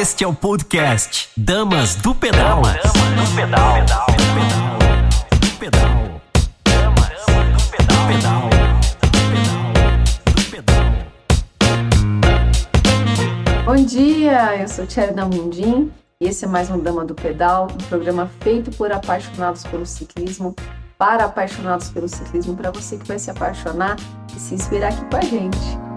Este 0.00 0.22
é 0.22 0.28
o 0.28 0.32
podcast 0.32 1.28
Damas 1.36 1.96
do 1.96 2.14
Pedal. 2.14 2.62
Damas 2.62 2.82
do 2.84 3.34
Pedal. 3.34 3.74
Pedal. 3.74 4.06
Pedal. 5.58 6.22
Damas 6.62 7.26
do 7.50 7.62
Pedal. 7.72 8.48
Pedal. 10.52 10.84
Bom 13.64 13.74
dia, 13.84 14.56
eu 14.60 14.68
sou 14.68 14.86
Thierry 14.86 15.16
Mundim 15.16 15.90
e 16.20 16.28
esse 16.28 16.44
é 16.44 16.48
mais 16.48 16.70
um 16.70 16.78
Dama 16.78 17.04
do 17.04 17.16
Pedal, 17.16 17.66
um 17.68 17.84
programa 17.88 18.30
feito 18.40 18.70
por 18.70 18.92
apaixonados 18.92 19.64
pelo 19.64 19.84
ciclismo, 19.84 20.54
para 20.96 21.24
apaixonados 21.24 21.88
pelo 21.88 22.08
ciclismo, 22.08 22.56
para 22.56 22.70
você 22.70 22.98
que 22.98 23.08
vai 23.08 23.18
se 23.18 23.32
apaixonar 23.32 23.96
e 24.36 24.38
se 24.38 24.54
inspirar 24.54 24.90
aqui 24.90 25.04
com 25.06 25.16
a 25.16 25.22
gente. 25.22 25.87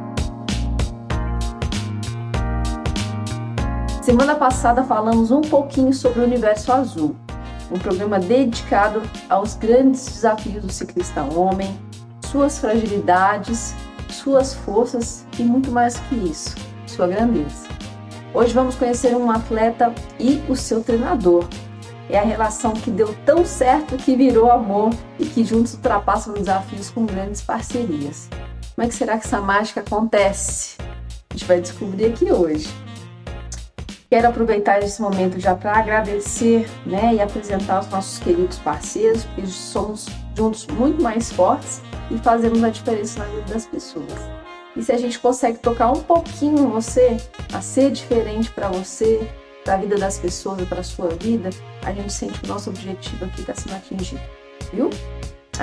Semana 4.01 4.33
passada 4.33 4.83
falamos 4.83 5.29
um 5.29 5.41
pouquinho 5.41 5.93
sobre 5.93 6.21
o 6.21 6.23
Universo 6.23 6.71
Azul, 6.71 7.15
um 7.71 7.77
programa 7.77 8.17
dedicado 8.17 9.03
aos 9.29 9.53
grandes 9.53 10.07
desafios 10.07 10.63
do 10.63 10.71
ciclista 10.71 11.21
homem, 11.21 11.79
suas 12.25 12.57
fragilidades, 12.57 13.75
suas 14.09 14.55
forças 14.55 15.23
e 15.37 15.43
muito 15.43 15.69
mais 15.69 15.99
que 15.99 16.15
isso, 16.15 16.55
sua 16.87 17.05
grandeza. 17.05 17.67
Hoje 18.33 18.51
vamos 18.55 18.73
conhecer 18.73 19.15
um 19.15 19.29
atleta 19.29 19.93
e 20.19 20.41
o 20.49 20.55
seu 20.55 20.83
treinador. 20.83 21.45
É 22.09 22.17
a 22.17 22.23
relação 22.23 22.73
que 22.73 22.89
deu 22.89 23.15
tão 23.23 23.45
certo 23.45 23.97
que 23.97 24.15
virou 24.15 24.51
amor 24.51 24.89
e 25.19 25.25
que 25.25 25.45
juntos 25.45 25.75
ultrapassam 25.75 26.33
desafios 26.33 26.89
com 26.89 27.05
grandes 27.05 27.41
parcerias. 27.41 28.27
Como 28.73 28.83
é 28.83 28.89
que 28.89 28.95
será 28.95 29.19
que 29.19 29.27
essa 29.27 29.39
mágica 29.39 29.81
acontece? 29.81 30.77
A 30.79 31.33
gente 31.33 31.45
vai 31.45 31.61
descobrir 31.61 32.05
aqui 32.05 32.31
hoje. 32.31 32.67
Quero 34.11 34.27
aproveitar 34.27 34.83
esse 34.83 35.01
momento 35.01 35.39
já 35.39 35.55
para 35.55 35.71
agradecer 35.71 36.69
né, 36.85 37.15
e 37.15 37.21
apresentar 37.21 37.79
os 37.79 37.87
nossos 37.87 38.19
queridos 38.19 38.57
parceiros, 38.57 39.23
porque 39.23 39.47
somos 39.47 40.05
juntos 40.35 40.67
muito 40.67 41.01
mais 41.01 41.31
fortes 41.31 41.81
e 42.11 42.17
fazemos 42.17 42.61
a 42.61 42.67
diferença 42.67 43.19
na 43.19 43.25
vida 43.27 43.53
das 43.53 43.65
pessoas. 43.65 44.11
E 44.75 44.83
se 44.83 44.91
a 44.91 44.97
gente 44.97 45.17
consegue 45.17 45.59
tocar 45.59 45.93
um 45.93 46.03
pouquinho 46.03 46.67
você, 46.67 47.15
a 47.53 47.61
ser 47.61 47.89
diferente 47.91 48.51
para 48.51 48.67
você, 48.67 49.25
para 49.63 49.75
a 49.75 49.77
vida 49.77 49.95
das 49.95 50.19
pessoas 50.19 50.67
para 50.67 50.81
a 50.81 50.83
sua 50.83 51.07
vida, 51.11 51.49
a 51.81 51.93
gente 51.93 52.11
sente 52.11 52.37
que 52.37 52.45
o 52.47 52.49
nosso 52.49 52.69
objetivo 52.69 53.23
aqui 53.23 53.39
está 53.39 53.55
sendo 53.55 53.77
atingido, 53.77 54.21
viu? 54.73 54.89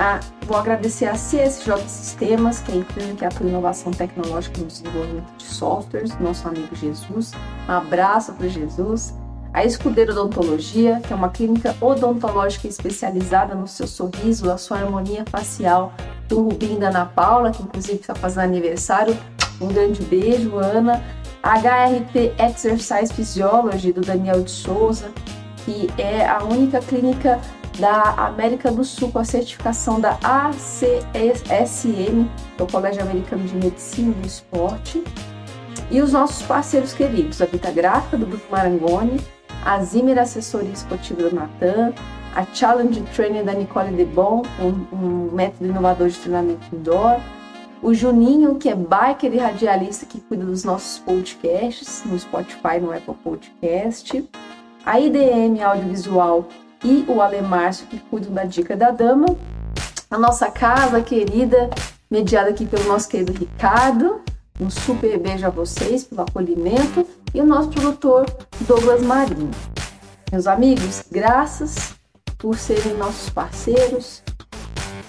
Ah, 0.01 0.21
vou 0.47 0.57
agradecer 0.57 1.07
a 1.07 1.15
CSJ 1.15 1.89
Sistemas, 1.89 2.61
que 2.61 2.71
é 2.71 2.75
a 2.77 2.79
empresa 2.79 3.15
que 3.15 3.25
atua 3.25 3.45
em 3.45 3.49
inovação 3.49 3.91
tecnológica 3.91 4.61
no 4.61 4.69
desenvolvimento 4.69 5.37
de 5.37 5.43
softwares, 5.43 6.17
nosso 6.21 6.47
amigo 6.47 6.73
Jesus. 6.77 7.33
Um 7.69 7.73
abraço 7.73 8.33
para 8.35 8.47
Jesus. 8.47 9.13
A 9.53 9.65
Escudeiro 9.65 10.13
Odontologia, 10.13 11.01
que 11.05 11.13
é 11.13 11.17
uma 11.17 11.31
clínica 11.31 11.75
odontológica 11.81 12.69
especializada 12.69 13.57
no 13.57 13.67
seu 13.67 13.89
sorriso, 13.89 14.49
a 14.53 14.57
sua 14.57 14.79
harmonia 14.79 15.25
facial, 15.29 15.93
do 16.29 16.43
Rubim 16.43 16.77
e 16.77 16.79
da 16.79 16.91
Ana 16.91 17.07
Paula, 17.07 17.51
que 17.51 17.65
inclusive 17.65 17.99
está 17.99 18.15
fazendo 18.15 18.45
aniversário. 18.45 19.19
Um 19.61 19.67
grande 19.67 20.01
beijo, 20.05 20.59
Ana. 20.59 21.03
A 21.43 21.59
HRT 21.59 22.35
Exercise 22.39 23.13
Physiology, 23.13 23.93
do 23.93 24.03
Daniel 24.03 24.45
de 24.45 24.51
Souza, 24.53 25.11
que 25.65 25.91
é 25.99 26.25
a 26.25 26.45
única 26.45 26.79
clínica 26.79 27.41
da 27.79 28.15
América 28.27 28.71
do 28.71 28.85
Sul 28.85 29.11
com 29.11 29.19
a 29.19 29.25
certificação 29.25 30.01
da 30.01 30.19
ACSM, 30.23 30.71
o 32.59 32.67
Colégio 32.71 33.03
Americano 33.03 33.45
de 33.45 33.55
Medicina 33.55 34.15
e 34.23 34.27
Esporte. 34.27 35.03
E 35.91 36.03
os 36.03 36.13
nossos 36.13 36.43
parceiros 36.43 36.93
queridos, 36.93 37.41
a 37.41 37.47
Vita 37.47 37.71
Gráfica, 37.71 38.19
do 38.19 38.27
Grupo 38.27 38.45
Marangoni, 38.51 39.21
a 39.65 39.83
Zimmer 39.83 40.19
Assessoria 40.19 40.73
Esportiva 40.73 41.23
do 41.29 41.35
Natan, 41.35 41.93
a 42.35 42.45
Challenge 42.53 43.01
Training 43.15 43.45
da 43.45 43.55
Nicole 43.55 43.91
Debon, 43.93 44.43
um, 44.61 44.97
um 44.97 45.31
método 45.33 45.67
inovador 45.67 46.09
de 46.09 46.19
treinamento 46.19 46.75
indoor, 46.75 47.21
o 47.81 47.95
Juninho, 47.95 48.57
que 48.57 48.69
é 48.69 48.75
biker 48.75 49.33
e 49.33 49.39
radialista 49.39 50.05
que 50.05 50.21
cuida 50.21 50.45
dos 50.45 50.65
nossos 50.65 50.99
podcasts 50.99 52.03
no 52.05 52.19
Spotify, 52.19 52.81
no 52.81 52.93
Apple 52.93 53.15
Podcast, 53.23 54.29
a 54.85 54.99
IDM 54.99 55.63
Audiovisual, 55.63 56.49
e 56.83 57.05
o 57.09 57.21
Alemárcio, 57.21 57.87
que 57.87 57.99
cuidam 57.99 58.33
da 58.33 58.45
Dica 58.45 58.77
da 58.77 58.91
Dama. 58.91 59.27
A 60.11 60.19
nossa 60.19 60.51
casa 60.51 61.01
querida, 61.03 61.69
mediada 62.11 62.51
aqui 62.51 62.67
pelo 62.67 62.85
nosso 62.85 63.09
querido 63.09 63.33
Ricardo. 63.33 64.21
Um 64.61 64.71
super 64.71 65.19
beijo 65.19 65.47
a 65.47 65.51
vocês 65.51 66.05
pelo 66.05 66.23
acolhimento. 66.23 67.07
E 67.35 67.41
o 67.41 67.47
nosso 67.47 67.69
produtor, 67.69 68.27
Douglas 68.63 69.03
Marinho. 69.03 69.51
Meus 70.33 70.47
amigos, 70.47 71.05
graças 71.11 71.95
por 72.39 72.57
serem 72.57 72.95
nossos 72.95 73.31
parceiros, 73.31 74.23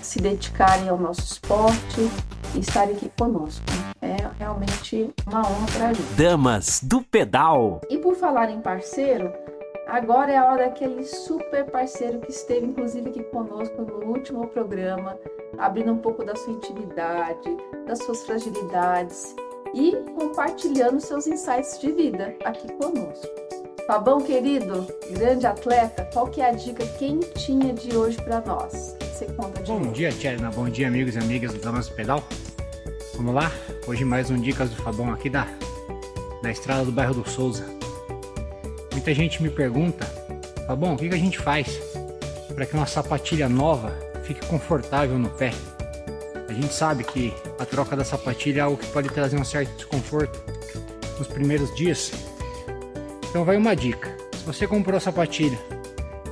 se 0.01 0.19
dedicarem 0.19 0.89
ao 0.89 0.97
nosso 0.97 1.21
esporte 1.21 2.09
e 2.55 2.59
estarem 2.59 2.95
aqui 2.95 3.11
conosco. 3.17 3.63
É 4.01 4.15
realmente 4.37 5.13
uma 5.27 5.41
honra 5.41 5.67
para 5.73 5.87
a 5.89 5.93
gente. 5.93 6.13
Damas 6.13 6.81
do 6.83 7.01
Pedal. 7.01 7.81
E 7.89 7.97
por 7.97 8.15
falar 8.15 8.49
em 8.49 8.59
parceiro, 8.59 9.31
Agora 9.89 10.31
é 10.31 10.37
a 10.37 10.45
hora 10.45 10.65
daquele 10.65 11.03
super 11.03 11.65
parceiro 11.65 12.19
que 12.19 12.29
esteve, 12.29 12.67
inclusive, 12.67 13.09
aqui 13.09 13.23
conosco 13.23 13.81
no 13.81 14.05
último 14.05 14.47
programa, 14.47 15.17
abrindo 15.57 15.91
um 15.91 15.97
pouco 15.97 16.23
da 16.23 16.35
sua 16.35 16.53
intimidade, 16.53 17.57
das 17.87 17.97
suas 18.03 18.23
fragilidades 18.23 19.35
e 19.73 19.95
compartilhando 20.15 21.01
seus 21.01 21.25
insights 21.25 21.79
de 21.79 21.91
vida 21.91 22.35
aqui 22.45 22.71
conosco. 22.73 23.27
Fabão, 23.87 24.21
querido, 24.21 24.85
grande 25.09 25.47
atleta, 25.47 26.07
qual 26.13 26.27
que 26.27 26.39
é 26.39 26.49
a 26.49 26.51
dica 26.51 26.85
quentinha 26.99 27.73
de 27.73 27.97
hoje 27.97 28.21
para 28.21 28.41
nós? 28.41 28.95
Você 29.11 29.25
conta 29.25 29.63
de 29.63 29.71
Bom 29.71 29.79
novo. 29.79 29.91
dia, 29.91 30.11
Tcherna. 30.11 30.51
Bom 30.51 30.69
dia, 30.69 30.87
amigos 30.87 31.15
e 31.15 31.17
amigas 31.17 31.51
do 31.51 31.59
do 31.59 31.95
Pedal. 31.95 32.23
Vamos 33.15 33.33
lá? 33.33 33.51
Hoje 33.87 34.05
mais 34.05 34.29
um 34.29 34.39
Dicas 34.39 34.69
do 34.69 34.75
Fabão 34.83 35.11
aqui 35.11 35.31
da, 35.31 35.47
da 36.43 36.51
estrada 36.51 36.85
do 36.85 36.91
bairro 36.91 37.15
do 37.15 37.27
Souza. 37.27 37.78
Muita 38.91 39.13
gente 39.13 39.41
me 39.41 39.49
pergunta, 39.49 40.05
tá 40.65 40.75
bom, 40.75 40.93
o 40.93 40.97
que, 40.97 41.07
a 41.07 41.17
gente 41.17 41.37
faz 41.37 41.79
para 42.53 42.65
que 42.65 42.73
uma 42.73 42.87
sapatilha 42.87 43.47
nova 43.47 43.93
fique 44.23 44.45
confortável 44.47 45.17
no 45.17 45.29
pé? 45.29 45.51
A 46.47 46.53
gente 46.53 46.73
sabe 46.73 47.03
que 47.03 47.33
a 47.59 47.65
troca 47.65 47.95
da 47.95 48.03
sapatilha 48.03 48.61
é 48.61 48.63
algo 48.63 48.77
que 48.77 48.87
pode 48.87 49.09
trazer 49.09 49.37
um 49.37 49.45
certo 49.45 49.75
desconforto 49.75 50.41
nos 51.19 51.27
primeiros 51.27 51.73
dias. 51.75 52.11
Então 53.29 53.45
vai 53.45 53.55
uma 53.55 53.75
dica. 53.75 54.09
Se 54.35 54.43
você 54.43 54.67
comprou 54.67 54.97
a 54.97 54.99
sapatilha, 54.99 55.59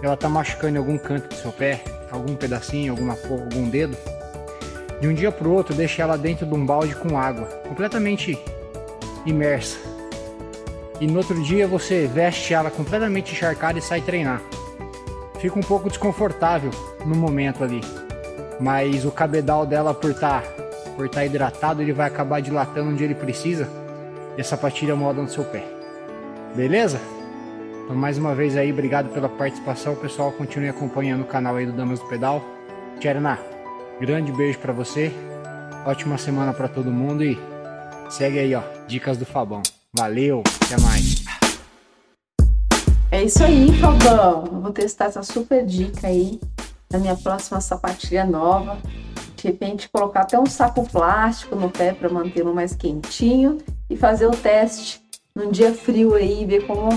ela 0.01 0.15
está 0.15 0.27
machucando 0.27 0.75
em 0.75 0.79
algum 0.79 0.97
canto 0.97 1.29
do 1.29 1.35
seu 1.35 1.51
pé, 1.51 1.83
algum 2.11 2.35
pedacinho, 2.35 2.93
alguma 2.93 3.13
algum 3.29 3.69
dedo, 3.69 3.95
de 4.99 5.07
um 5.07 5.13
dia 5.13 5.31
para 5.31 5.47
o 5.47 5.53
outro 5.53 5.75
deixe 5.75 6.01
ela 6.01 6.17
dentro 6.17 6.45
de 6.45 6.53
um 6.53 6.65
balde 6.65 6.95
com 6.95 7.17
água, 7.17 7.45
completamente 7.67 8.37
imersa 9.25 9.96
e 10.99 11.07
no 11.07 11.17
outro 11.17 11.41
dia 11.41 11.67
você 11.67 12.07
veste 12.07 12.53
ela 12.53 12.71
completamente 12.71 13.33
encharcada 13.33 13.77
e 13.79 13.81
sai 13.81 14.01
treinar. 14.01 14.41
Fica 15.39 15.57
um 15.57 15.63
pouco 15.63 15.89
desconfortável 15.89 16.71
no 17.05 17.15
momento 17.15 17.63
ali, 17.63 17.81
mas 18.59 19.05
o 19.05 19.11
cabedal 19.11 19.65
dela 19.65 19.93
por 19.93 20.11
estar 20.11 20.41
tá, 20.41 20.49
por 20.95 21.07
tá 21.07 21.25
hidratado 21.25 21.81
ele 21.81 21.93
vai 21.93 22.07
acabar 22.07 22.41
dilatando 22.41 22.89
onde 22.89 23.03
ele 23.03 23.13
precisa 23.13 23.69
e 24.35 24.41
a 24.41 24.43
sapatilha 24.43 24.95
molda 24.95 25.21
no 25.21 25.29
seu 25.29 25.43
pé. 25.43 25.63
Beleza? 26.55 26.99
Então 27.83 27.95
mais 27.95 28.17
uma 28.17 28.33
vez 28.33 28.57
aí, 28.57 28.71
obrigado 28.71 29.09
pela 29.13 29.29
participação, 29.29 29.95
pessoal. 29.95 30.31
Continue 30.31 30.69
acompanhando 30.69 31.21
o 31.21 31.25
canal 31.25 31.55
aí 31.55 31.65
do 31.65 31.71
Damas 31.71 31.99
do 31.99 32.07
Pedal. 32.07 32.43
Tcherna, 32.99 33.39
grande 34.01 34.31
beijo 34.31 34.57
para 34.59 34.73
você. 34.73 35.11
Ótima 35.85 36.17
semana 36.17 36.51
para 36.51 36.67
todo 36.67 36.91
mundo 36.91 37.23
e 37.23 37.39
segue 38.09 38.39
aí, 38.39 38.55
ó, 38.55 38.61
dicas 38.87 39.17
do 39.17 39.25
Fabão. 39.25 39.61
Valeu, 39.95 40.43
até 40.67 40.81
mais. 40.81 41.23
É 43.09 43.23
isso 43.23 43.41
aí, 43.43 43.71
Fabão. 43.79 44.43
Eu 44.51 44.61
vou 44.61 44.71
testar 44.71 45.05
essa 45.05 45.23
super 45.23 45.65
dica 45.65 46.07
aí 46.07 46.39
na 46.91 46.99
minha 46.99 47.15
próxima 47.15 47.61
sapatilha 47.61 48.25
nova. 48.25 48.77
De 49.35 49.47
repente, 49.47 49.89
colocar 49.89 50.21
até 50.21 50.37
um 50.37 50.45
saco 50.45 50.87
plástico 50.89 51.55
no 51.55 51.69
pé 51.69 51.93
para 51.93 52.09
mantê-lo 52.09 52.53
mais 52.53 52.75
quentinho 52.75 53.59
e 53.89 53.95
fazer 53.95 54.27
o 54.27 54.31
teste 54.31 55.01
num 55.33 55.51
dia 55.51 55.73
frio 55.73 56.15
aí 56.15 56.45
ver 56.45 56.65
como 56.65 56.89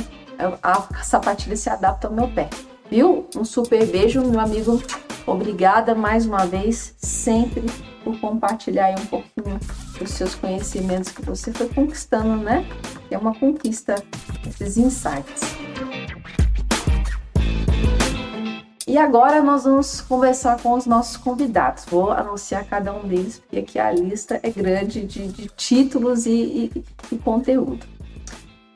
a 0.63 1.05
sapatilha 1.05 1.57
se 1.57 1.69
adapta 1.69 2.09
ao 2.09 2.15
meu 2.15 2.29
pé. 2.29 2.49
Viu? 2.91 3.29
Um 3.37 3.45
super 3.45 3.87
beijo, 3.87 4.21
meu 4.23 4.41
amigo. 4.41 4.83
Obrigada 5.27 5.95
mais 5.95 6.27
uma 6.27 6.45
vez, 6.45 6.95
sempre 6.99 7.63
por 8.03 8.19
compartilhar 8.19 8.99
um 8.99 9.07
pouquinho 9.07 9.61
dos 9.99 10.11
seus 10.11 10.35
conhecimentos 10.35 11.13
que 11.13 11.23
você 11.23 11.53
foi 11.53 11.69
conquistando, 11.69 12.37
né? 12.37 12.67
É 13.11 13.19
uma 13.19 13.35
conquista 13.35 13.97
esses 14.47 14.77
insights. 14.77 15.41
E 18.87 18.99
agora 18.99 19.41
nós 19.41 19.65
vamos 19.65 20.01
conversar 20.01 20.61
com 20.61 20.73
os 20.73 20.85
nossos 20.85 21.17
convidados. 21.17 21.85
Vou 21.85 22.11
anunciar 22.11 22.65
cada 22.65 22.93
um 22.93 23.07
deles, 23.07 23.39
porque 23.39 23.59
aqui 23.59 23.79
a 23.79 23.91
lista 23.93 24.41
é 24.43 24.51
grande 24.51 25.05
de, 25.05 25.29
de 25.29 25.49
títulos 25.49 26.27
e, 26.27 26.73
e, 26.75 26.85
e 27.13 27.19
conteúdo. 27.19 27.87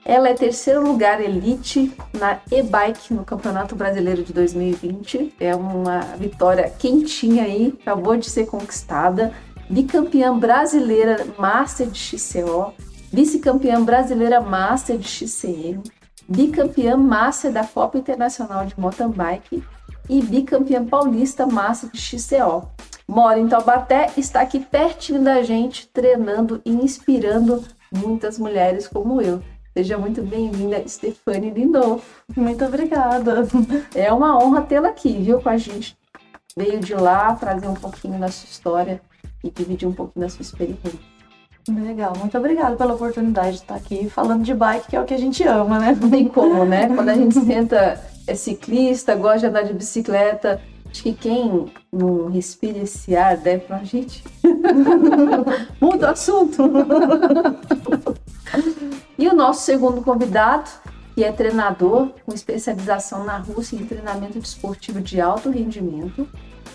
Ela 0.04 0.28
é 0.28 0.34
terceiro 0.34 0.86
lugar 0.86 1.20
elite 1.20 1.92
na 2.12 2.38
e-bike 2.52 3.14
no 3.14 3.24
Campeonato 3.24 3.74
Brasileiro 3.74 4.22
de 4.22 4.32
2020. 4.32 5.34
É 5.40 5.56
uma 5.56 6.00
vitória 6.18 6.70
quentinha 6.70 7.44
aí, 7.44 7.74
acabou 7.80 8.16
de 8.16 8.28
ser 8.28 8.46
conquistada. 8.46 9.32
Bicampeã 9.68 10.38
brasileira 10.38 11.26
Master 11.38 11.88
de 11.88 11.98
XCO, 11.98 12.74
vice-campeã 13.14 13.80
brasileira 13.80 14.40
Master 14.40 14.98
de 14.98 15.06
XCM, 15.06 15.80
bicampeã 16.28 16.96
Master 16.96 17.52
da 17.52 17.64
Copa 17.64 17.96
Internacional 17.96 18.66
de 18.66 18.78
Mountain 18.78 19.10
Bike 19.10 19.62
e 20.10 20.20
bicampeã 20.20 20.84
paulista 20.84 21.46
Master 21.46 21.90
de 21.92 22.00
XCO. 22.00 22.68
Mora 23.06 23.38
em 23.38 23.46
Taubaté, 23.46 24.10
está 24.16 24.40
aqui 24.40 24.58
pertinho 24.58 25.22
da 25.22 25.44
gente, 25.44 25.86
treinando 25.92 26.60
e 26.64 26.72
inspirando 26.72 27.62
muitas 27.92 28.36
mulheres 28.36 28.88
como 28.88 29.22
eu. 29.22 29.40
Seja 29.76 29.96
muito 29.96 30.20
bem-vinda, 30.20 30.82
Stefane 30.88 31.50
Lindolfo. 31.50 32.24
Muito 32.36 32.64
obrigada. 32.64 33.46
É 33.94 34.12
uma 34.12 34.36
honra 34.36 34.62
tê-la 34.62 34.88
aqui, 34.88 35.12
viu, 35.12 35.40
com 35.40 35.48
a 35.48 35.56
gente. 35.56 35.96
Veio 36.56 36.80
de 36.80 36.94
lá 36.94 37.32
trazer 37.36 37.68
um 37.68 37.74
pouquinho 37.74 38.18
da 38.18 38.28
sua 38.28 38.48
história 38.48 39.00
e 39.42 39.50
dividir 39.50 39.86
um 39.86 39.92
pouquinho 39.92 40.24
da 40.24 40.28
sua 40.28 40.42
experiência. 40.42 41.13
Legal, 41.68 42.12
muito 42.18 42.36
obrigada 42.36 42.76
pela 42.76 42.94
oportunidade 42.94 43.52
de 43.52 43.62
estar 43.62 43.74
aqui 43.74 44.10
falando 44.10 44.42
de 44.42 44.52
bike, 44.52 44.88
que 44.88 44.96
é 44.96 45.00
o 45.00 45.04
que 45.04 45.14
a 45.14 45.18
gente 45.18 45.42
ama, 45.44 45.78
né? 45.78 45.96
Não 45.98 46.10
tem 46.10 46.28
como, 46.28 46.64
né? 46.66 46.88
Quando 46.94 47.08
a 47.08 47.14
gente 47.14 47.40
senta, 47.40 48.00
é 48.26 48.34
ciclista, 48.34 49.14
gosta 49.14 49.40
de 49.40 49.46
andar 49.46 49.62
de 49.62 49.72
bicicleta, 49.72 50.60
acho 50.90 51.02
que 51.02 51.14
quem 51.14 51.72
não 51.90 52.28
respira 52.28 52.78
esse 52.78 53.16
ar 53.16 53.38
deve 53.38 53.64
pra 53.64 53.82
gente. 53.82 54.22
Muda 55.80 56.08
o 56.08 56.10
assunto. 56.10 56.62
E 59.16 59.28
o 59.28 59.34
nosso 59.34 59.62
segundo 59.62 60.02
convidado, 60.02 60.68
que 61.14 61.22
é 61.22 61.30
treinador 61.30 62.10
com 62.26 62.34
especialização 62.34 63.24
na 63.24 63.38
Rússia 63.38 63.76
em 63.76 63.86
treinamento 63.86 64.40
desportivo 64.40 65.00
de 65.00 65.20
alto 65.20 65.50
rendimento, 65.50 66.28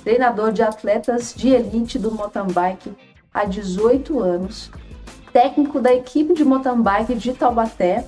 treinador 0.04 0.54
de 0.54 0.62
atletas 0.62 1.34
de 1.36 1.50
elite 1.50 2.00
do 2.00 2.12
mountain 2.12 2.48
bike 2.48 2.96
há 3.40 3.46
18 3.46 4.20
anos, 4.20 4.70
técnico 5.32 5.80
da 5.80 5.94
equipe 5.94 6.34
de 6.34 6.44
mountain 6.44 6.82
bike 6.82 7.16
de 7.16 7.34
Taubaté, 7.34 8.06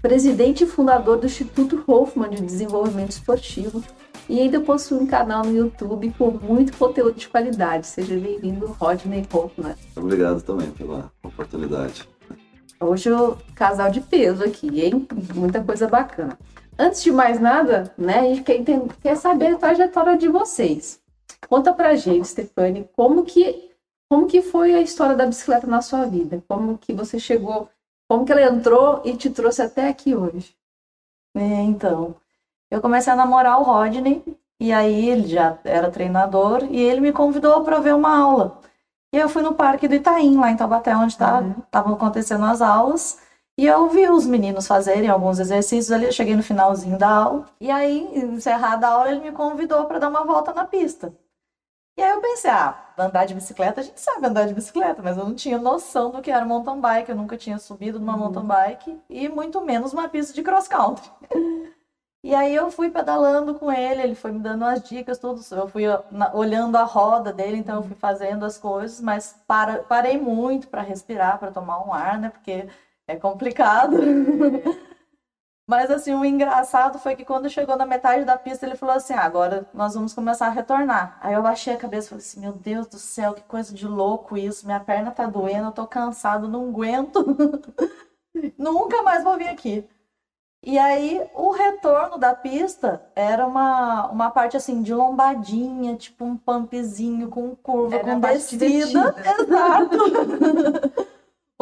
presidente 0.00 0.64
e 0.64 0.66
fundador 0.66 1.18
do 1.18 1.26
Instituto 1.26 1.84
Hoffman 1.86 2.30
de 2.30 2.42
Desenvolvimento 2.42 3.10
Esportivo 3.10 3.84
e 4.28 4.40
ainda 4.40 4.60
possui 4.60 4.98
um 4.98 5.06
canal 5.06 5.44
no 5.44 5.54
YouTube 5.54 6.14
com 6.16 6.30
muito 6.30 6.74
conteúdo 6.78 7.14
de 7.18 7.28
qualidade. 7.28 7.86
Seja 7.86 8.16
bem-vindo, 8.16 8.66
Rodney 8.80 9.26
Hoffman. 9.30 9.74
Obrigado 9.94 10.40
também 10.40 10.70
pela 10.70 11.12
oportunidade. 11.22 12.08
Hoje 12.80 13.12
o 13.12 13.36
casal 13.54 13.90
de 13.90 14.00
peso 14.00 14.42
aqui, 14.42 14.80
hein? 14.80 15.06
Muita 15.34 15.62
coisa 15.62 15.86
bacana. 15.86 16.38
Antes 16.78 17.02
de 17.02 17.12
mais 17.12 17.38
nada, 17.38 17.92
né, 17.98 18.20
a 18.20 18.22
gente 18.22 18.42
quer, 18.42 18.56
entender, 18.56 18.90
quer 19.02 19.16
saber 19.16 19.48
a 19.48 19.58
trajetória 19.58 20.16
de 20.16 20.28
vocês. 20.28 20.98
Conta 21.46 21.74
pra 21.74 21.94
gente, 21.94 22.26
Stefane, 22.26 22.88
como 22.96 23.24
que, 23.24 23.71
como 24.12 24.26
que 24.26 24.42
foi 24.42 24.74
a 24.74 24.80
história 24.82 25.16
da 25.16 25.24
bicicleta 25.24 25.66
na 25.66 25.80
sua 25.80 26.04
vida? 26.04 26.44
Como 26.46 26.76
que 26.76 26.92
você 26.92 27.18
chegou, 27.18 27.70
como 28.06 28.26
que 28.26 28.32
ela 28.32 28.42
entrou 28.42 29.00
e 29.06 29.16
te 29.16 29.30
trouxe 29.30 29.62
até 29.62 29.88
aqui 29.88 30.14
hoje? 30.14 30.54
É, 31.34 31.62
então, 31.62 32.14
eu 32.70 32.82
comecei 32.82 33.10
a 33.10 33.16
namorar 33.16 33.58
o 33.58 33.62
Rodney, 33.62 34.22
e 34.60 34.70
aí 34.70 35.08
ele 35.08 35.26
já 35.28 35.58
era 35.64 35.90
treinador, 35.90 36.62
e 36.70 36.78
ele 36.78 37.00
me 37.00 37.10
convidou 37.10 37.64
para 37.64 37.80
ver 37.80 37.94
uma 37.94 38.14
aula. 38.14 38.60
E 39.14 39.16
eu 39.16 39.30
fui 39.30 39.40
no 39.40 39.54
Parque 39.54 39.88
do 39.88 39.94
Itaim, 39.94 40.36
lá 40.36 40.50
em 40.50 40.58
Taubaté, 40.58 40.94
onde 40.94 41.12
estavam 41.12 41.64
tá, 41.70 41.82
uhum. 41.82 41.94
acontecendo 41.94 42.44
as 42.44 42.60
aulas. 42.60 43.18
E 43.56 43.66
eu 43.66 43.88
vi 43.88 44.10
os 44.10 44.26
meninos 44.26 44.66
fazerem 44.66 45.08
alguns 45.08 45.38
exercícios 45.38 45.90
ali. 45.90 46.04
Eu 46.04 46.12
cheguei 46.12 46.36
no 46.36 46.42
finalzinho 46.42 46.98
da 46.98 47.08
aula. 47.08 47.46
E 47.58 47.70
aí, 47.70 48.10
encerrada 48.14 48.86
a 48.86 48.90
aula, 48.90 49.10
ele 49.10 49.20
me 49.20 49.32
convidou 49.32 49.86
para 49.86 49.98
dar 49.98 50.10
uma 50.10 50.24
volta 50.24 50.52
na 50.52 50.66
pista. 50.66 51.14
E 51.96 52.02
aí 52.02 52.10
eu 52.10 52.20
pensei, 52.20 52.50
ah, 52.50 52.92
andar 52.96 53.26
de 53.26 53.34
bicicleta, 53.34 53.80
a 53.80 53.84
gente 53.84 54.00
sabe 54.00 54.26
andar 54.26 54.46
de 54.46 54.54
bicicleta, 54.54 55.02
mas 55.02 55.18
eu 55.18 55.24
não 55.24 55.34
tinha 55.34 55.58
noção 55.58 56.10
do 56.10 56.22
que 56.22 56.30
era 56.30 56.44
mountain 56.44 56.80
bike, 56.80 57.10
eu 57.10 57.16
nunca 57.16 57.36
tinha 57.36 57.58
subido 57.58 58.00
numa 58.00 58.14
uhum. 58.14 58.18
mountain 58.20 58.46
bike 58.46 59.00
e 59.10 59.28
muito 59.28 59.60
menos 59.60 59.92
uma 59.92 60.08
pista 60.08 60.32
de 60.32 60.42
cross 60.42 60.68
country. 60.68 61.10
E 62.24 62.36
aí 62.36 62.54
eu 62.54 62.70
fui 62.70 62.88
pedalando 62.88 63.56
com 63.56 63.70
ele, 63.72 64.00
ele 64.00 64.14
foi 64.14 64.30
me 64.30 64.38
dando 64.38 64.64
as 64.64 64.80
dicas, 64.88 65.18
tudo. 65.18 65.40
Eu 65.50 65.66
fui 65.66 65.82
olhando 66.32 66.76
a 66.76 66.84
roda 66.84 67.32
dele, 67.32 67.56
então 67.56 67.76
eu 67.76 67.82
fui 67.82 67.96
fazendo 67.96 68.44
as 68.44 68.56
coisas, 68.56 69.00
mas 69.00 69.42
para, 69.44 69.82
parei 69.82 70.16
muito 70.18 70.68
para 70.68 70.82
respirar, 70.82 71.40
para 71.40 71.50
tomar 71.50 71.84
um 71.84 71.92
ar, 71.92 72.20
né? 72.20 72.28
Porque 72.30 72.68
é 73.08 73.16
complicado. 73.16 73.96
Mas 75.66 75.90
assim, 75.90 76.12
o 76.12 76.24
engraçado 76.24 76.98
foi 76.98 77.14
que 77.14 77.24
quando 77.24 77.48
chegou 77.48 77.76
na 77.76 77.86
metade 77.86 78.24
da 78.24 78.36
pista, 78.36 78.66
ele 78.66 78.76
falou 78.76 78.94
assim: 78.96 79.14
ah, 79.14 79.22
agora 79.22 79.66
nós 79.72 79.94
vamos 79.94 80.12
começar 80.12 80.46
a 80.46 80.50
retornar. 80.50 81.18
Aí 81.20 81.34
eu 81.34 81.42
baixei 81.42 81.74
a 81.74 81.78
cabeça 81.78 82.06
e 82.06 82.10
falei 82.10 82.24
assim: 82.24 82.40
meu 82.40 82.52
Deus 82.52 82.86
do 82.88 82.98
céu, 82.98 83.32
que 83.32 83.42
coisa 83.42 83.72
de 83.72 83.86
louco 83.86 84.36
isso, 84.36 84.66
minha 84.66 84.80
perna 84.80 85.10
tá 85.10 85.26
doendo, 85.26 85.68
eu 85.68 85.72
tô 85.72 85.86
cansado, 85.86 86.48
não 86.48 86.68
aguento. 86.68 87.24
Nunca 88.58 89.02
mais 89.02 89.22
vou 89.22 89.36
vir 89.36 89.48
aqui. 89.48 89.88
E 90.64 90.78
aí, 90.78 91.20
o 91.34 91.50
retorno 91.50 92.16
da 92.16 92.34
pista 92.34 93.04
era 93.16 93.44
uma, 93.44 94.08
uma 94.10 94.30
parte 94.30 94.56
assim 94.56 94.80
de 94.80 94.94
lombadinha, 94.94 95.96
tipo 95.96 96.24
um 96.24 96.36
pumpzinho 96.36 97.28
com 97.28 97.56
curva, 97.56 97.96
era 97.96 98.14
com 98.14 98.20
descida. 98.20 99.12
Exato. 99.40 99.96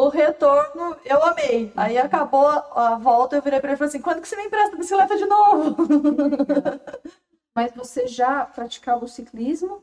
o 0.06 0.08
retorno 0.08 0.96
eu 1.04 1.22
amei. 1.24 1.72
Aí 1.76 1.98
acabou 1.98 2.46
a 2.46 2.96
volta, 2.96 3.36
eu 3.36 3.42
virei 3.42 3.60
para 3.60 3.70
ele 3.70 3.74
e 3.74 3.78
falei 3.78 3.88
assim: 3.88 4.02
quando 4.02 4.20
que 4.20 4.28
você 4.28 4.36
me 4.36 4.44
empresta 4.44 4.74
a 4.74 4.78
bicicleta 4.78 5.16
de 5.16 5.26
novo? 5.26 5.76
Mas 7.54 7.72
você 7.72 8.06
já 8.06 8.44
praticava 8.44 9.04
o 9.04 9.08
ciclismo? 9.08 9.82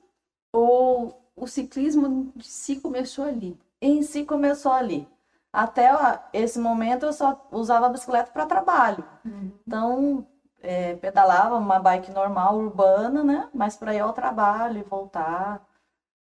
Ou 0.53 1.21
o 1.35 1.47
ciclismo 1.47 2.31
de 2.35 2.47
si 2.47 2.77
começou 2.77 3.25
ali? 3.25 3.59
Em 3.81 4.01
si 4.01 4.23
começou 4.23 4.71
ali 4.71 5.07
até 5.51 5.89
esse 6.33 6.59
momento 6.59 7.05
eu 7.07 7.13
só 7.13 7.47
usava 7.51 7.87
a 7.87 7.89
bicicleta 7.89 8.31
para 8.31 8.45
trabalho. 8.45 9.03
Uhum. 9.25 9.51
Então, 9.65 10.27
é, 10.61 10.95
pedalava 10.95 11.55
uma 11.55 11.79
bike 11.79 12.11
normal, 12.11 12.57
urbana, 12.57 13.23
né? 13.23 13.49
Mas 13.53 13.75
para 13.75 13.95
ir 13.95 13.99
ao 13.99 14.13
trabalho 14.13 14.79
e 14.79 14.83
voltar. 14.83 15.66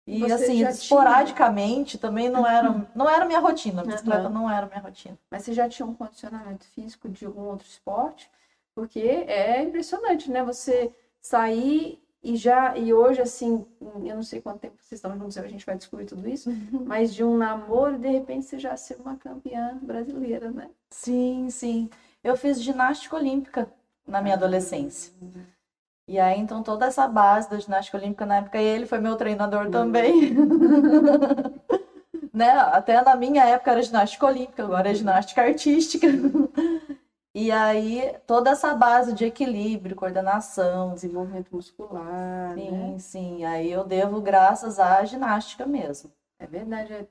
E 0.06 0.20
Você 0.20 0.34
assim, 0.34 0.68
esporadicamente 0.68 1.92
tinha... 1.92 2.02
também 2.02 2.28
não 2.28 2.46
era, 2.46 2.88
não 2.96 3.10
era 3.10 3.26
minha 3.26 3.40
rotina. 3.40 3.82
A 3.82 3.86
bicicleta 3.86 4.28
uhum. 4.28 4.34
não 4.34 4.50
era 4.50 4.66
minha 4.66 4.80
rotina. 4.80 5.18
Mas 5.30 5.44
você 5.44 5.54
já 5.54 5.70
tinha 5.70 5.86
um 5.86 5.94
condicionamento 5.94 6.66
físico 6.66 7.08
de 7.08 7.26
algum 7.26 7.44
outro 7.44 7.68
esporte? 7.68 8.30
Porque 8.74 9.00
é 9.00 9.62
impressionante, 9.62 10.32
né? 10.32 10.44
Você 10.44 10.94
sair 11.22 12.02
e 12.24 12.36
já, 12.36 12.78
e 12.78 12.94
hoje, 12.94 13.20
assim, 13.20 13.66
eu 13.82 14.16
não 14.16 14.22
sei 14.22 14.42
quanto 14.42 14.60
tempo 14.60 14.76
vocês 14.80 15.00
estão 15.00 15.18
juntos, 15.18 15.38
a 15.38 15.48
gente 15.48 15.66
vai 15.66 15.76
descobrir 15.76 16.06
tudo 16.06 16.28
isso, 16.30 16.52
uhum. 16.52 16.84
mas 16.86 17.14
de 17.14 17.24
um 17.24 17.36
namoro, 17.36 17.98
de 17.98 18.10
repente, 18.10 18.46
você 18.46 18.60
já 18.60 18.78
ser 18.78 18.98
uma 19.00 19.16
campeã 19.16 19.80
brasileira, 19.82 20.52
né? 20.52 20.70
Sim, 20.92 21.50
sim. 21.50 21.90
Eu 22.24 22.38
fiz 22.38 22.62
ginástica 22.62 23.16
olímpica 23.16 23.72
na 24.08 24.22
minha 24.22 24.36
adolescência. 24.36 25.12
Uhum. 25.20 25.44
E 26.12 26.20
aí, 26.20 26.38
então, 26.38 26.62
toda 26.62 26.88
essa 26.88 27.08
base 27.08 27.50
da 27.50 27.58
ginástica 27.58 27.98
olímpica 27.98 28.26
na 28.26 28.36
época, 28.40 28.58
ele 28.58 28.86
foi 28.86 29.00
meu 29.00 29.16
treinador 29.16 29.68
uhum. 29.68 29.72
também. 29.72 30.36
né? 32.34 32.50
Até 32.50 33.02
na 33.02 33.16
minha 33.16 33.46
época 33.46 33.72
era 33.72 33.82
ginástica 33.82 34.26
olímpica, 34.26 34.62
agora 34.62 34.92
é 34.92 34.94
ginástica 34.94 35.42
artística. 35.42 36.06
E 37.34 37.50
aí, 37.50 38.14
toda 38.28 38.50
essa 38.50 38.76
base 38.76 39.14
de 39.14 39.24
equilíbrio, 39.24 39.96
coordenação, 39.96 40.94
desenvolvimento 40.94 41.56
muscular. 41.56 42.54
Sim, 42.56 42.72
né? 42.72 43.00
sim. 43.00 43.46
Aí 43.46 43.72
eu 43.72 43.86
devo 43.86 44.20
graças 44.20 44.78
à 44.80 45.02
ginástica 45.06 45.66
mesmo. 45.66 46.12
É 46.38 46.46
verdade, 46.46 46.92
é, 46.92 47.06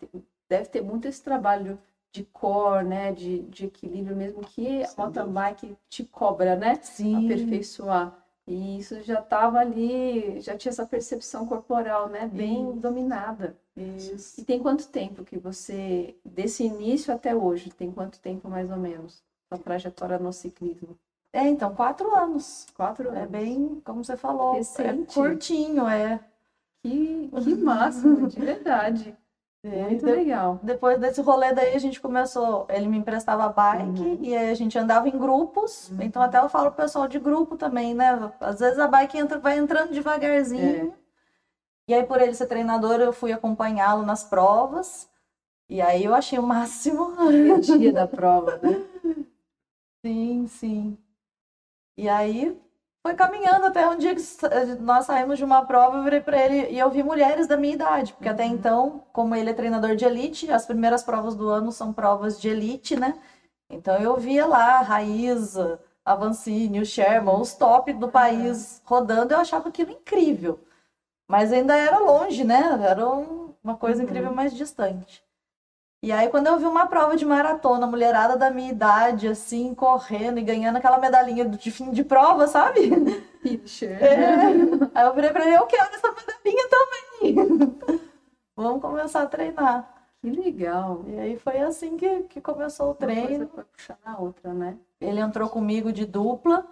deve 0.46 0.68
ter 0.68 0.82
muito 0.82 1.08
esse 1.08 1.22
trabalho 1.22 1.78
de 2.12 2.22
core, 2.22 2.84
né? 2.84 3.12
De, 3.12 3.40
de 3.44 3.64
equilíbrio 3.64 4.14
mesmo 4.14 4.42
que 4.42 4.84
a 4.84 4.90
mountain 4.98 5.26
bike 5.26 5.74
te 5.88 6.04
cobra, 6.04 6.54
né? 6.54 6.78
Sim. 6.82 7.24
Aperfeiçoar. 7.24 8.19
E 8.50 8.78
isso 8.78 9.00
já 9.02 9.20
estava 9.20 9.60
ali, 9.60 10.40
já 10.40 10.56
tinha 10.56 10.70
essa 10.70 10.84
percepção 10.84 11.46
corporal, 11.46 12.08
né? 12.08 12.26
Bem 12.26 12.68
isso. 12.70 12.80
dominada. 12.80 13.56
Isso. 13.76 14.40
E 14.40 14.44
tem 14.44 14.58
quanto 14.58 14.88
tempo 14.88 15.22
que 15.22 15.38
você, 15.38 16.16
desse 16.24 16.64
início 16.64 17.14
até 17.14 17.32
hoje, 17.32 17.70
tem 17.70 17.92
quanto 17.92 18.18
tempo 18.18 18.48
mais 18.48 18.68
ou 18.68 18.76
menos? 18.76 19.22
sua 19.48 19.58
trajetória 19.58 20.18
no 20.18 20.32
ciclismo? 20.32 20.98
É, 21.32 21.46
então, 21.48 21.74
quatro 21.74 22.12
anos. 22.12 22.66
Quatro 22.74 23.08
é 23.08 23.10
anos. 23.10 23.22
É 23.22 23.26
bem, 23.26 23.80
como 23.84 24.04
você 24.04 24.16
falou, 24.16 24.54
Recente. 24.54 25.10
é 25.10 25.14
curtinho, 25.14 25.88
é. 25.88 26.20
Que, 26.82 27.28
que 27.28 27.54
máximo, 27.54 28.26
de 28.26 28.40
verdade. 28.40 29.16
É, 29.62 29.82
Muito 29.82 30.04
de, 30.04 30.10
legal. 30.10 30.58
Depois 30.62 30.98
desse 30.98 31.20
rolê 31.20 31.52
daí, 31.52 31.74
a 31.74 31.78
gente 31.78 32.00
começou. 32.00 32.66
Ele 32.70 32.88
me 32.88 32.96
emprestava 32.96 33.48
bike 33.48 34.00
uhum. 34.00 34.18
e 34.22 34.34
aí 34.34 34.50
a 34.50 34.54
gente 34.54 34.78
andava 34.78 35.08
em 35.08 35.18
grupos. 35.18 35.90
Uhum. 35.90 36.02
Então, 36.02 36.22
até 36.22 36.38
eu 36.38 36.48
falo 36.48 36.70
pro 36.70 36.82
pessoal 36.82 37.06
de 37.06 37.18
grupo 37.18 37.56
também, 37.56 37.94
né? 37.94 38.32
Às 38.40 38.60
vezes 38.60 38.78
a 38.78 38.88
bike 38.88 39.18
entra, 39.18 39.38
vai 39.38 39.58
entrando 39.58 39.92
devagarzinho. 39.92 40.94
É. 40.96 41.00
E 41.88 41.94
aí, 41.94 42.04
por 42.04 42.20
ele 42.20 42.34
ser 42.34 42.46
treinador, 42.46 43.00
eu 43.00 43.12
fui 43.12 43.32
acompanhá-lo 43.32 44.02
nas 44.04 44.24
provas. 44.24 45.10
E 45.68 45.80
aí 45.80 46.04
eu 46.04 46.14
achei 46.14 46.38
o 46.38 46.42
máximo. 46.42 47.12
O 47.20 47.60
dia 47.60 47.92
da 47.92 48.06
prova, 48.06 48.58
né? 48.62 48.82
Sim, 50.02 50.46
sim. 50.46 50.98
E 51.94 52.08
aí 52.08 52.58
foi 53.02 53.14
caminhando 53.14 53.66
até 53.66 53.88
um 53.88 53.96
dia 53.96 54.14
que 54.14 54.22
nós 54.80 55.06
saímos 55.06 55.38
de 55.38 55.44
uma 55.44 55.64
prova, 55.64 55.98
eu 55.98 56.04
virei 56.04 56.20
para 56.20 56.38
ele 56.38 56.70
e 56.70 56.78
eu 56.78 56.90
vi 56.90 57.02
mulheres 57.02 57.46
da 57.46 57.56
minha 57.56 57.74
idade, 57.74 58.12
porque 58.12 58.28
até 58.28 58.44
então, 58.44 59.04
como 59.12 59.34
ele 59.34 59.50
é 59.50 59.54
treinador 59.54 59.96
de 59.96 60.04
elite, 60.04 60.50
as 60.52 60.66
primeiras 60.66 61.02
provas 61.02 61.34
do 61.34 61.48
ano 61.48 61.72
são 61.72 61.92
provas 61.92 62.40
de 62.40 62.48
elite, 62.48 62.96
né? 62.96 63.18
Então 63.70 63.96
eu 63.96 64.16
via 64.16 64.46
lá 64.46 64.78
a 64.78 64.82
Raíza, 64.82 65.80
a 66.04 66.14
Vancini, 66.14 66.80
o 66.80 66.86
Sherman, 66.86 67.40
os 67.40 67.54
top 67.54 67.92
do 67.94 68.08
país 68.08 68.82
rodando, 68.84 69.32
eu 69.32 69.40
achava 69.40 69.68
aquilo 69.68 69.92
incrível. 69.92 70.60
Mas 71.28 71.52
ainda 71.52 71.76
era 71.76 71.98
longe, 71.98 72.44
né? 72.44 72.60
Era 72.82 73.08
um, 73.08 73.54
uma 73.62 73.76
coisa 73.76 74.02
incrível, 74.02 74.34
mais 74.34 74.54
distante. 74.54 75.22
E 76.02 76.10
aí, 76.12 76.30
quando 76.30 76.46
eu 76.46 76.58
vi 76.58 76.64
uma 76.64 76.86
prova 76.86 77.14
de 77.14 77.26
maratona, 77.26 77.86
mulherada 77.86 78.34
da 78.34 78.50
minha 78.50 78.72
idade, 78.72 79.28
assim, 79.28 79.74
correndo 79.74 80.38
e 80.38 80.42
ganhando 80.42 80.76
aquela 80.76 80.98
medalhinha 80.98 81.44
de 81.44 81.70
fim 81.70 81.90
de 81.90 82.02
prova, 82.02 82.46
sabe? 82.46 82.90
Finisher. 83.42 83.98
É. 84.02 84.46
Aí 84.94 85.06
eu 85.06 85.14
virei 85.14 85.30
pra 85.30 85.44
ele, 85.44 85.56
eu 85.56 85.66
quero 85.66 85.94
essa 85.94 86.08
medalhinha 86.10 86.68
também. 86.70 88.00
Vamos 88.56 88.80
começar 88.80 89.22
a 89.22 89.26
treinar. 89.26 89.94
Que 90.22 90.30
legal. 90.30 91.04
E 91.06 91.18
aí 91.18 91.36
foi 91.36 91.58
assim 91.58 91.96
que, 91.98 92.22
que 92.24 92.40
começou 92.40 92.90
o 92.90 92.94
treino. 92.94 93.20
Uma 93.20 93.28
coisa 93.28 93.48
foi 93.54 93.64
puxar 93.64 93.98
a 94.02 94.20
outra, 94.20 94.54
né? 94.54 94.76
Ele 95.00 95.20
entrou 95.20 95.50
comigo 95.50 95.92
de 95.92 96.06
dupla. 96.06 96.66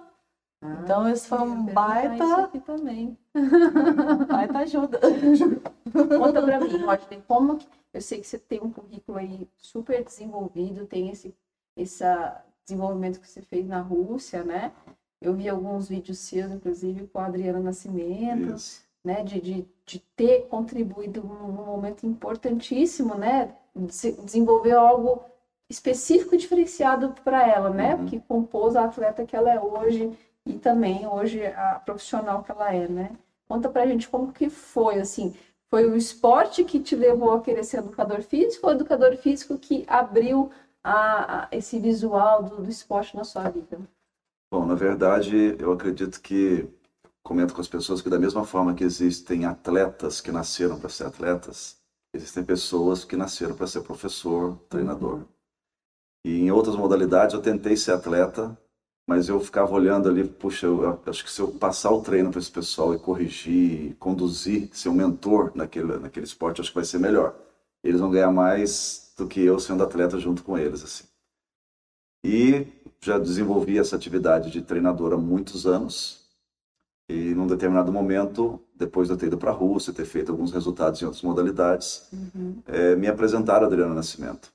Ah, 0.60 0.80
então, 0.82 1.08
isso 1.08 1.28
foi 1.28 1.38
um 1.38 1.64
Isso 1.66 1.74
baita, 1.74 2.36
aqui 2.44 2.60
também. 2.60 3.16
baita 4.28 4.58
ajuda. 4.58 4.98
Conta 5.92 6.42
pra 6.42 6.60
mim, 6.60 6.76
Rodney, 6.84 7.22
como 7.26 7.56
que... 7.58 7.66
Eu 7.92 8.00
sei 8.00 8.20
que 8.20 8.26
você 8.26 8.38
tem 8.38 8.60
um 8.60 8.70
currículo 8.70 9.18
aí 9.18 9.48
super 9.56 10.04
desenvolvido, 10.04 10.86
tem 10.86 11.10
esse, 11.10 11.34
esse 11.76 12.04
desenvolvimento 12.64 13.20
que 13.20 13.28
você 13.28 13.40
fez 13.40 13.66
na 13.66 13.80
Rússia, 13.80 14.44
né? 14.44 14.72
Eu 15.20 15.34
vi 15.34 15.48
alguns 15.48 15.88
vídeos 15.88 16.18
seus, 16.18 16.52
inclusive, 16.52 17.06
com 17.08 17.18
a 17.18 17.26
Adriana 17.26 17.60
Nascimento, 17.60 18.54
Isso. 18.54 18.82
né? 19.02 19.24
De, 19.24 19.40
de, 19.40 19.66
de 19.86 19.98
ter 20.14 20.46
contribuído 20.48 21.22
num 21.24 21.48
num 21.48 21.66
momento 21.66 22.06
importantíssimo, 22.06 23.14
né? 23.14 23.54
De 23.74 24.12
desenvolver 24.12 24.72
algo 24.72 25.24
específico 25.68 26.34
e 26.34 26.38
diferenciado 26.38 27.14
para 27.24 27.46
ela, 27.46 27.70
né? 27.70 27.94
Uhum. 27.94 28.06
Que 28.06 28.20
compôs 28.20 28.76
a 28.76 28.84
atleta 28.84 29.24
que 29.24 29.34
ela 29.34 29.52
é 29.52 29.58
hoje 29.60 30.16
e 30.48 30.58
também 30.58 31.06
hoje 31.06 31.46
a 31.46 31.80
profissional 31.84 32.42
que 32.42 32.50
ela 32.50 32.72
é, 32.74 32.88
né? 32.88 33.10
Conta 33.48 33.68
pra 33.68 33.86
gente 33.86 34.08
como 34.08 34.32
que 34.32 34.50
foi, 34.50 34.98
assim, 35.00 35.34
foi 35.70 35.86
o 35.88 35.96
esporte 35.96 36.64
que 36.64 36.80
te 36.80 36.96
levou 36.96 37.32
a 37.32 37.40
querer 37.42 37.64
ser 37.64 37.78
educador 37.78 38.22
físico 38.22 38.66
ou 38.66 38.72
educador 38.72 39.16
físico 39.16 39.58
que 39.58 39.84
abriu 39.88 40.50
a, 40.82 41.44
a- 41.44 41.48
esse 41.52 41.78
visual 41.78 42.42
do, 42.42 42.56
do 42.62 42.70
esporte 42.70 43.16
na 43.16 43.24
sua 43.24 43.48
vida? 43.50 43.78
Bom, 44.50 44.66
na 44.66 44.74
verdade, 44.74 45.56
eu 45.58 45.72
acredito 45.72 46.20
que 46.20 46.68
comento 47.22 47.54
com 47.54 47.60
as 47.60 47.68
pessoas 47.68 48.00
que 48.02 48.10
da 48.10 48.18
mesma 48.18 48.44
forma 48.44 48.74
que 48.74 48.84
existem 48.84 49.44
atletas 49.44 50.20
que 50.20 50.32
nasceram 50.32 50.78
para 50.80 50.88
ser 50.88 51.06
atletas, 51.06 51.78
existem 52.14 52.44
pessoas 52.44 53.04
que 53.04 53.16
nasceram 53.16 53.54
para 53.54 53.66
ser 53.66 53.82
professor, 53.82 54.56
treinador. 54.68 55.24
E 56.24 56.40
em 56.40 56.50
outras 56.50 56.76
modalidades 56.76 57.34
eu 57.34 57.42
tentei 57.42 57.76
ser 57.76 57.92
atleta, 57.92 58.56
mas 59.08 59.26
eu 59.26 59.40
ficava 59.40 59.72
olhando 59.72 60.06
ali, 60.06 60.22
puxa, 60.22 60.66
eu, 60.66 61.00
acho 61.06 61.24
que 61.24 61.32
se 61.32 61.40
eu 61.40 61.48
passar 61.48 61.90
o 61.90 62.02
treino 62.02 62.30
para 62.30 62.40
esse 62.40 62.52
pessoal 62.52 62.94
e 62.94 62.98
corrigir, 62.98 63.96
conduzir, 63.98 64.68
ser 64.74 64.90
um 64.90 64.92
mentor 64.92 65.50
naquele, 65.54 65.96
naquele 65.96 66.26
esporte, 66.26 66.60
acho 66.60 66.68
que 66.68 66.74
vai 66.74 66.84
ser 66.84 66.98
melhor. 66.98 67.34
Eles 67.82 68.00
vão 68.00 68.10
ganhar 68.10 68.30
mais 68.30 69.14
do 69.16 69.26
que 69.26 69.40
eu 69.40 69.58
sendo 69.58 69.82
atleta 69.82 70.18
junto 70.18 70.44
com 70.44 70.58
eles, 70.58 70.84
assim. 70.84 71.04
E 72.22 72.66
já 73.00 73.18
desenvolvi 73.18 73.78
essa 73.78 73.96
atividade 73.96 74.50
de 74.50 74.60
treinador 74.60 75.14
há 75.14 75.16
muitos 75.16 75.66
anos. 75.66 76.26
E 77.08 77.34
num 77.34 77.46
determinado 77.46 77.90
momento, 77.90 78.60
depois 78.74 79.08
de 79.08 79.14
eu 79.14 79.16
ter 79.16 79.28
ido 79.28 79.38
para 79.38 79.52
a 79.52 79.54
Rússia, 79.54 79.90
ter 79.90 80.04
feito 80.04 80.30
alguns 80.30 80.52
resultados 80.52 81.00
em 81.00 81.06
outras 81.06 81.22
modalidades, 81.22 82.10
eh, 82.66 82.94
me 82.94 83.06
apresentaram 83.06 83.64
a 83.64 83.66
Adriana 83.68 83.94
Nascimento. 83.94 84.52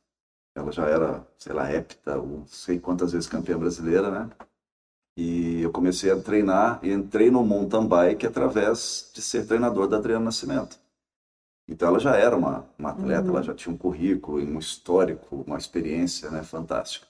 Ela 0.56 0.72
já 0.72 0.86
era, 0.86 1.26
sei 1.38 1.54
lá, 1.54 1.72
hepta, 1.72 2.18
ou 2.18 2.28
não 2.28 2.46
sei 2.46 2.80
quantas 2.80 3.12
vezes 3.12 3.28
campeã 3.28 3.58
brasileira, 3.58 4.12
né? 4.12 4.30
E 5.18 5.62
eu 5.62 5.72
comecei 5.72 6.12
a 6.12 6.20
treinar 6.20 6.80
e 6.84 6.92
entrei 6.92 7.30
no 7.30 7.44
mountain 7.44 7.88
bike 7.88 8.26
através 8.26 9.12
de 9.14 9.22
ser 9.22 9.46
treinador 9.46 9.88
da 9.88 9.98
Adriana 9.98 10.26
Nascimento. 10.26 10.80
Então 11.68 11.88
ela 11.88 12.00
já 12.00 12.16
era 12.16 12.36
uma, 12.36 12.66
uma 12.78 12.92
atleta, 12.92 13.30
ela 13.30 13.42
já 13.42 13.54
tinha 13.54 13.74
um 13.74 13.78
currículo, 13.78 14.40
um 14.40 14.60
histórico, 14.60 15.44
uma 15.48 15.58
experiência, 15.58 16.30
né, 16.30 16.44
fantástica. 16.44 17.08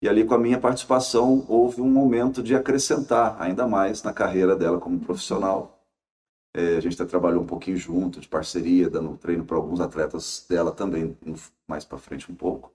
E 0.00 0.08
ali 0.08 0.24
com 0.24 0.34
a 0.34 0.38
minha 0.38 0.60
participação 0.60 1.44
houve 1.48 1.80
um 1.80 1.90
momento 1.90 2.42
de 2.42 2.54
acrescentar 2.54 3.40
ainda 3.40 3.66
mais 3.66 4.02
na 4.02 4.12
carreira 4.12 4.54
dela 4.54 4.78
como 4.78 5.00
profissional. 5.00 5.82
É, 6.54 6.76
a 6.76 6.80
gente 6.80 6.94
até 6.94 7.08
trabalhou 7.10 7.42
um 7.42 7.46
pouquinho 7.46 7.76
junto, 7.76 8.20
de 8.20 8.28
parceria, 8.28 8.88
dando 8.88 9.16
treino 9.16 9.44
para 9.44 9.56
alguns 9.56 9.80
atletas 9.80 10.46
dela 10.48 10.70
também, 10.70 11.16
mais 11.66 11.84
para 11.84 11.98
frente 11.98 12.30
um 12.30 12.34
pouco. 12.34 12.72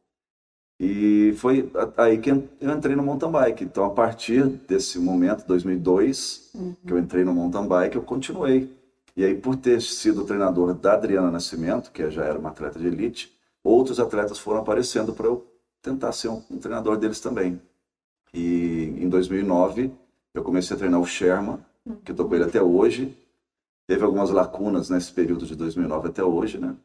E 0.85 1.31
foi 1.37 1.71
aí 1.95 2.17
que 2.17 2.29
eu 2.29 2.43
entrei 2.59 2.93
no 2.93 3.03
mountain 3.03 3.31
bike. 3.31 3.63
Então, 3.63 3.85
a 3.85 3.89
partir 3.89 4.43
desse 4.45 4.99
momento, 4.99 5.47
2002, 5.47 6.51
que 6.85 6.91
eu 6.91 6.99
entrei 6.99 7.23
no 7.23 7.33
mountain 7.33 7.65
bike, 7.65 7.95
eu 7.95 8.01
continuei. 8.01 8.69
E 9.15 9.23
aí, 9.23 9.33
por 9.33 9.55
ter 9.55 9.81
sido 9.81 10.25
treinador 10.25 10.73
da 10.73 10.95
Adriana 10.95 11.31
Nascimento, 11.31 11.89
que 11.89 12.11
já 12.11 12.25
era 12.25 12.37
uma 12.37 12.49
atleta 12.49 12.77
de 12.77 12.85
elite, 12.85 13.33
outros 13.63 13.97
atletas 13.97 14.37
foram 14.39 14.59
aparecendo 14.59 15.13
para 15.13 15.27
eu 15.27 15.47
tentar 15.81 16.11
ser 16.11 16.27
um, 16.27 16.43
um 16.51 16.57
treinador 16.57 16.97
deles 16.97 17.21
também. 17.21 17.61
E 18.33 18.93
em 18.97 19.07
2009, 19.07 19.89
eu 20.33 20.43
comecei 20.43 20.75
a 20.75 20.79
treinar 20.79 20.99
o 20.99 21.05
Sherman, 21.05 21.59
que 22.03 22.11
eu 22.11 22.15
tô 22.15 22.25
com 22.27 22.35
ele 22.35 22.43
até 22.43 22.61
hoje. 22.61 23.17
Teve 23.87 24.03
algumas 24.03 24.31
lacunas 24.31 24.89
nesse 24.89 25.13
período 25.13 25.45
de 25.45 25.55
2009 25.55 26.09
até 26.09 26.23
hoje, 26.25 26.57
né? 26.57 26.75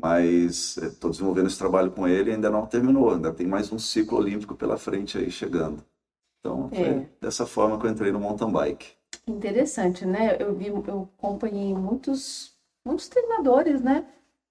Mas 0.00 0.76
estou 0.76 1.10
desenvolvendo 1.10 1.46
esse 1.46 1.58
trabalho 1.58 1.90
com 1.90 2.08
ele 2.08 2.30
e 2.30 2.34
ainda 2.34 2.50
não 2.50 2.66
terminou. 2.66 3.12
Ainda 3.12 3.32
tem 3.32 3.46
mais 3.46 3.72
um 3.72 3.78
ciclo 3.78 4.18
olímpico 4.18 4.54
pela 4.54 4.78
frente 4.78 5.18
aí 5.18 5.30
chegando. 5.30 5.84
Então, 6.40 6.70
foi 6.70 6.78
É. 6.78 7.08
dessa 7.20 7.44
forma 7.44 7.78
que 7.78 7.86
eu 7.86 7.90
entrei 7.90 8.10
no 8.10 8.20
mountain 8.20 8.50
bike. 8.50 8.92
Interessante, 9.26 10.06
né? 10.06 10.36
Eu 10.38 10.54
vi, 10.54 10.68
eu 10.68 11.08
acompanhei 11.18 11.74
muitos, 11.74 12.52
muitos 12.84 13.08
treinadores, 13.08 13.82
né? 13.82 14.06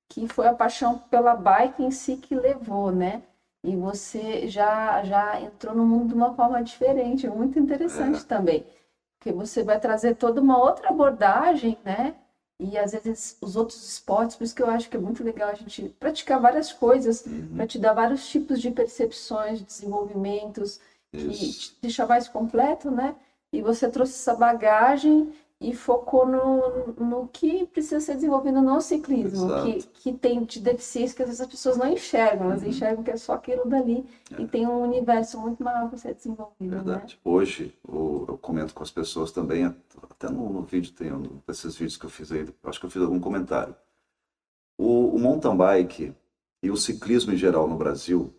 Que 0.08 0.28
foi 0.28 0.48
a 0.48 0.54
paixão 0.54 1.00
pela 1.10 1.36
bike 1.36 1.84
em 1.84 1.92
si 1.92 2.16
que 2.16 2.36
levou, 2.36 2.92
né? 2.92 3.24
E 3.64 3.76
você 3.76 4.48
já, 4.48 5.04
já 5.04 5.42
entrou 5.42 5.76
no 5.76 5.86
mundo 5.86 6.10
de 6.10 6.14
uma 6.14 6.34
forma 6.34 6.64
diferente, 6.64 7.28
muito 7.28 7.60
interessante 7.60 8.24
também. 8.26 8.66
Porque 9.18 9.34
você 9.34 9.64
vai 9.64 9.80
trazer 9.80 10.16
toda 10.16 10.40
uma 10.40 10.58
outra 10.58 10.90
abordagem, 10.90 11.78
né? 11.84 12.16
E 12.60 12.78
às 12.78 12.92
vezes 12.92 13.38
os 13.40 13.56
outros 13.56 13.90
esportes, 13.90 14.36
por 14.36 14.44
isso 14.44 14.54
que 14.54 14.62
eu 14.62 14.70
acho 14.70 14.90
que 14.90 14.98
é 14.98 15.00
muito 15.00 15.24
legal 15.24 15.50
a 15.50 15.54
gente 15.54 15.96
praticar 15.98 16.42
várias 16.42 16.74
coisas, 16.74 17.24
para 17.56 17.66
te 17.66 17.80
dar 17.80 17.94
vários 17.94 18.28
tipos 18.28 18.60
de 18.60 18.70
percepções, 18.70 19.60
de 19.60 19.66
desenvolvimentos, 19.66 20.80
que 21.12 21.18
Isso. 21.18 21.72
te 21.72 21.78
deixa 21.82 22.06
mais 22.06 22.28
completo, 22.28 22.92
né? 22.92 23.16
E 23.52 23.62
você 23.62 23.90
trouxe 23.90 24.14
essa 24.14 24.36
bagagem 24.36 25.34
e 25.62 25.74
focou 25.76 26.26
no, 26.26 26.94
no 26.94 27.28
que 27.28 27.66
precisa 27.68 28.00
ser 28.00 28.16
desenvolvido 28.16 28.62
no 28.62 28.80
ciclismo, 28.80 29.46
Exato. 29.48 29.66
que, 29.66 29.84
que 30.12 30.14
tem 30.14 30.44
de 30.46 30.60
deficiência 30.62 31.16
que 31.16 31.22
às 31.22 31.28
vezes 31.28 31.42
as 31.42 31.48
pessoas 31.48 31.76
não 31.78 31.88
enxergam, 31.92 32.46
elas 32.50 32.62
Uhum. 32.64 32.70
enxergam 32.70 33.04
que 33.04 33.12
é 33.12 33.18
só 33.18 33.34
aquilo 33.34 33.66
dali 33.68 34.06
e 34.38 34.48
tem 34.48 34.66
um 34.66 34.82
universo 34.84 35.38
muito 35.40 35.62
maior 35.62 35.90
para 35.90 35.98
ser 35.98 36.14
desenvolvido, 36.14 36.72
né? 36.76 36.76
Verdade. 36.84 37.20
Hoje, 37.26 37.76
o- 37.86 38.26
eu 38.30 38.38
comento 38.38 38.74
com 38.74 38.84
as 38.84 38.92
pessoas 38.92 39.32
também, 39.34 39.66
até 39.66 40.30
no, 40.30 40.50
no 40.50 40.62
vídeo, 40.62 40.94
tem 40.94 41.12
um 41.12 41.24
desses 41.46 41.76
vídeos 41.76 41.98
que 41.98 42.06
eu 42.06 42.10
fiz 42.10 42.32
aí, 42.32 42.48
acho 42.64 42.80
que 42.80 42.86
eu 42.86 42.90
fiz 42.90 43.02
algum 43.02 43.20
comentário. 43.20 43.76
O, 44.78 45.16
o 45.16 45.20
mountain 45.20 45.56
bike 45.58 46.14
e 46.64 46.72
o 46.72 46.78
ciclismo 46.78 47.34
em 47.34 47.38
geral 47.38 47.68
no 47.68 47.76
Brasil, 47.78 48.34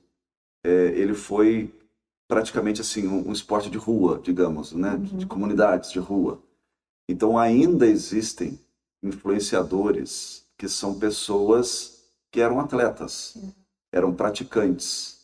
é, 0.65 0.71
ele 0.99 1.15
foi 1.15 1.75
praticamente 2.29 2.81
assim 2.81 3.07
um, 3.09 3.29
um 3.29 3.33
esporte 3.33 3.71
de 3.71 3.79
rua, 3.79 4.21
digamos, 4.23 4.73
né? 4.73 4.97
De, 4.97 5.17
de 5.19 5.27
comunidades 5.27 5.93
de 5.93 5.99
rua. 5.99 6.41
Então 7.11 7.37
ainda 7.37 7.89
existem 7.89 8.57
influenciadores 9.03 10.45
que 10.57 10.69
são 10.69 10.97
pessoas 10.97 12.05
que 12.31 12.41
eram 12.41 12.61
atletas, 12.61 13.37
eram 13.93 14.15
praticantes. 14.15 15.19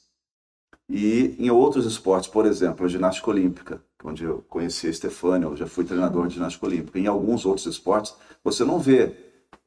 E 0.88 1.36
em 1.38 1.48
outros 1.48 1.86
esportes, 1.86 2.28
por 2.28 2.44
exemplo, 2.44 2.84
a 2.84 2.88
ginástica 2.88 3.30
olímpica, 3.30 3.80
onde 4.02 4.24
eu 4.24 4.44
conheci 4.48 4.88
a 4.88 4.92
Stefânia, 4.92 5.46
eu 5.46 5.56
já 5.56 5.68
fui 5.68 5.84
treinador 5.84 6.26
de 6.26 6.34
ginástica 6.34 6.66
olímpica. 6.66 6.98
Em 6.98 7.06
alguns 7.06 7.46
outros 7.46 7.66
esportes, 7.66 8.14
você 8.42 8.64
não 8.64 8.80
vê 8.80 9.14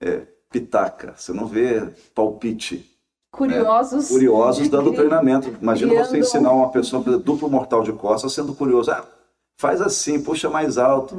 é, 0.02 0.28
pitaca, 0.52 1.14
você 1.16 1.32
não 1.32 1.48
vê 1.48 1.88
palpite. 2.14 2.86
Curiosos. 3.32 4.10
Curiosos 4.10 4.64
de 4.64 4.70
dando 4.70 4.92
treinamento. 4.92 5.56
Imagina 5.62 6.04
você 6.04 6.20
ensinar 6.20 6.52
uma 6.52 6.70
pessoa 6.70 7.02
a 7.02 7.06
fazer 7.06 7.20
duplo 7.20 7.50
mortal 7.50 7.82
de 7.82 7.94
costas 7.94 8.34
sendo 8.34 8.54
curioso. 8.54 8.92
Ah, 8.92 9.08
faz 9.60 9.82
assim, 9.82 10.22
puxa 10.22 10.50
mais 10.50 10.78
alto. 10.78 11.16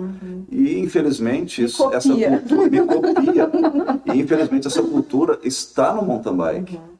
E 0.50 0.78
infelizmente 0.78 1.60
Me 1.60 1.66
isso, 1.66 1.92
essa 1.92 2.08
cultura 2.08 2.70
me 2.70 2.86
copia. 2.86 3.50
e 4.14 4.18
infelizmente 4.18 4.66
essa 4.66 4.82
cultura 4.82 5.38
está 5.44 5.92
no 5.94 6.02
mountain 6.02 6.34
bike. 6.34 6.76
Uhum. 6.76 6.98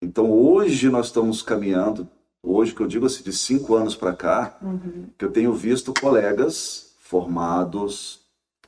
Então 0.00 0.32
hoje 0.32 0.88
nós 0.88 1.06
estamos 1.06 1.42
caminhando 1.42 2.08
Hoje, 2.40 2.72
que 2.72 2.80
eu 2.80 2.86
digo 2.86 3.04
assim, 3.04 3.22
de 3.24 3.32
cinco 3.32 3.74
anos 3.74 3.96
para 3.96 4.14
cá, 4.14 4.56
Uhum. 4.62 5.06
que 5.18 5.24
eu 5.24 5.30
tenho 5.30 5.52
visto 5.52 5.92
colegas 6.00 6.94
formados, 7.00 8.20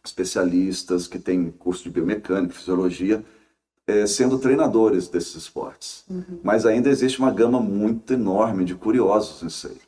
especialistas 0.05 1.07
que 1.07 1.21
têm 1.21 1.53
curso 1.53 1.85
de 1.85 1.91
biomecânica, 1.91 2.53
fisiologia, 2.53 3.25
eh, 3.87 4.07
sendo 4.07 4.39
treinadores 4.39 5.09
desses 5.09 5.37
esportes. 5.37 6.05
Uhum. 6.11 6.41
Mas 6.43 6.67
ainda 6.67 6.91
existe 6.91 7.21
uma 7.21 7.31
gama 7.31 7.61
muito 7.61 8.13
enorme 8.13 8.65
de 8.65 8.75
curiosos 8.75 9.41
nisso 9.43 9.69
aí. 9.69 9.79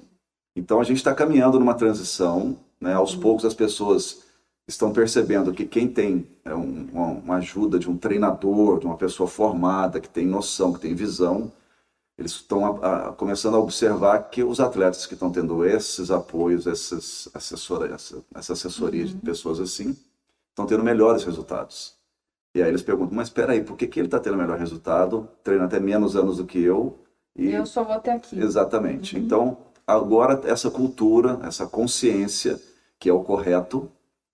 Então 0.55 0.81
a 0.81 0.85
gente 0.85 0.99
está 0.99 1.15
caminhando 1.15 1.59
numa 1.59 1.75
transição, 1.75 2.59
né? 2.81 2.95
Aos 2.95 3.15
poucos 3.15 3.45
as 3.45 3.55
pessoas 3.55 4.23
estão 4.69 4.93
percebendo 4.93 5.53
que 5.53 5.67
quem 5.67 5.89
tem 5.89 6.27
é, 6.45 6.55
um- 6.55 6.89
uma, 6.93 7.07
uma 7.09 7.37
ajuda 7.37 7.79
de 7.79 7.91
um 7.91 7.97
treinador, 7.97 8.79
de 8.81 8.87
uma 8.87 8.97
pessoa 8.97 9.29
formada, 9.29 10.01
que 10.01 10.09
tem 10.09 10.27
noção, 10.27 10.73
que 10.73 10.81
tem 10.81 10.95
visão, 10.95 11.51
eles 12.19 12.33
estão 12.33 12.65
a- 12.83 13.09
a- 13.09 13.13
começando 13.13 13.55
a 13.57 13.61
observar 13.61 14.19
que 14.31 14.43
os 14.45 14.61
atletas 14.61 15.07
que 15.07 15.15
estão 15.15 15.31
tendo 15.33 15.65
esses 15.65 16.11
apoios, 16.11 16.67
essas 16.67 17.29
assessora, 17.35 17.93
essa, 17.95 18.23
essa 18.35 18.53
assessoria 18.53 19.05
de 19.07 19.15
pessoas 19.17 19.61
assim, 19.61 19.97
estão 20.51 20.67
tendo 20.67 20.85
melhores 20.85 21.25
resultados. 21.25 21.95
E 22.55 22.63
aí 22.63 22.69
eles 22.69 22.83
perguntam, 22.83 23.15
mas 23.17 23.29
espera 23.29 23.53
aí, 23.53 23.63
por 23.65 23.77
que, 23.77 23.87
que 23.87 23.99
ele 24.01 24.09
está 24.09 24.21
tendo 24.21 24.37
melhor 24.37 24.59
resultado? 24.59 25.29
Treina 25.43 25.65
até 25.65 25.81
menos 25.81 26.17
anos 26.17 26.37
do 26.37 26.45
que 26.47 26.61
eu. 26.61 26.99
E 27.35 27.51
Eu 27.51 27.65
só 27.65 27.83
vou 27.83 27.95
até 27.95 28.13
aqui. 28.13 28.39
Exatamente. 28.39 29.19
Então, 29.19 29.57
agora 29.87 30.41
essa 30.45 30.71
cultura, 30.71 31.41
essa 31.45 31.67
consciência, 31.67 32.61
que 32.99 33.09
é 33.09 33.13
o 33.13 33.23
correto, 33.23 33.91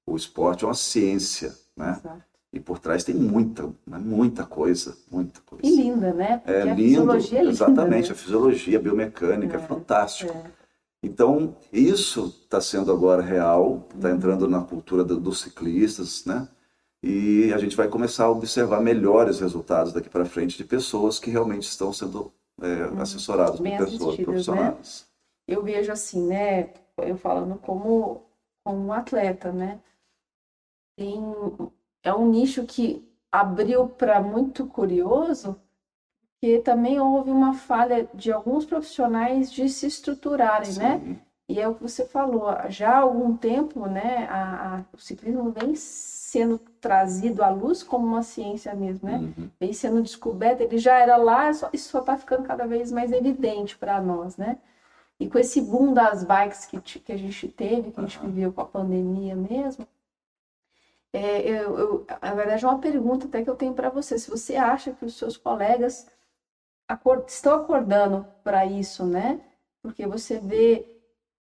o 0.07 0.17
esporte 0.17 0.65
é 0.65 0.69
uma 0.69 0.75
ciência, 0.75 1.55
né? 1.77 1.99
Exato. 2.01 2.23
E 2.51 2.59
por 2.59 2.79
trás 2.79 3.05
tem 3.05 3.15
muita, 3.15 3.65
né? 3.87 3.99
muita 3.99 4.47
coisa, 4.47 4.97
muita 5.11 5.39
coisa. 5.43 5.67
E 5.67 5.77
linda, 5.77 6.15
né? 6.15 6.39
Porque 6.39 6.51
É 6.51 6.63
a 6.63 6.75
lindo, 6.75 6.83
fisiologia 7.01 7.39
é 7.39 7.43
linda. 7.43 7.53
exatamente, 7.53 8.09
né? 8.09 8.15
a 8.15 8.19
fisiologia, 8.19 8.79
a 8.79 8.83
biomecânica, 8.83 9.57
é, 9.57 9.61
fantástico. 9.61 10.33
é. 10.33 10.51
Então, 11.03 11.55
isso 11.73 12.35
está 12.43 12.61
sendo 12.61 12.91
agora 12.91 13.23
real, 13.23 13.71
Uhum. 13.71 13.83
está 13.95 14.11
entrando 14.11 14.49
na 14.49 14.63
cultura 14.63 15.05
do- 15.05 15.21
dos 15.21 15.41
ciclistas, 15.43 16.25
né? 16.25 16.49
E 17.03 17.53
a 17.53 17.59
gente 17.59 17.77
vai 17.77 17.87
começar 17.87 18.25
a 18.25 18.31
observar 18.31 18.81
melhores 18.81 19.39
resultados 19.41 19.93
daqui 19.93 20.09
para 20.09 20.25
frente 20.25 20.57
de 20.57 20.65
pessoas 20.65 21.19
que 21.21 21.31
realmente 21.31 21.63
estão 21.69 21.93
sendo 21.93 22.33
é, 22.61 23.01
assessoradas 23.01 23.61
por 23.61 23.67
Uhum. 23.69 23.77
Pessoas 23.77 24.15
assistidas, 24.15 24.49
né? 24.49 24.77
Eu 25.49 25.63
vejo 25.63 25.93
assim, 25.93 26.27
né? 26.27 26.73
Eu 26.99 27.17
falando 27.17 27.59
como, 27.59 28.23
como 28.65 28.87
um 28.87 28.93
atleta, 28.93 29.53
né? 29.53 29.81
Tem, 30.97 31.21
é 32.03 32.13
um 32.13 32.29
nicho 32.29 32.65
que 32.65 33.07
abriu 33.31 33.87
para 33.89 34.21
muito 34.21 34.67
curioso, 34.67 35.57
que 36.41 36.59
também 36.61 37.01
houve 37.01 37.31
uma 37.31 37.55
falha 37.55 38.09
de 38.15 38.33
alguns 38.33 38.65
profissionais 38.67 39.53
de 39.53 39.69
se 39.69 39.87
estruturarem, 39.87 40.73
né? 40.75 40.99
Sim. 41.01 41.19
E 41.49 41.61
é 41.61 41.69
o 41.69 41.75
que 41.75 41.83
você 41.83 42.05
falou, 42.07 42.49
já 42.71 42.93
há 42.93 42.99
algum 42.99 43.37
tempo, 43.37 43.87
né? 43.89 44.27
A, 44.29 44.79
a- 44.79 44.85
o 44.93 44.99
ciclismo 44.99 45.51
vem 45.53 45.75
sendo 45.77 46.59
trazido 46.81 47.43
à 47.43 47.51
luz 47.51 47.83
como 47.83 48.07
uma 48.07 48.23
ciência 48.23 48.75
mesmo, 48.75 49.09
né? 49.09 49.19
Uhum. 49.19 49.51
vem 49.61 49.73
sendo 49.73 50.03
descoberta, 50.03 50.63
ele 50.65 50.79
já 50.79 50.99
era 50.99 51.17
lá, 51.17 51.53
só- 51.53 51.71
isso 51.73 51.91
só 51.91 52.01
está 52.01 52.17
ficando 52.17 52.45
cada 52.45 52.67
vez 52.67 52.93
mais 52.93 53.13
evidente 53.13 53.77
para 53.79 54.01
nós, 54.01 54.37
né? 54.37 54.59
E 55.21 55.29
com 55.29 55.39
esse 55.39 55.61
boom 55.61 55.93
das 55.93 56.25
bikes 56.25 56.67
que, 56.67 56.81
que 56.81 57.13
a 57.13 57.17
gente 57.17 57.49
teve, 57.49 57.91
que 57.91 58.01
a 58.01 58.03
gente 58.05 58.19
viveu 58.21 58.53
com 58.53 58.61
a 58.61 58.65
pandemia 58.65 59.35
mesmo, 59.35 59.87
é, 61.13 61.41
eu, 61.49 61.79
eu- 61.79 62.07
na 62.23 62.35
verdade 62.35 62.65
é 62.65 62.69
uma 62.69 62.79
pergunta 62.79 63.27
até 63.27 63.43
que 63.43 63.51
eu 63.51 63.57
tenho 63.57 63.75
para 63.75 63.89
você, 63.91 64.19
se 64.19 64.31
você 64.31 64.57
acha 64.57 64.93
que 64.93 65.05
os 65.05 65.17
seus 65.17 65.37
colegas 65.37 66.07
acor- 66.89 67.25
estão 67.27 67.55
acordando 67.55 68.27
para 68.45 68.67
isso, 68.67 69.07
né? 69.07 69.41
Porque 69.83 70.07
você 70.07 70.39
vê 70.39 70.87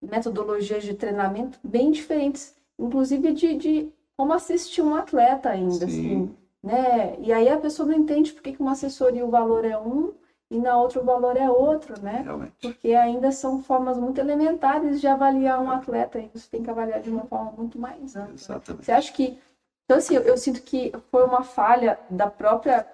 metodologias 0.02 0.84
de 0.84 0.94
treinamento 0.94 1.58
bem 1.64 1.90
diferentes, 1.90 2.56
inclusive 2.78 3.32
de, 3.32 3.56
de 3.56 3.92
como 4.16 4.32
assistir 4.32 4.82
um 4.82 4.94
atleta 4.94 5.50
ainda, 5.50 5.86
assim, 5.86 6.26
Sim. 6.28 6.36
né? 6.62 7.18
E 7.20 7.32
aí 7.32 7.48
a 7.48 7.58
pessoa 7.58 7.88
não 7.88 7.96
entende 7.96 8.32
por 8.32 8.42
que 8.42 8.56
uma 8.60 8.72
assessoria 8.72 9.24
o 9.26 9.30
valor 9.30 9.64
é 9.64 9.78
um 9.78 10.14
e 10.50 10.58
na 10.58 10.76
outra 10.76 11.00
o 11.00 11.04
valor 11.04 11.36
é 11.36 11.50
outro, 11.50 12.00
né? 12.00 12.22
Realmente. 12.24 12.54
Porque 12.60 12.94
ainda 12.94 13.30
são 13.30 13.62
formas 13.62 13.98
muito 13.98 14.18
elementares 14.18 15.00
de 15.00 15.06
avaliar 15.06 15.60
um 15.60 15.70
atleta 15.70 16.18
e 16.18 16.30
você 16.32 16.48
tem 16.50 16.62
que 16.62 16.70
avaliar 16.70 17.00
de 17.00 17.10
uma 17.10 17.24
forma 17.24 17.52
muito 17.52 17.78
mais 17.78 18.16
ampla. 18.16 18.34
Exatamente. 18.34 18.84
Você 18.84 18.92
acha 18.92 19.12
que. 19.12 19.38
Então, 19.84 19.98
assim, 19.98 20.14
eu, 20.14 20.22
eu 20.22 20.36
sinto 20.36 20.62
que 20.62 20.92
foi 21.10 21.24
uma 21.24 21.42
falha 21.42 21.98
da 22.10 22.28
própria 22.28 22.86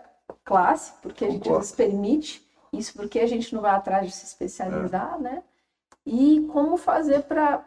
classe, 0.45 0.95
porque 1.03 1.25
a 1.25 1.31
gente 1.31 1.43
Concordo. 1.45 1.59
nos 1.61 1.73
permite 1.73 2.45
isso, 2.73 2.93
porque 2.95 3.21
a 3.21 3.27
gente 3.27 3.55
não 3.55 3.63
vai 3.63 3.73
atrás 3.73 4.07
de 4.07 4.13
se 4.13 4.25
especializar, 4.25 5.21
né? 5.21 5.43
E 6.05 6.47
como 6.53 6.77
fazer 6.77 7.23
para 7.23 7.65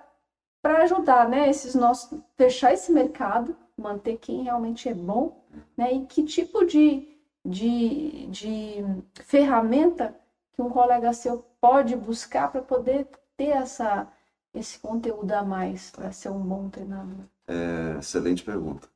para 0.62 0.84
ajudar, 0.84 1.30
né, 1.30 1.50
esses 1.50 1.76
nossos 1.76 2.20
fechar 2.36 2.74
esse 2.74 2.92
mercado, 2.92 3.56
manter 3.78 4.18
quem 4.18 4.44
realmente 4.44 4.90
é 4.90 4.94
bom, 4.94 5.42
né? 5.78 5.94
E 5.94 6.06
que 6.06 6.24
tipo 6.24 6.66
de, 6.66 7.17
de, 7.48 8.28
de 8.28 8.84
ferramenta 9.24 10.16
que 10.54 10.62
um 10.62 10.70
colega 10.70 11.14
seu 11.14 11.44
pode 11.62 11.96
buscar 11.96 12.52
para 12.52 12.62
poder 12.62 13.08
ter 13.36 13.50
essa 13.50 14.08
esse 14.54 14.80
conteúdo 14.80 15.32
a 15.34 15.44
mais 15.44 15.92
para 15.92 16.12
ser 16.12 16.30
um 16.30 16.40
bom 16.42 16.68
treinador. 16.70 17.26
É, 17.48 17.98
excelente 18.00 18.44
pergunta. 18.44 18.90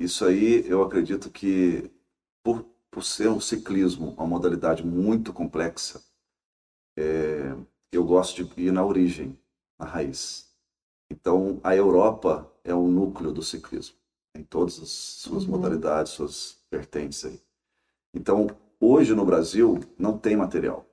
Isso 0.00 0.24
aí, 0.24 0.66
eu 0.68 0.82
acredito 0.82 1.30
que, 1.30 1.90
por, 2.44 2.64
por 2.90 3.04
ser 3.04 3.28
um 3.28 3.40
ciclismo, 3.40 4.10
uma 4.12 4.26
modalidade 4.26 4.84
muito 4.86 5.32
complexa, 5.32 6.02
é, 6.96 7.54
eu 7.92 8.04
gosto 8.04 8.44
de 8.44 8.62
ir 8.62 8.72
na 8.72 8.84
origem, 8.84 9.38
na 9.78 9.86
raiz. 9.86 10.50
Então, 11.10 11.60
a 11.64 11.74
Europa 11.76 12.50
é 12.64 12.74
o 12.74 12.88
núcleo 12.88 13.32
do 13.32 13.42
ciclismo, 13.42 13.96
em 14.36 14.44
todas 14.44 14.80
as 14.80 14.90
suas 14.90 15.44
Uhum. 15.44 15.50
modalidades, 15.52 16.12
suas 16.12 16.58
vertentes 16.70 17.24
aí. 17.24 17.40
Então, 18.14 18.46
hoje 18.80 19.14
no 19.14 19.24
Brasil, 19.24 19.78
não 19.98 20.16
tem 20.18 20.36
material. 20.36 20.86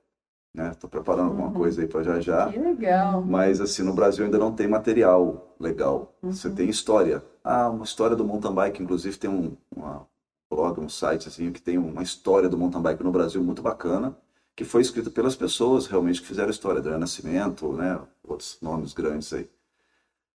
Estou 0.72 0.90
preparando 0.90 1.28
alguma 1.30 1.48
Uhum. 1.48 1.54
coisa 1.54 1.80
aí 1.80 1.86
para 1.86 2.02
já 2.02 2.20
já. 2.20 2.50
Que 2.52 2.58
legal. 2.58 3.22
Mas 3.22 3.60
assim, 3.60 3.82
no 3.84 3.92
Brasil 3.94 4.24
ainda 4.24 4.38
não 4.38 4.52
tem 4.52 4.66
material 4.66 5.54
legal. 5.60 6.12
Você 6.22 6.48
Uhum. 6.48 6.54
tem 6.56 6.68
história. 6.68 7.22
Ah, 7.44 7.68
uma 7.70 7.84
história 7.84 8.16
do 8.16 8.24
mountain 8.24 8.52
bike, 8.52 8.82
inclusive 8.82 9.16
tem 9.16 9.30
um 9.30 9.56
uma 9.74 10.06
blog, 10.50 10.80
um 10.80 10.88
site 10.88 11.28
assim 11.28 11.52
que 11.52 11.62
tem 11.62 11.78
uma 11.78 12.02
história 12.02 12.48
do 12.48 12.58
mountain 12.58 12.82
bike 12.82 13.04
no 13.04 13.12
Brasil 13.12 13.42
muito 13.42 13.62
bacana, 13.62 14.16
que 14.56 14.64
foi 14.64 14.82
escrita 14.82 15.08
pelas 15.08 15.36
pessoas 15.36 15.86
realmente 15.86 16.20
que 16.20 16.26
fizeram 16.26 16.48
a 16.48 16.50
história, 16.50 16.78
Adriano 16.80 16.98
Nascimento, 17.00 17.72
né, 17.72 18.00
outros 18.24 18.58
nomes 18.60 18.92
grandes 18.92 19.32
aí. 19.32 19.48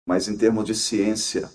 Mas 0.06 0.28
em 0.28 0.36
termos 0.36 0.64
de 0.66 0.74
ciência, 0.74 1.50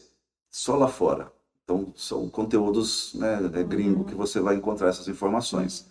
só 0.50 0.76
lá 0.76 0.88
fora. 0.88 1.32
Então 1.68 1.92
são 1.98 2.30
conteúdos, 2.30 3.12
né, 3.14 3.42
é 3.54 3.62
gringo 3.62 4.06
que 4.06 4.16
você 4.16 4.40
vai 4.40 4.56
encontrar 4.56 4.88
essas 4.88 5.10
informações. 5.10 5.86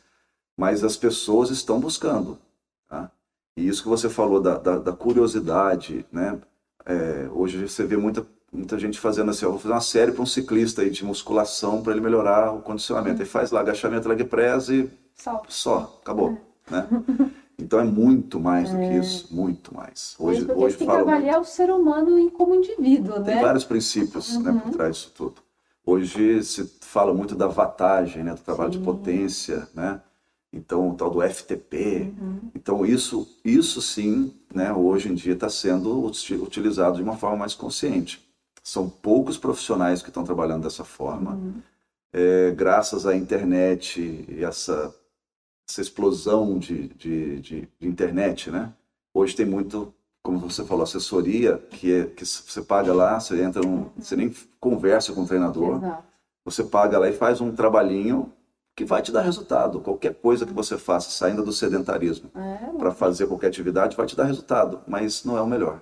Mas 0.57 0.83
as 0.83 0.97
pessoas 0.97 1.51
estão 1.51 1.79
buscando, 1.79 2.39
tá? 2.89 3.11
E 3.59 3.69
isso 3.69 3.83
que 3.83 3.89
você 3.91 4.09
falou 4.09 4.41
da, 4.41 4.57
da, 4.57 4.79
da 4.79 4.93
curiosidade, 4.93 6.07
né? 6.11 6.41
É, 6.87 7.29
hoje 7.31 7.69
você 7.69 7.85
vê 7.85 7.95
muita, 7.99 8.27
muita 8.51 8.79
gente 8.79 8.99
fazendo 8.99 9.31
assim, 9.31 9.45
ó, 9.45 9.51
vou 9.51 9.59
fazer 9.59 9.75
uma 9.75 9.81
série 9.83 10.12
para 10.12 10.23
um 10.23 10.27
ciclista 10.27 10.81
aí 10.81 10.89
de 10.89 11.05
musculação 11.05 11.83
para 11.83 11.93
ele 11.93 12.01
melhorar 12.01 12.53
o 12.55 12.62
condicionamento. 12.62 13.21
Ele 13.21 13.29
faz 13.29 13.51
lá 13.51 13.61
agachamento, 13.61 14.09
leg 14.09 14.25
press 14.25 14.71
e 14.71 14.91
Salve. 15.15 15.47
só, 15.51 15.99
acabou, 16.03 16.39
né? 16.71 16.89
Então 17.59 17.81
é 17.81 17.85
muito 17.85 18.41
mais 18.41 18.71
do 18.71 18.79
que 18.79 18.95
isso, 18.95 19.35
muito 19.35 19.75
mais. 19.75 20.15
Hoje, 20.19 20.47
Mas 20.47 20.57
hoje 20.57 20.77
tem 20.79 20.87
que 20.87 20.93
fala 20.95 21.05
muito. 21.21 21.39
o 21.41 21.45
ser 21.45 21.71
humano 21.71 22.31
como 22.31 22.55
indivíduo, 22.55 23.23
Tem 23.23 23.35
né? 23.35 23.43
vários 23.43 23.65
princípios 23.65 24.39
né, 24.39 24.53
Uhum. 24.53 24.61
por 24.61 24.71
trás 24.73 24.97
disso 24.97 25.12
tudo. 25.15 25.46
Hoje 25.87 26.42
se 26.44 26.66
fala 26.83 27.14
muito 27.14 27.37
da 27.37 27.46
watagem, 27.49 28.25
né, 28.25 28.35
do 28.35 28.40
trabalho 28.42 28.72
de 28.72 28.79
Sim. 28.79 28.85
potência, 28.85 29.68
né? 29.75 30.03
Então, 30.53 30.90
o 30.90 30.94
tal 30.94 31.11
do 31.11 31.22
FTP. 31.22 32.12
Uhum. 32.20 32.40
Então, 32.55 32.85
isso, 32.87 33.29
isso 33.44 33.81
sim, 33.83 34.35
né, 34.55 34.72
hoje 34.72 35.09
em 35.11 35.14
dia 35.14 35.35
está 35.35 35.49
sendo 35.49 36.05
uti- 36.05 36.35
utilizado 36.35 36.96
de 36.96 37.03
uma 37.05 37.16
forma 37.16 37.37
mais 37.38 37.55
consciente. 37.55 38.27
São 38.64 38.88
poucos 38.90 39.38
profissionais 39.38 40.03
que 40.03 40.09
estão 40.09 40.25
trabalhando 40.25 40.64
dessa 40.64 40.85
forma. 40.85 41.33
Uhum. 41.33 41.62
É, 42.12 42.53
graças 42.53 43.07
à 43.07 43.14
internet 43.16 44.01
e 44.29 44.42
essa, 44.44 44.94
essa 45.68 45.81
explosão 45.83 46.59
de, 46.59 46.88
de, 46.88 47.40
de, 47.40 47.68
de 47.81 47.88
internet, 47.88 48.51
né? 48.51 48.72
Hoje 49.14 49.35
tem 49.37 49.46
muito, 49.46 49.94
como 50.27 50.41
você 50.41 50.65
falou, 50.65 50.83
assessoria, 50.83 51.57
que, 51.71 52.01
é, 52.01 52.07
que 52.07 52.27
você 52.27 52.61
paga 52.61 52.93
lá, 52.93 53.21
você 53.21 53.41
entra 53.41 53.62
num, 53.62 53.89
você 53.97 54.17
nem 54.17 54.35
conversa 54.59 55.12
com 55.12 55.23
o 55.23 55.27
treinador, 55.27 55.77
Exato. 55.77 56.03
você 56.45 56.65
paga 56.65 56.99
lá 56.99 57.09
e 57.09 57.12
faz 57.12 57.41
um 57.41 57.55
trabalhinho 57.55 58.33
que 58.75 58.85
vai 58.85 59.01
te 59.01 59.12
dar 59.12 59.23
resultado. 59.23 59.81
Qualquer 59.81 60.15
coisa 60.15 60.45
que 60.45 60.53
você 60.53 60.77
faça, 60.77 61.11
saindo 61.11 61.45
do 61.45 61.53
sedentarismo, 61.53 62.29
É, 62.35 62.77
para 62.77 62.91
fazer 62.91 63.29
qualquer 63.29 63.47
atividade, 63.47 63.97
vai 63.97 64.05
te 64.05 64.17
dar 64.17 64.25
resultado, 64.25 64.81
mas 64.89 65.25
não 65.25 65.39
é 65.39 65.41
o 65.41 65.47
melhor. 65.47 65.81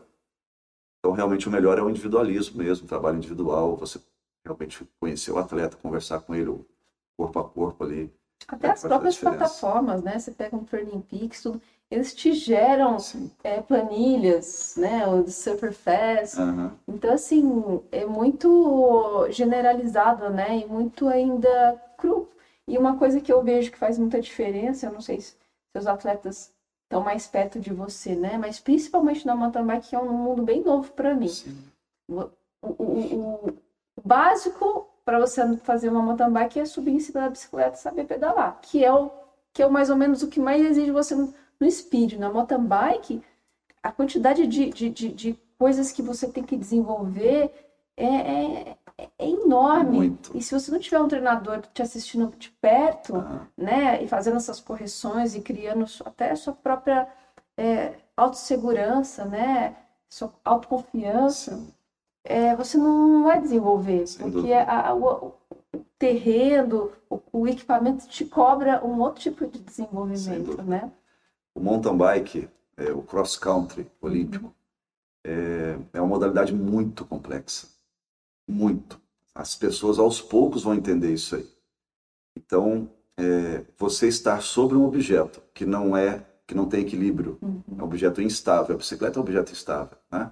Então, 0.99 1.13
realmente, 1.13 1.49
o 1.49 1.51
melhor 1.51 1.79
é 1.79 1.83
o 1.83 1.89
individualismo 1.89 2.59
mesmo, 2.59 2.85
o 2.85 2.89
trabalho 2.89 3.17
individual, 3.17 3.77
você 3.77 3.99
realmente 4.45 4.87
conhecer 5.01 5.33
o 5.33 5.39
atleta, 5.39 5.79
conversar 5.79 6.21
com 6.21 6.35
ele 6.35 6.55
corpo 7.17 7.39
a 7.39 7.49
corpo 7.49 7.83
ali. 7.83 8.13
Até 8.47 8.67
É, 8.67 8.71
as 8.73 8.83
próprias 8.83 9.17
plataformas, 9.17 10.03
né? 10.03 10.19
Você 10.19 10.33
pega 10.33 10.55
um 10.55 10.65
Training 10.65 11.01
Peaks, 11.01 11.43
tudo. 11.43 11.63
Eles 11.91 12.15
te 12.15 12.33
geram 12.33 12.97
é, 13.43 13.61
planilhas, 13.61 14.75
né? 14.77 15.07
O 15.07 15.27
Superfast. 15.29 16.41
Aham. 16.41 16.73
Então, 16.89 17.13
assim, 17.13 17.81
é 17.93 18.05
muito 18.05 19.27
generalizado, 19.31 20.31
né? 20.31 20.59
E 20.59 20.67
muito 20.67 21.09
ainda 21.09 21.81
cru. 21.99 22.29
E 22.67 22.77
uma 22.79 22.97
coisa 22.99 23.21
que 23.21 23.33
eu 23.33 23.43
vejo 23.43 23.71
que 23.71 23.79
faz 23.79 23.99
muita 23.99 24.21
diferença, 24.21 24.87
eu 24.87 24.93
não 24.93 25.01
sei 25.01 25.21
se 25.21 25.35
seus 25.77 25.87
atletas 25.87 26.53
estão 26.85 27.03
mais 27.03 27.27
perto 27.27 27.61
de 27.61 27.73
você, 27.73 28.15
né? 28.15 28.37
Mas 28.39 28.59
principalmente 28.61 29.27
na 29.27 29.35
mountain 29.35 29.65
bike, 29.67 29.89
que 29.91 29.97
é 29.97 29.99
um 29.99 30.13
mundo 30.13 30.43
bem 30.43 30.63
novo 30.63 30.91
para 30.93 31.15
mim. 31.15 31.29
Sim. 31.29 31.57
O, 32.09 32.21
o- 32.63 32.75
o- 32.83 33.47
o 33.97 34.09
básico 34.09 34.87
para 35.05 35.19
você 35.19 35.57
fazer 35.59 35.89
uma 35.89 36.03
mountain 36.03 36.31
bike 36.33 36.61
é 36.61 36.65
subir 36.65 36.93
em 36.93 37.01
cima 37.01 37.21
da 37.23 37.29
bicicleta 37.31 37.77
e 37.77 37.81
saber 37.81 38.05
pedalar, 38.05 38.59
que 38.63 38.85
é 38.85 38.93
o 38.93 39.11
que 39.53 39.63
é 39.63 39.67
o 39.67 39.71
mais 39.71 39.89
ou 39.89 39.95
menos 39.97 40.23
o 40.23 40.29
que 40.29 40.41
mais 40.41 40.61
exige 40.65 40.91
você 40.91 41.15
no, 41.61 41.71
speed. 41.71 42.15
Na 42.15 42.31
mountain 42.33 42.65
bike, 42.65 43.23
a 43.83 43.93
quantidade 43.93 44.47
de, 44.47 44.71
de, 44.71 44.91
de, 44.91 45.09
de 45.13 45.39
coisas 45.59 45.93
que 45.93 46.03
você 46.03 46.29
tem 46.29 46.43
que 46.43 46.57
desenvolver 46.57 47.51
é, 47.97 48.07
é, 48.07 48.77
é 49.19 49.29
enorme. 49.29 49.97
Muito. 49.99 50.37
E 50.37 50.43
se 50.43 50.53
você 50.59 50.71
não 50.71 50.79
tiver 50.79 51.01
um 51.01 51.09
treinador 51.09 51.63
te 51.73 51.83
assistindo 51.83 52.35
de 52.37 52.51
perto, 52.51 53.17
Aham. 53.17 53.47
né, 53.57 54.03
e 54.03 54.09
fazendo 54.09 54.37
essas 54.37 54.61
correções 54.61 55.35
e 55.35 55.41
criando 55.41 55.85
até 56.05 56.31
a 56.31 56.37
sua 56.37 56.53
própria 56.53 57.07
é, 57.57 57.95
autossegurança, 58.17 59.25
né, 59.25 59.77
sua 60.11 60.33
autoconfiança, 60.45 61.61
é, 62.25 62.55
você 62.57 62.77
não 62.79 63.23
vai 63.25 63.41
desenvolver, 63.41 64.07
Sem 64.07 64.23
porque 64.25 64.39
dúvida. 64.49 64.63
a- 64.65 64.95
o, 64.95 65.35
o 65.75 65.79
terreno, 65.99 66.91
o, 67.11 67.21
o 67.33 67.47
equipamento 67.49 68.07
te 68.09 68.25
cobra 68.25 68.85
um 68.85 69.01
outro 69.01 69.23
tipo 69.23 69.47
de 69.47 69.59
desenvolvimento, 69.61 70.63
né? 70.63 70.91
O 71.55 71.61
mountain 71.61 71.97
bike, 71.97 72.49
é, 72.77 72.93
o 72.93 73.03
cross 73.03 73.37
country 73.37 73.87
olímpico, 74.01 74.53
é, 75.25 75.79
é 75.93 76.01
uma 76.01 76.09
modalidade 76.09 76.53
muito 76.53 77.05
complexa. 77.05 77.69
Muito. 78.47 79.01
As 79.35 79.55
pessoas 79.55 79.99
aos 79.99 80.21
poucos 80.21 80.65
vão 80.65 80.75
entender 80.75 81.13
isso 81.13 81.37
aí. 81.37 81.49
Então, 82.37 82.91
é, 83.17 83.65
você 83.79 84.09
estar 84.09 84.43
sobre 84.43 84.77
um 84.77 84.85
objeto 84.85 85.41
que 85.53 85.65
não 85.65 85.97
é, 85.97 86.25
que 86.47 86.55
não 86.55 86.69
tem 86.69 86.83
equilíbrio, 86.83 87.39
é 87.43 87.83
um 87.83 87.85
objeto 87.85 88.21
instável. 88.21 88.75
A 88.75 88.79
bicicleta 88.79 89.19
é 89.19 89.21
um 89.21 89.23
objeto 89.23 89.53
instável, 89.53 89.97
né? 90.11 90.31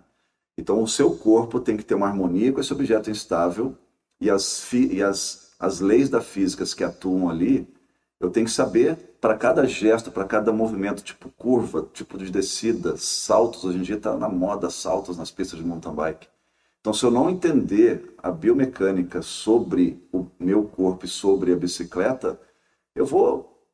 Então, 0.58 0.82
o 0.82 0.88
seu 0.88 1.16
corpo 1.16 1.58
tem 1.60 1.76
que 1.76 1.84
ter 1.84 1.94
uma 1.94 2.06
harmonia 2.06 2.52
com 2.52 2.60
esse 2.60 2.72
objeto 2.72 3.10
instável 3.10 3.76
e 4.20 4.28
as, 4.28 4.70
e 4.72 5.02
as, 5.02 5.54
as 5.58 5.80
leis 5.80 6.10
da 6.10 6.20
física 6.20 6.64
que 6.64 6.84
atuam 6.84 7.30
ali, 7.30 7.66
eu 8.20 8.30
tenho 8.30 8.46
que 8.46 8.52
saber 8.52 9.11
para 9.22 9.38
cada 9.38 9.64
gesto, 9.64 10.10
para 10.10 10.24
cada 10.24 10.52
movimento, 10.52 11.00
tipo 11.00 11.30
curva, 11.30 11.88
tipo 11.92 12.18
de 12.18 12.28
descida, 12.28 12.96
saltos. 12.96 13.64
Hoje 13.64 13.78
em 13.78 13.82
dia 13.82 13.94
está 13.94 14.16
na 14.16 14.28
moda 14.28 14.68
saltos 14.68 15.16
nas 15.16 15.30
pistas 15.30 15.60
de 15.60 15.64
mountain 15.64 15.94
bike. 15.94 16.26
Então, 16.80 16.92
se 16.92 17.04
eu 17.04 17.10
não 17.12 17.30
entender 17.30 18.16
a 18.20 18.32
biomecânica 18.32 19.22
sobre 19.22 20.04
o 20.12 20.26
meu 20.40 20.64
corpo 20.64 21.04
e 21.04 21.08
sobre 21.08 21.52
a 21.52 21.56
bicicleta, 21.56 22.36
eu 22.96 23.06
vou, 23.06 23.64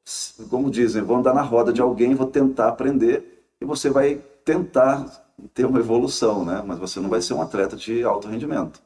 como 0.50 0.70
dizem, 0.70 1.00
vou 1.00 1.16
andar 1.16 1.32
na 1.32 1.40
roda 1.40 1.72
de 1.72 1.80
alguém, 1.80 2.14
vou 2.14 2.26
tentar 2.26 2.68
aprender 2.68 3.46
e 3.58 3.64
você 3.64 3.88
vai 3.88 4.22
tentar 4.44 5.32
ter 5.54 5.64
uma 5.64 5.78
evolução, 5.78 6.44
né? 6.44 6.62
Mas 6.66 6.78
você 6.78 7.00
não 7.00 7.08
vai 7.08 7.22
ser 7.22 7.32
um 7.32 7.40
atleta 7.40 7.74
de 7.74 8.04
alto 8.04 8.28
rendimento. 8.28 8.82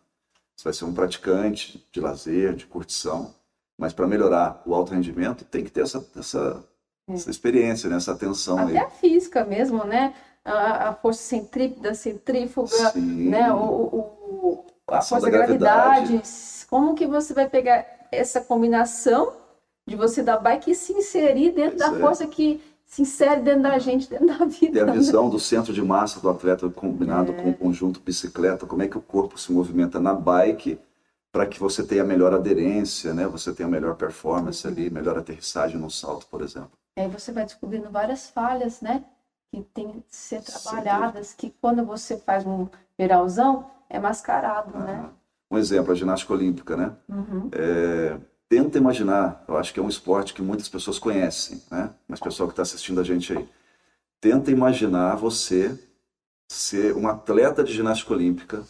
Você 0.54 0.62
vai 0.62 0.72
ser 0.72 0.84
um 0.84 0.94
praticante 0.94 1.84
de 1.90 2.00
lazer, 2.00 2.54
de 2.54 2.66
curtição. 2.66 3.34
Mas 3.82 3.92
para 3.92 4.06
melhorar 4.06 4.62
o 4.64 4.76
alto 4.76 4.94
rendimento, 4.94 5.44
tem 5.44 5.64
que 5.64 5.70
ter 5.72 5.80
essa, 5.80 6.06
essa, 6.16 6.62
essa 7.10 7.28
experiência, 7.28 7.90
né? 7.90 7.96
essa 7.96 8.12
atenção 8.12 8.56
Até 8.56 8.70
aí. 8.70 8.78
a 8.78 8.88
física 8.88 9.44
mesmo, 9.44 9.82
né? 9.84 10.14
A, 10.44 10.90
a 10.90 10.94
força 10.94 11.20
centrípeta, 11.20 11.92
centrífuga, 11.92 12.68
Sim. 12.92 13.28
né? 13.28 13.52
O, 13.52 13.56
o- 13.58 14.64
a 14.86 15.02
força 15.02 15.16
da 15.16 15.20
da 15.22 15.30
gravidade. 15.46 16.06
gravidade. 16.12 16.22
Como 16.70 16.94
que 16.94 17.08
você 17.08 17.34
vai 17.34 17.48
pegar 17.48 17.84
essa 18.12 18.40
combinação 18.40 19.32
de 19.84 19.96
você 19.96 20.22
dar 20.22 20.36
bike 20.38 20.70
e 20.70 20.74
se 20.76 20.92
inserir 20.92 21.50
dentro 21.50 21.76
Pois 21.78 21.90
da 21.90 21.96
é. 21.96 22.00
força 22.00 22.24
que 22.28 22.60
se 22.86 23.02
insere 23.02 23.40
dentro 23.40 23.62
da 23.62 23.78
gente, 23.80 24.08
dentro 24.08 24.28
da 24.28 24.44
vida? 24.44 24.74
Ter 24.74 24.82
a 24.82 24.86
né? 24.86 24.92
visão 24.92 25.28
do 25.28 25.40
centro 25.40 25.72
de 25.72 25.82
massa 25.82 26.20
do 26.20 26.30
atleta 26.30 26.70
combinado 26.70 27.32
É. 27.32 27.34
com 27.42 27.50
o 27.50 27.54
conjunto 27.54 27.98
bicicleta, 28.00 28.64
como 28.64 28.82
é 28.84 28.86
que 28.86 28.96
o 28.96 29.02
corpo 29.02 29.36
se 29.36 29.50
movimenta 29.50 29.98
na 29.98 30.14
bike 30.14 30.78
para 31.32 31.46
que 31.46 31.58
você 31.58 31.82
tenha 31.82 32.04
melhor 32.04 32.34
aderência, 32.34 33.14
né? 33.14 33.26
Você 33.26 33.52
tenha 33.54 33.68
melhor 33.68 33.96
performance 33.96 34.66
ali, 34.68 34.90
melhor 34.90 35.16
aterrissagem 35.18 35.78
no 35.78 35.90
salto, 35.90 36.26
por 36.26 36.42
exemplo. 36.42 36.72
Aí 36.96 37.08
você 37.08 37.32
vai 37.32 37.44
descobrindo 37.44 37.90
várias 37.90 38.28
falhas, 38.28 38.82
né? 38.82 39.02
Que 39.50 39.62
tem 39.74 39.90
que 39.90 40.04
ser 40.10 40.42
trabalhadas, 40.42 41.32
que 41.32 41.50
quando 41.60 41.84
você 41.84 42.18
faz 42.18 42.46
um 42.46 42.68
viralzão, 42.98 43.70
é 43.88 43.98
mascarado, 43.98 44.78
né? 44.78 45.08
Um 45.50 45.56
exemplo, 45.56 45.92
a 45.92 45.94
ginástica 45.94 46.34
olímpica, 46.34 46.76
né? 46.76 46.92
Uhum. 47.08 47.48
É, 47.52 48.18
tenta 48.48 48.76
imaginar, 48.76 49.42
eu 49.48 49.56
acho 49.56 49.72
que 49.72 49.80
é 49.80 49.82
um 49.82 49.88
esporte 49.88 50.34
que 50.34 50.42
muitas 50.42 50.68
pessoas 50.68 50.98
conhecem, 50.98 51.62
né? 51.70 51.90
Mas 52.06 52.20
pessoal 52.20 52.46
que 52.46 52.52
está 52.52 52.62
assistindo 52.62 53.00
a 53.00 53.04
gente 53.04 53.32
aí, 53.32 53.48
tenta 54.20 54.50
imaginar 54.50 55.16
você 55.16 55.78
ser 56.50 56.94
um 56.94 57.08
atleta 57.08 57.64
de 57.64 57.72
ginástica 57.72 58.12
olímpica, 58.12 58.62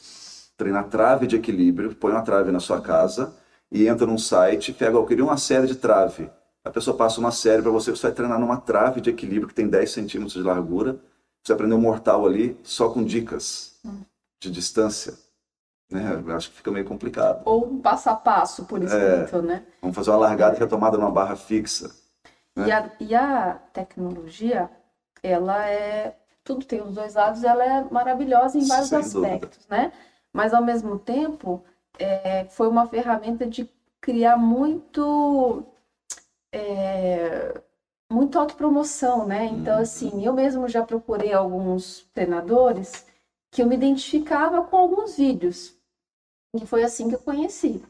treinar 0.62 0.84
trave 0.84 1.26
de 1.26 1.36
equilíbrio, 1.36 1.94
põe 1.94 2.12
uma 2.12 2.22
trave 2.22 2.52
na 2.52 2.60
sua 2.60 2.80
casa 2.80 3.34
e 3.70 3.88
entra 3.88 4.06
num 4.06 4.18
site, 4.18 4.72
pega, 4.72 4.96
eu 4.96 5.04
queria 5.04 5.24
uma 5.24 5.36
série 5.36 5.66
de 5.66 5.74
trave. 5.74 6.30
A 6.64 6.70
pessoa 6.70 6.96
passa 6.96 7.18
uma 7.18 7.32
série 7.32 7.60
para 7.60 7.70
você, 7.70 7.90
você 7.90 8.02
vai 8.02 8.12
treinar 8.12 8.38
numa 8.38 8.56
trave 8.56 9.00
de 9.00 9.10
equilíbrio 9.10 9.48
que 9.48 9.54
tem 9.54 9.68
10 9.68 9.90
centímetros 9.90 10.34
de 10.34 10.42
largura, 10.42 11.00
você 11.42 11.52
aprender 11.52 11.74
um 11.74 11.80
mortal 11.80 12.24
ali 12.24 12.56
só 12.62 12.88
com 12.88 13.02
dicas 13.02 13.80
de 14.40 14.50
distância. 14.50 15.14
Né? 15.90 16.22
Acho 16.28 16.50
que 16.50 16.56
fica 16.56 16.70
meio 16.70 16.84
complicado. 16.84 17.42
Ou 17.44 17.66
um 17.66 17.80
passo 17.80 18.08
a 18.08 18.14
passo, 18.14 18.64
por 18.64 18.80
escrito, 18.82 19.42
né? 19.42 19.64
Vamos 19.80 19.96
fazer 19.96 20.10
uma 20.10 20.18
largada 20.18 20.56
e 20.56 20.60
retomada 20.60 20.96
numa 20.96 21.10
barra 21.10 21.34
fixa. 21.34 21.90
E 22.56 22.70
a, 22.70 22.90
e 23.00 23.14
a 23.14 23.58
tecnologia, 23.72 24.70
ela 25.22 25.66
é. 25.68 26.16
Tudo 26.44 26.64
tem 26.64 26.80
os 26.80 26.94
dois 26.94 27.14
lados, 27.14 27.44
ela 27.44 27.64
é 27.64 27.84
maravilhosa 27.90 28.58
em 28.58 28.66
vários 28.66 28.88
Sem 28.88 28.98
aspectos, 28.98 29.66
né? 29.68 29.92
Mas 30.32 30.54
ao 30.54 30.62
mesmo 30.62 30.98
tempo, 30.98 31.62
é, 31.98 32.44
foi 32.46 32.68
uma 32.68 32.86
ferramenta 32.86 33.46
de 33.46 33.68
criar 34.00 34.36
muito. 34.36 35.64
É, 36.52 37.60
muito 38.12 38.38
autopromoção, 38.38 39.26
né? 39.26 39.46
Então, 39.46 39.76
Uhum. 39.76 39.82
assim, 39.82 40.24
eu 40.26 40.34
mesmo 40.34 40.68
já 40.68 40.84
procurei 40.84 41.32
alguns 41.32 42.06
treinadores 42.12 43.06
que 43.50 43.62
eu 43.62 43.66
me 43.66 43.74
identificava 43.74 44.62
com 44.62 44.76
alguns 44.76 45.16
vídeos. 45.16 45.74
E 46.54 46.66
foi 46.66 46.82
assim 46.82 47.08
que 47.08 47.14
eu 47.14 47.18
conheci. 47.20 47.82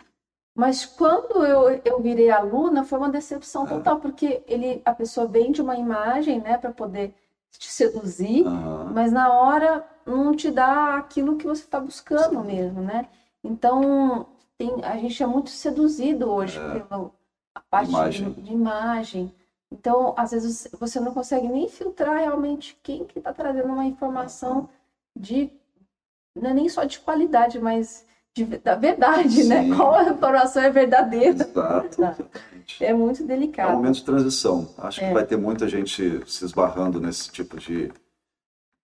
Mas 0.55 0.85
quando 0.87 1.45
eu, 1.45 1.81
eu 1.85 2.01
virei 2.01 2.31
aluna, 2.31 2.85
foi 2.85 2.99
uma 2.99 3.11
decepção 3.11 3.67
total, 3.67 4.01
porque 4.01 4.43
ele, 4.47 4.83
a 4.85 4.93
pessoa 4.95 5.27
vende 5.27 5.63
uma 5.63 5.77
imagem, 5.77 6.41
né, 6.41 6.59
para 6.59 6.71
poder 6.73 7.15
te 7.59 7.73
seduzir, 7.73 8.47
Aham. 8.47 8.93
mas 8.95 9.13
na 9.13 9.33
hora 9.33 9.85
não 10.07 10.35
te 10.35 10.51
dá 10.51 10.97
aquilo 10.97 11.37
que 11.37 11.47
você 11.47 11.63
está 11.63 11.79
buscando 11.81 12.43
mesmo, 12.45 12.81
né? 12.83 13.09
Então, 13.45 14.27
tem, 14.59 14.85
a 14.85 14.97
gente 14.97 15.23
é 15.23 15.27
muito 15.27 15.51
seduzido 15.51 16.31
hoje 16.31 16.59
pela 16.59 17.11
a 17.55 17.61
parte 17.61 17.89
de- 17.89 17.93
Imagem. 17.95 18.33
De, 18.33 18.53
imagem. 18.53 19.35
Então, 19.71 20.15
às 20.17 20.31
vezes 20.31 20.69
você 20.79 21.01
não 21.01 21.13
consegue 21.13 21.49
nem 21.49 21.69
filtrar 21.69 22.19
realmente 22.19 22.79
quem 22.83 23.05
que 23.05 23.19
está 23.19 23.33
trazendo 23.33 23.69
uma 23.73 23.85
informação 23.85 24.69
de 25.19 25.51
não 26.35 26.51
é 26.51 26.55
nem 26.55 26.69
só 26.69 26.85
de 26.85 26.99
qualidade, 27.01 27.59
mas 27.59 28.07
de, 28.35 28.45
da 28.45 28.75
verdade, 28.75 29.45
né? 29.45 29.63
Sim. 29.65 29.77
Qual 29.77 29.95
a 29.95 30.05
informação 30.05 30.63
é 30.63 30.71
verdadeira? 30.71 31.43
Exato. 31.45 31.97
Tá. 32.01 32.17
É 32.81 32.95
muito 32.95 33.21
É 33.21 33.25
um 33.25 33.27
delicado. 33.27 33.73
momento 33.73 33.97
de 33.97 34.05
transição. 34.05 34.69
Acho 34.79 35.03
É. 35.03 35.09
que 35.09 35.15
vai 35.15 35.27
ter 35.27 35.37
muita 35.37 35.69
gente 35.69 36.23
se 36.31 36.45
esbarrando 36.45 37.01
nesse 37.01 37.31
tipo 37.31 37.59
de. 37.59 37.93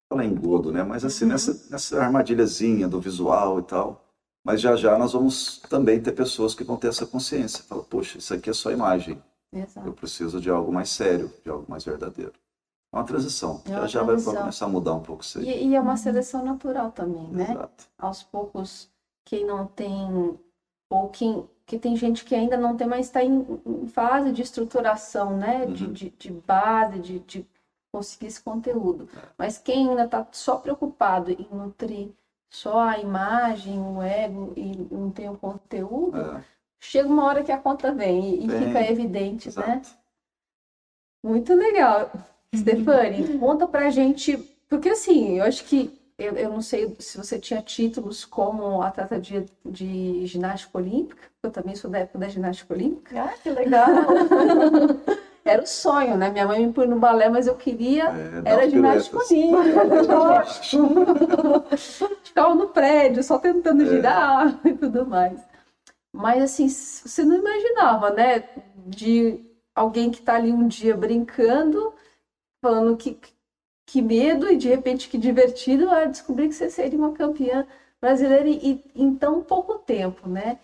Falar 0.09 0.25
engodo, 0.25 0.73
né? 0.73 0.83
Mas 0.83 1.05
assim, 1.05 1.25
Uhum. 1.25 1.31
nessa, 1.33 1.71
nessa 1.71 2.03
armadilhazinha 2.03 2.89
do 2.89 3.01
visual 3.01 3.59
e 3.59 3.63
tal. 3.63 4.05
Mas 4.45 4.61
já 4.61 4.75
já 4.77 4.97
nós 4.97 5.13
vamos 5.13 5.59
também 5.69 6.01
ter 6.01 6.13
pessoas 6.13 6.55
que 6.55 6.65
vão 6.65 6.77
ter 6.77 6.89
essa 6.89 7.05
consciência. 7.07 7.63
Fala, 7.65 7.83
poxa, 7.83 8.19
isso 8.19 8.33
aqui 8.33 8.49
é 8.49 8.53
só 8.53 8.71
imagem. 8.71 9.23
Exato. 9.53 9.87
Eu 9.87 9.93
preciso 9.93 10.41
de 10.41 10.49
algo 10.51 10.73
mais 10.73 10.89
sério, 10.91 11.31
de 11.45 11.51
algo 11.51 11.67
mais 11.69 11.85
verdadeiro. 11.85 12.33
É 12.93 12.97
uma 12.97 13.05
transição. 13.05 13.63
É 13.67 13.71
já 13.71 13.79
uma 13.81 13.89
já 13.89 13.99
vai 14.01 14.07
transição. 14.09 14.35
começar 14.37 14.65
a 14.67 14.69
mudar 14.69 14.95
um 14.95 15.03
pouco 15.03 15.23
isso 15.23 15.39
aí. 15.39 15.49
E, 15.49 15.69
e 15.69 15.75
é 15.75 15.81
uma 15.81 15.97
seleção 15.97 16.45
natural 16.45 16.91
também, 16.93 17.29
né? 17.29 17.51
Exato. 17.51 17.85
Aos 17.99 18.23
poucos, 18.23 18.91
quem 19.27 19.45
não 19.45 19.67
tem, 19.67 20.39
ou 20.91 21.09
quem, 21.11 21.47
que 21.67 21.79
tem 21.79 21.97
gente 21.97 22.25
que 22.25 22.35
ainda 22.35 22.57
não 22.57 22.77
tem, 22.77 22.87
mas 22.87 23.07
está 23.07 23.23
em, 23.23 23.45
em 23.67 23.87
fase 23.89 24.33
de 24.33 24.41
estruturação, 24.43 25.37
né? 25.37 25.67
De, 25.67 25.85
Uhum. 25.85 25.93
de, 25.93 26.11
de 26.11 26.31
base, 26.33 26.99
de, 27.01 27.19
de 27.21 27.47
conseguir 27.93 28.27
esse 28.27 28.41
conteúdo. 28.41 29.09
Mas 29.37 29.59
quem 29.59 29.89
ainda 29.91 30.05
está 30.05 30.27
só 30.33 30.57
preocupado 30.57 31.31
em 31.31 31.49
nutrir 31.51 32.11
só 32.51 32.81
a 32.81 32.99
imagem, 32.99 33.79
o 33.79 34.03
ego 34.03 34.53
e 34.57 34.77
não 34.91 35.11
tem 35.11 35.29
o 35.29 35.37
conteúdo, 35.37 36.19
É, 36.19 36.45
chega 36.81 37.09
uma 37.09 37.25
hora 37.25 37.45
que 37.45 37.53
a 37.53 37.59
conta 37.59 37.93
vem 37.93 38.43
e, 38.43 38.47
Vem, 38.47 38.63
fica 38.67 38.81
evidente, 38.91 39.47
né? 39.49 39.53
exato. 39.83 39.91
Muito 41.23 41.55
legal. 41.55 42.11
Stefane, 42.55 43.39
conta 43.39 43.67
pra 43.67 43.91
gente, 43.91 44.39
porque 44.69 44.89
assim, 44.91 45.39
eu 45.39 45.45
acho 45.45 45.65
que 45.65 45.91
eu, 46.19 46.35
eu 46.37 46.51
não 46.51 46.61
sei 46.63 46.97
se 46.99 47.17
você 47.19 47.39
tinha 47.39 47.61
títulos 47.63 48.25
como 48.25 48.83
atleta 48.83 49.21
de, 49.21 49.45
de 49.65 50.27
ginástica 50.27 50.79
olímpica, 50.79 51.23
eu 51.43 51.51
também 51.51 51.77
sou 51.77 51.91
da 51.91 51.99
época 51.99 52.19
da 52.19 52.29
ginástica 52.29 52.73
olímpica. 52.75 53.23
Ah, 53.23 53.35
que 53.43 53.51
legal! 53.51 53.87
Era 55.45 55.63
o 55.63 55.67
sonho, 55.67 56.17
né? 56.17 56.31
Minha 56.31 56.47
mãe 56.47 56.67
me 56.67 56.73
pôs 56.73 56.89
no 56.89 56.99
balé, 56.99 57.29
mas 57.29 57.47
eu 57.47 57.55
queria. 57.55 58.05
É, 58.11 58.43
era 58.45 58.69
ginástica 58.69 59.19
olímpica. 59.19 59.85
Ficava 62.23 62.55
no 62.55 62.69
prédio, 62.69 63.23
só 63.23 63.39
tentando 63.39 63.83
É. 63.83 63.87
girar 63.87 64.61
e 64.65 64.73
tudo 64.75 65.07
mais. 65.07 65.41
Mas 66.13 66.43
assim, 66.43 66.69
você 66.69 67.25
não 67.25 67.37
imaginava, 67.37 68.11
né? 68.11 68.45
De 68.87 69.41
alguém 69.75 70.11
que 70.11 70.21
tá 70.23 70.35
ali 70.35 70.53
um 70.53 70.67
dia 70.67 70.97
brincando, 70.97 71.95
falando 72.63 72.97
que, 72.97 73.19
que 73.87 74.03
medo 74.03 74.51
e 74.51 74.57
de 74.57 74.69
repente 74.69 75.09
que 75.09 75.17
divertido, 75.17 75.89
é 75.91 76.07
descobrir 76.07 76.49
que 76.49 76.55
você 76.55 76.69
seria 76.71 76.99
uma 76.99 77.13
campeã 77.13 77.67
brasileira 78.01 78.49
e, 78.49 78.83
e 78.95 79.03
em 79.03 79.15
tão 79.15 79.43
pouco 79.43 79.79
tempo, 79.79 80.29
né? 80.29 80.59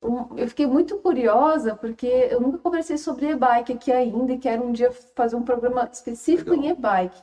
Eu 0.00 0.48
fiquei 0.48 0.66
muito 0.66 0.98
curiosa 0.98 1.74
porque 1.74 2.06
eu 2.06 2.40
nunca 2.40 2.58
conversei 2.58 2.96
sobre 2.96 3.30
e-bike 3.30 3.72
aqui 3.72 3.90
ainda 3.90 4.32
e 4.32 4.38
quero 4.38 4.62
um 4.62 4.72
dia 4.72 4.92
fazer 5.14 5.34
um 5.36 5.42
programa 5.42 5.88
específico 5.92 6.54
em 6.54 6.68
e-bike. 6.68 7.20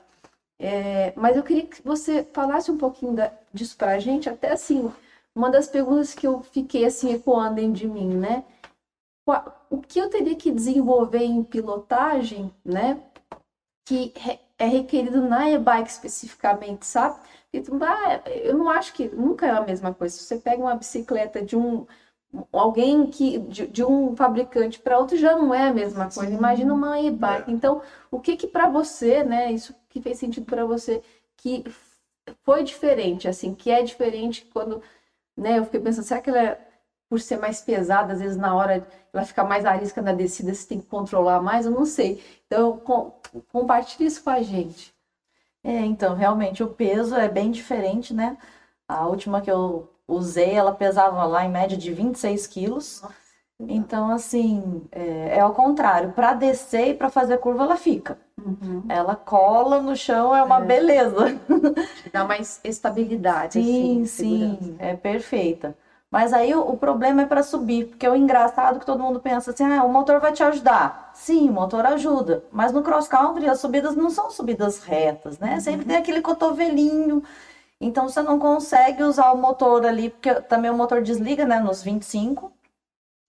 É, 0.59 1.13
mas 1.15 1.35
eu 1.37 1.43
queria 1.43 1.65
que 1.67 1.81
você 1.81 2.23
falasse 2.23 2.71
um 2.71 2.77
pouquinho 2.77 3.13
da- 3.13 3.31
disso 3.53 3.77
pra 3.77 3.99
gente, 3.99 4.29
até 4.29 4.51
assim, 4.51 4.91
uma 5.33 5.49
das 5.49 5.67
perguntas 5.67 6.13
que 6.13 6.27
eu 6.27 6.41
fiquei 6.41 6.85
assim 6.85 7.13
ecoando 7.13 7.55
dentro 7.55 7.73
de 7.73 7.87
mim, 7.87 8.15
né? 8.15 8.43
O 9.69 9.81
que 9.81 9.99
eu 9.99 10.09
teria 10.09 10.35
que 10.35 10.51
desenvolver 10.51 11.23
em 11.23 11.43
pilotagem, 11.43 12.53
né? 12.63 13.01
Que 13.87 14.13
é 14.57 14.65
requerido 14.65 15.21
na 15.21 15.49
e-bike 15.49 15.89
especificamente, 15.89 16.85
sabe? 16.85 17.19
Porque 17.51 17.83
ah, 17.83 18.21
eu 18.29 18.57
não 18.57 18.69
acho 18.69 18.93
que 18.93 19.07
nunca 19.09 19.47
é 19.47 19.51
a 19.51 19.61
mesma 19.61 19.93
coisa. 19.93 20.15
Se 20.15 20.23
você 20.23 20.37
pega 20.37 20.61
uma 20.61 20.75
bicicleta 20.75 21.41
de 21.41 21.55
um 21.57 21.85
alguém 22.51 23.07
que 23.07 23.39
de, 23.39 23.67
de 23.67 23.83
um 23.83 24.15
fabricante 24.15 24.79
para 24.79 24.97
outro 24.97 25.17
já 25.17 25.35
não 25.35 25.53
é 25.53 25.69
a 25.69 25.73
mesma 25.73 26.09
coisa. 26.09 26.33
Imagina 26.33 26.73
uma 26.73 26.99
e-bike. 26.99 27.51
Então, 27.51 27.81
o 28.11 28.19
que 28.19 28.35
que 28.37 28.47
para 28.47 28.69
você, 28.69 29.23
né? 29.23 29.51
Isso 29.51 29.75
que 29.89 30.01
fez 30.01 30.17
sentido 30.19 30.45
para 30.45 30.65
você 30.65 31.01
que 31.37 31.63
foi 32.43 32.63
diferente, 32.63 33.27
assim, 33.27 33.53
que 33.53 33.71
é 33.71 33.83
diferente 33.83 34.45
quando, 34.53 34.81
né? 35.37 35.59
Eu 35.59 35.65
fiquei 35.65 35.79
pensando, 35.79 36.05
será 36.05 36.21
que 36.21 36.29
ela 36.29 36.39
é, 36.41 36.67
por 37.09 37.19
ser 37.19 37.37
mais 37.37 37.61
pesada, 37.61 38.13
às 38.13 38.19
vezes 38.19 38.37
na 38.37 38.55
hora 38.55 38.85
ela 39.13 39.25
fica 39.25 39.43
mais 39.43 39.65
arisca 39.65 40.01
na 40.01 40.13
descida, 40.13 40.53
você 40.53 40.67
tem 40.67 40.79
que 40.79 40.87
controlar 40.87 41.41
mais? 41.41 41.65
Eu 41.65 41.71
não 41.71 41.85
sei. 41.85 42.23
Então, 42.47 42.77
com, 42.79 43.13
compartilhe 43.51 44.07
isso 44.07 44.23
com 44.23 44.29
a 44.29 44.41
gente. 44.41 44.93
É, 45.63 45.79
então, 45.79 46.15
realmente 46.15 46.63
o 46.63 46.69
peso 46.69 47.15
é 47.15 47.27
bem 47.29 47.51
diferente, 47.51 48.13
né? 48.13 48.37
A 48.87 49.07
última 49.07 49.41
que 49.41 49.51
eu 49.51 49.89
usei, 50.07 50.51
ela 50.53 50.73
pesava 50.73 51.25
lá 51.25 51.45
em 51.45 51.49
média 51.49 51.77
de 51.77 51.91
26 51.93 52.47
quilos. 52.47 53.01
Então, 53.59 54.11
assim, 54.11 54.83
é, 54.91 55.37
é 55.37 55.39
ao 55.39 55.53
contrário. 55.53 56.11
Para 56.13 56.33
descer 56.33 56.89
e 56.89 56.93
para 56.93 57.09
fazer 57.09 57.37
curva, 57.37 57.63
ela 57.63 57.77
fica. 57.77 58.17
Uhum. 58.37 58.83
Ela 58.89 59.15
cola 59.15 59.81
no 59.81 59.95
chão, 59.95 60.35
é 60.35 60.43
uma 60.43 60.59
É. 60.59 60.61
beleza. 60.61 61.39
Dá 62.11 62.23
mais 62.25 62.59
estabilidade, 62.63 63.53
Sim, 63.53 64.03
assim, 64.03 64.05
sim, 64.05 64.37
segurança. 64.59 64.75
é 64.77 64.95
perfeita. 64.95 65.77
Mas 66.11 66.33
aí 66.33 66.53
o, 66.53 66.61
o 66.61 66.77
problema 66.77 67.23
é 67.23 67.25
para 67.25 67.43
subir, 67.43 67.87
porque 67.87 68.07
o 68.07 68.15
engraçado 68.15 68.77
é 68.77 68.79
que 68.79 68.85
todo 68.85 69.01
mundo 69.03 69.19
pensa 69.19 69.51
assim, 69.51 69.63
ah, 69.65 69.83
o 69.83 69.91
motor 69.91 70.19
vai 70.19 70.31
te 70.31 70.43
ajudar. 70.43 71.11
Sim, 71.13 71.49
o 71.49 71.53
motor 71.53 71.85
ajuda, 71.85 72.43
mas 72.51 72.71
no 72.71 72.83
cross 72.83 73.07
country 73.07 73.47
as 73.49 73.59
subidas 73.59 73.95
não 73.95 74.09
são 74.09 74.29
subidas 74.29 74.79
retas, 74.83 75.39
né? 75.39 75.59
Sempre 75.59 75.85
tem 75.85 75.95
aquele 75.97 76.21
cotovelinho. 76.21 77.23
Então 77.81 78.07
você 78.07 78.21
não 78.21 78.39
consegue 78.39 79.03
usar 79.03 79.31
o 79.31 79.37
motor 79.37 79.85
ali, 79.85 80.09
porque 80.09 80.33
também 80.41 80.71
o 80.71 80.75
motor 80.77 81.01
desliga, 81.01 81.45
né, 81.45 81.59
nos 81.59 81.83
25. 81.83 82.51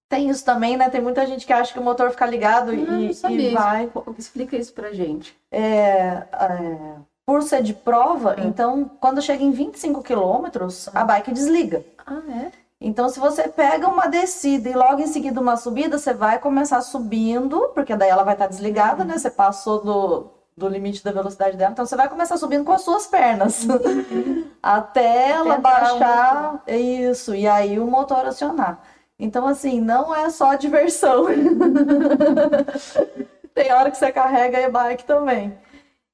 Tem 0.08 0.28
isso 0.30 0.44
também, 0.44 0.76
né? 0.76 0.88
Tem 0.88 1.00
muita 1.00 1.26
gente 1.26 1.44
que 1.44 1.52
acha 1.52 1.72
que 1.72 1.80
o 1.80 1.82
motor 1.82 2.10
fica 2.10 2.24
ligado 2.26 2.70
Ah, 2.70 2.74
não 2.76 3.00
e, 3.02 3.12
sabia 3.14 3.50
e 3.50 3.54
vai. 3.54 3.84
isso. 3.86 4.14
Explica 4.16 4.56
isso 4.56 4.72
pra 4.72 4.92
gente. 4.92 5.36
É, 5.50 6.22
é, 6.32 6.94
por 7.26 7.42
ser 7.42 7.60
de 7.62 7.74
prova, 7.74 8.36
É. 8.38 8.44
então 8.44 8.88
quando 9.00 9.20
chega 9.20 9.42
em 9.42 9.50
25 9.50 10.00
quilômetros, 10.04 10.88
a 10.94 11.04
bike 11.04 11.32
desliga. 11.32 11.84
Ah, 12.06 12.22
é? 12.44 12.52
Então, 12.80 13.08
se 13.08 13.18
você 13.18 13.48
pega 13.48 13.88
uma 13.88 14.06
descida 14.06 14.68
e 14.68 14.74
logo 14.74 15.00
em 15.00 15.06
seguida 15.06 15.40
uma 15.40 15.56
subida, 15.56 15.96
você 15.98 16.12
vai 16.12 16.38
começar 16.38 16.82
subindo, 16.82 17.70
porque 17.74 17.96
daí 17.96 18.10
ela 18.10 18.22
vai 18.22 18.34
estar 18.34 18.46
desligada, 18.46 19.02
né? 19.02 19.16
Você 19.18 19.30
passou 19.30 19.82
do, 19.82 20.30
do 20.56 20.68
limite 20.68 21.04
da 21.04 21.12
velocidade 21.12 21.56
dela. 21.56 21.72
Então, 21.72 21.84
você 21.84 21.96
vai 21.96 22.08
começar 22.08 22.36
subindo 22.38 22.64
com 22.64 22.72
as 22.72 22.82
suas 22.82 23.06
pernas. 23.06 23.66
Até 24.62 25.30
ela 25.30 25.58
baixar. 25.58 26.62
Isso, 26.66 27.34
e 27.34 27.46
aí 27.46 27.78
o 27.78 27.86
motor 27.86 28.24
acionar. 28.24 28.80
Então, 29.18 29.46
assim, 29.46 29.80
não 29.80 30.14
é 30.14 30.30
só 30.30 30.54
diversão. 30.54 31.26
Tem 33.54 33.72
hora 33.72 33.90
que 33.90 33.96
você 33.96 34.12
carrega 34.12 34.58
a 34.58 34.62
e-bike 34.62 35.04
também. 35.04 35.58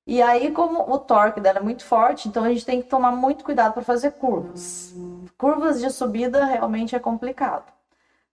E 0.06 0.20
aí, 0.20 0.50
como 0.50 0.92
o 0.92 0.98
torque 0.98 1.40
dela 1.40 1.60
é 1.60 1.62
muito 1.62 1.84
forte, 1.84 2.28
então 2.28 2.42
a 2.42 2.48
gente 2.48 2.66
tem 2.66 2.82
que 2.82 2.88
tomar 2.88 3.12
muito 3.12 3.44
cuidado 3.44 3.72
para 3.72 3.82
fazer 3.82 4.12
curvas. 4.12 4.92
Curvas 5.38 5.80
de 5.80 5.90
subida 5.90 6.44
realmente 6.44 6.96
é 6.96 6.98
complicado. 6.98 7.72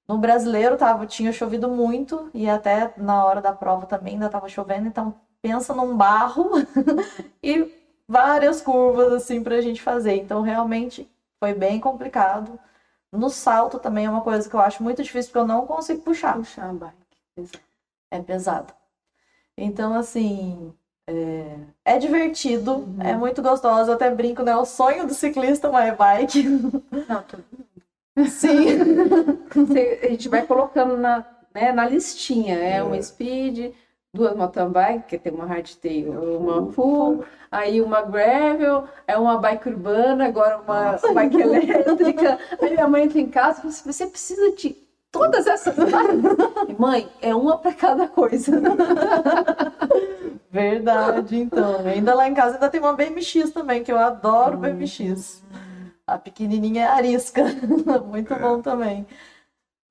No 0.08 0.18
brasileiro 0.18 0.78
tava, 0.78 1.06
tinha 1.06 1.32
chovido 1.32 1.70
muito 1.70 2.30
e 2.34 2.50
até 2.50 2.92
na 2.98 3.24
hora 3.24 3.42
da 3.42 3.54
prova 3.54 3.86
também 3.86 4.14
ainda 4.14 4.26
estava 4.26 4.50
chovendo, 4.50 4.88
então 4.88 5.14
pensa 5.42 5.74
num 5.74 5.96
barro 5.96 6.52
e 7.42 7.72
várias 8.08 8.62
curvas 8.62 9.14
assim 9.14 9.44
para 9.44 9.56
a 9.56 9.62
gente 9.62 9.82
fazer. 9.82 10.16
Então 10.16 10.42
realmente 10.42 11.10
foi 11.40 11.54
bem 11.54 11.80
complicado. 11.80 12.60
No 13.12 13.30
salto 13.30 13.80
também 13.80 14.06
é 14.06 14.10
uma 14.10 14.22
coisa 14.22 14.48
que 14.48 14.56
eu 14.56 14.60
acho 14.60 14.84
muito 14.84 15.02
difícil 15.02 15.32
porque 15.32 15.40
eu 15.40 15.48
não 15.48 15.66
consigo 15.66 16.02
puxar. 16.02 16.36
Puxar 16.36 16.70
a 16.70 16.74
bike. 16.74 17.60
É 18.12 18.20
pesado. 18.22 18.74
Então, 19.58 19.94
assim, 19.94 20.74
é, 21.08 21.56
é 21.84 21.98
divertido, 21.98 22.88
é 23.00 23.16
muito 23.16 23.42
gostoso. 23.42 23.90
Eu 23.90 23.96
até 23.96 24.10
brinco, 24.10 24.44
né? 24.44 24.56
O 24.56 24.66
sonho 24.66 25.08
do 25.08 25.14
ciclista 25.14 25.68
é 25.68 25.70
uma 25.70 25.88
e-bike. 25.88 26.44
Não, 26.44 27.24
tudo. 27.24 27.44
Sim. 28.30 28.78
A 30.04 30.08
gente 30.08 30.30
vai 30.30 30.46
colocando 30.46 30.98
na, 30.98 31.26
né, 31.54 31.72
na 31.72 31.88
listinha. 31.88 32.58
É 32.58 32.84
uma 32.84 33.02
speed, 33.02 33.74
duas 34.14 34.36
mountain 34.36 34.70
bike, 34.70 35.08
que 35.08 35.18
tem 35.18 35.32
uma 35.32 35.46
hardtail, 35.46 36.12
uma 36.38 36.72
full, 36.72 37.24
aí 37.52 37.82
uma 37.82 38.02
gravel, 38.02 38.86
é 39.08 39.18
uma 39.18 39.38
bike 39.38 39.70
urbana, 39.70 40.26
agora 40.28 40.60
uma 40.60 40.98
bike 41.14 41.38
elétrica. 41.42 42.40
Aí 42.62 42.72
minha 42.72 42.88
mãe 42.88 43.04
entra 43.04 43.20
em 43.20 43.30
casa 43.30 43.60
e 43.60 43.62
fala 43.62 43.70
assim, 43.70 43.92
você 43.92 44.08
precisa 44.08 44.56
de 44.56 44.76
todas 45.12 45.48
essas 45.48 45.76
bikes? 45.76 46.70
E, 46.70 46.80
Mãe, 46.80 47.08
é 47.22 47.34
uma 47.36 47.58
para 47.58 47.74
cada 47.74 48.08
coisa. 48.08 48.52
Verdade, 50.52 51.38
então. 51.40 51.86
Ainda 51.86 52.16
lá 52.16 52.28
em 52.28 52.34
casa 52.34 52.56
ainda 52.56 52.70
tem 52.70 52.80
uma 52.80 52.94
BMX 52.94 53.52
também, 53.52 53.84
que 53.84 53.92
eu 53.92 54.00
adoro 54.00 54.58
BMX. 54.58 55.44
A 56.08 56.18
pequenininha 56.18 56.86
é 56.86 56.88
arisca. 56.88 57.44
Muito 58.08 58.36
bom 58.36 58.62
também. 58.62 59.06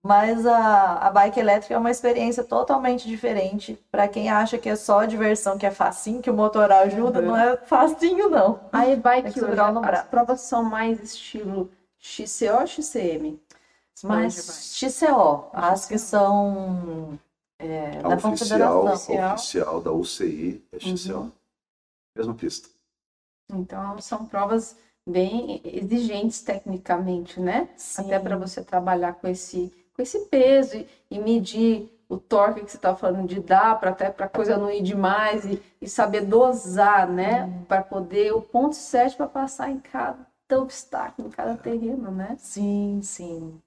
Mas 0.09 0.47
a, 0.47 0.95
a 1.07 1.11
bike 1.11 1.39
elétrica 1.39 1.75
é 1.75 1.77
uma 1.79 1.91
experiência 1.91 2.43
totalmente 2.43 3.07
diferente. 3.07 3.79
Para 3.91 4.09
quem 4.09 4.31
acha 4.31 4.57
que 4.57 4.67
é 4.71 4.75
só 4.75 5.05
diversão, 5.05 5.59
que 5.59 5.67
é 5.67 5.71
facinho, 5.71 6.23
que 6.23 6.31
o 6.31 6.35
motor 6.35 6.73
ajuda, 6.73 7.21
Uhum. 7.21 7.27
não 7.27 7.37
é 7.37 7.57
facinho, 7.59 8.31
não. 8.31 8.59
A 8.73 8.87
e-bike 8.89 9.39
hoje, 9.45 9.61
as 9.61 10.03
provas 10.07 10.41
são 10.41 10.63
mais 10.63 10.99
estilo 11.03 11.71
XCO 11.99 12.61
ou 12.61 12.67
XCM? 12.67 13.39
Mas 14.03 14.73
XCO, 14.75 15.51
as 15.53 15.85
que 15.85 15.99
são 15.99 17.19
é, 17.59 17.99
A 17.99 18.09
da 18.09 18.17
oficial, 18.17 18.81
confederação. 18.81 19.35
oficial 19.35 19.81
da 19.83 19.93
UCI 19.93 20.65
é 20.73 20.79
XCO. 20.79 21.31
Mesma 22.17 22.35
pista. 22.35 22.71
Então, 23.53 24.01
são 24.01 24.25
provas 24.25 24.75
bem 25.07 25.61
exigentes 25.65 26.41
tecnicamente, 26.43 27.41
né? 27.41 27.69
Sim. 27.77 28.03
Até 28.07 28.19
para 28.19 28.37
você 28.39 28.63
trabalhar 28.65 29.15
com 29.15 29.27
esse, 29.29 29.73
com 29.99 30.03
esse 30.03 30.21
peso 30.27 30.77
e, 30.77 30.89
e 31.11 31.19
medir 31.19 31.93
o 32.09 32.17
torque 32.17 32.63
que 32.65 32.71
você 32.71 32.77
está 32.79 32.95
falando 32.95 33.27
de 33.27 33.41
dar, 33.41 33.79
para 33.81 33.91
até 33.91 34.09
para 34.11 34.27
a 34.27 34.29
coisa 34.29 34.57
não 34.57 34.71
ir 34.71 34.81
demais 34.81 35.45
e, 35.45 35.61
e 35.83 35.89
saber 35.89 36.21
dosar, 36.23 37.07
né? 37.11 37.51
Para 37.67 37.83
poder 37.83 38.33
o 38.33 38.41
ponto 38.41 38.77
certo 38.77 39.17
para 39.17 39.27
passar 39.27 39.71
em 39.71 39.81
cada 39.81 40.17
obstáculo, 40.53 41.27
em 41.29 41.31
cada 41.31 41.57
terreno, 41.57 42.11
né? 42.13 42.37
Sim, 42.39 43.01
sim. 43.03 43.59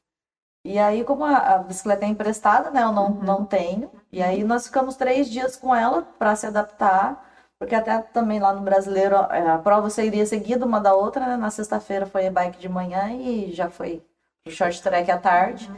E 0.65 0.79
aí, 0.79 1.03
como 1.03 1.23
a, 1.25 1.37
a 1.37 1.57
bicicleta 1.59 2.05
é 2.05 2.07
emprestada, 2.07 2.71
né? 2.71 2.81
Eu 2.83 2.91
não, 2.91 3.07
Uhum. 3.07 3.23
não 3.23 3.45
tenho. 3.45 3.91
E 4.11 4.23
aí 4.23 4.43
nós 4.43 4.67
ficamos 4.67 4.95
três 4.95 5.29
dias 5.29 5.55
com 5.57 5.75
ela 5.75 6.01
para 6.17 6.35
se 6.35 6.45
adaptar. 6.47 7.29
Porque 7.59 7.75
até 7.75 7.99
também 7.99 8.39
lá 8.39 8.53
no 8.53 8.61
brasileiro 8.61 9.15
é, 9.29 9.47
a 9.49 9.57
prova 9.59 9.89
seria 9.89 10.25
seguida 10.25 10.65
uma 10.65 10.79
da 10.79 10.95
outra, 10.95 11.27
né? 11.27 11.37
Na 11.37 11.51
sexta-feira 11.51 12.05
foi 12.07 12.25
a 12.27 12.31
bike 12.31 12.59
de 12.59 12.69
manhã 12.69 13.11
e 13.11 13.51
já 13.51 13.69
foi 13.69 14.01
o 14.47 14.49
short 14.49 14.81
track 14.81 15.11
à 15.11 15.17
tarde. 15.19 15.69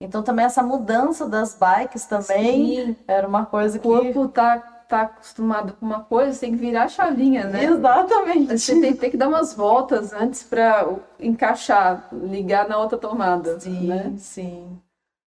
Então 0.00 0.22
também 0.22 0.46
essa 0.46 0.62
mudança 0.62 1.28
das 1.28 1.54
bikes 1.54 2.06
também 2.06 2.74
Sim, 2.86 2.96
era 3.06 3.28
uma 3.28 3.44
coisa 3.44 3.76
o 3.78 3.80
que 3.80 3.86
corpo 3.86 4.28
tá 4.28 4.58
tá 4.90 5.02
acostumado 5.02 5.74
com 5.74 5.86
uma 5.86 6.02
coisa, 6.02 6.32
você 6.32 6.40
tem 6.40 6.50
que 6.50 6.56
virar 6.58 6.82
a 6.82 6.88
chavinha, 6.88 7.46
né? 7.48 7.62
Exatamente. 7.62 8.58
Você 8.58 8.80
tem, 8.80 8.96
tem 8.96 9.08
que 9.08 9.16
dar 9.16 9.28
umas 9.28 9.54
voltas 9.54 10.12
antes 10.12 10.42
para 10.42 10.84
encaixar, 11.20 12.08
ligar 12.12 12.68
na 12.68 12.76
outra 12.76 12.98
tomada, 12.98 13.60
Sim, 13.60 13.86
né? 13.86 14.12
sim. 14.18 14.82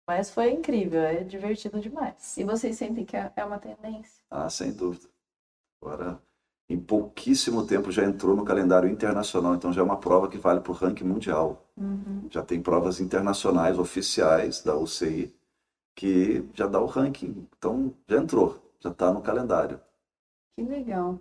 Mas 0.08 0.32
foi 0.32 0.52
incrível, 0.52 1.02
é 1.02 1.24
divertido 1.24 1.80
demais. 1.80 2.36
E 2.36 2.44
vocês 2.44 2.76
sentem 2.76 3.06
que 3.06 3.16
é 3.16 3.32
é 3.36 3.46
uma 3.46 3.60
tendência? 3.60 4.24
Ah, 4.32 4.50
sem 4.50 4.74
dúvida. 4.74 5.08
Agora, 5.80 6.20
em 6.70 6.80
pouquíssimo 6.80 7.66
tempo 7.68 7.92
já 7.92 8.04
entrou 8.04 8.36
no 8.36 8.46
calendário 8.46 8.90
internacional, 8.90 9.54
então 9.56 9.72
já 9.74 9.82
é 9.82 9.84
uma 9.84 9.98
prova 10.00 10.28
que 10.30 10.38
vale 10.38 10.62
para 10.62 10.72
o 10.72 10.76
ranking 10.76 11.04
mundial. 11.04 11.66
Uhum. 11.78 12.28
Já 12.30 12.42
tem 12.44 12.62
provas 12.62 13.00
internacionais 13.00 13.78
oficiais 13.78 14.62
da 14.64 14.76
UCI 14.78 15.34
que 15.96 16.44
já 16.54 16.66
dá 16.68 16.80
o 16.80 16.86
ranking. 16.86 17.48
Então 17.58 17.94
já 18.08 18.18
entrou, 18.18 18.60
já 18.80 18.90
está 18.90 19.12
no 19.12 19.22
calendário. 19.22 19.80
Que 20.56 20.64
legal. 20.64 21.20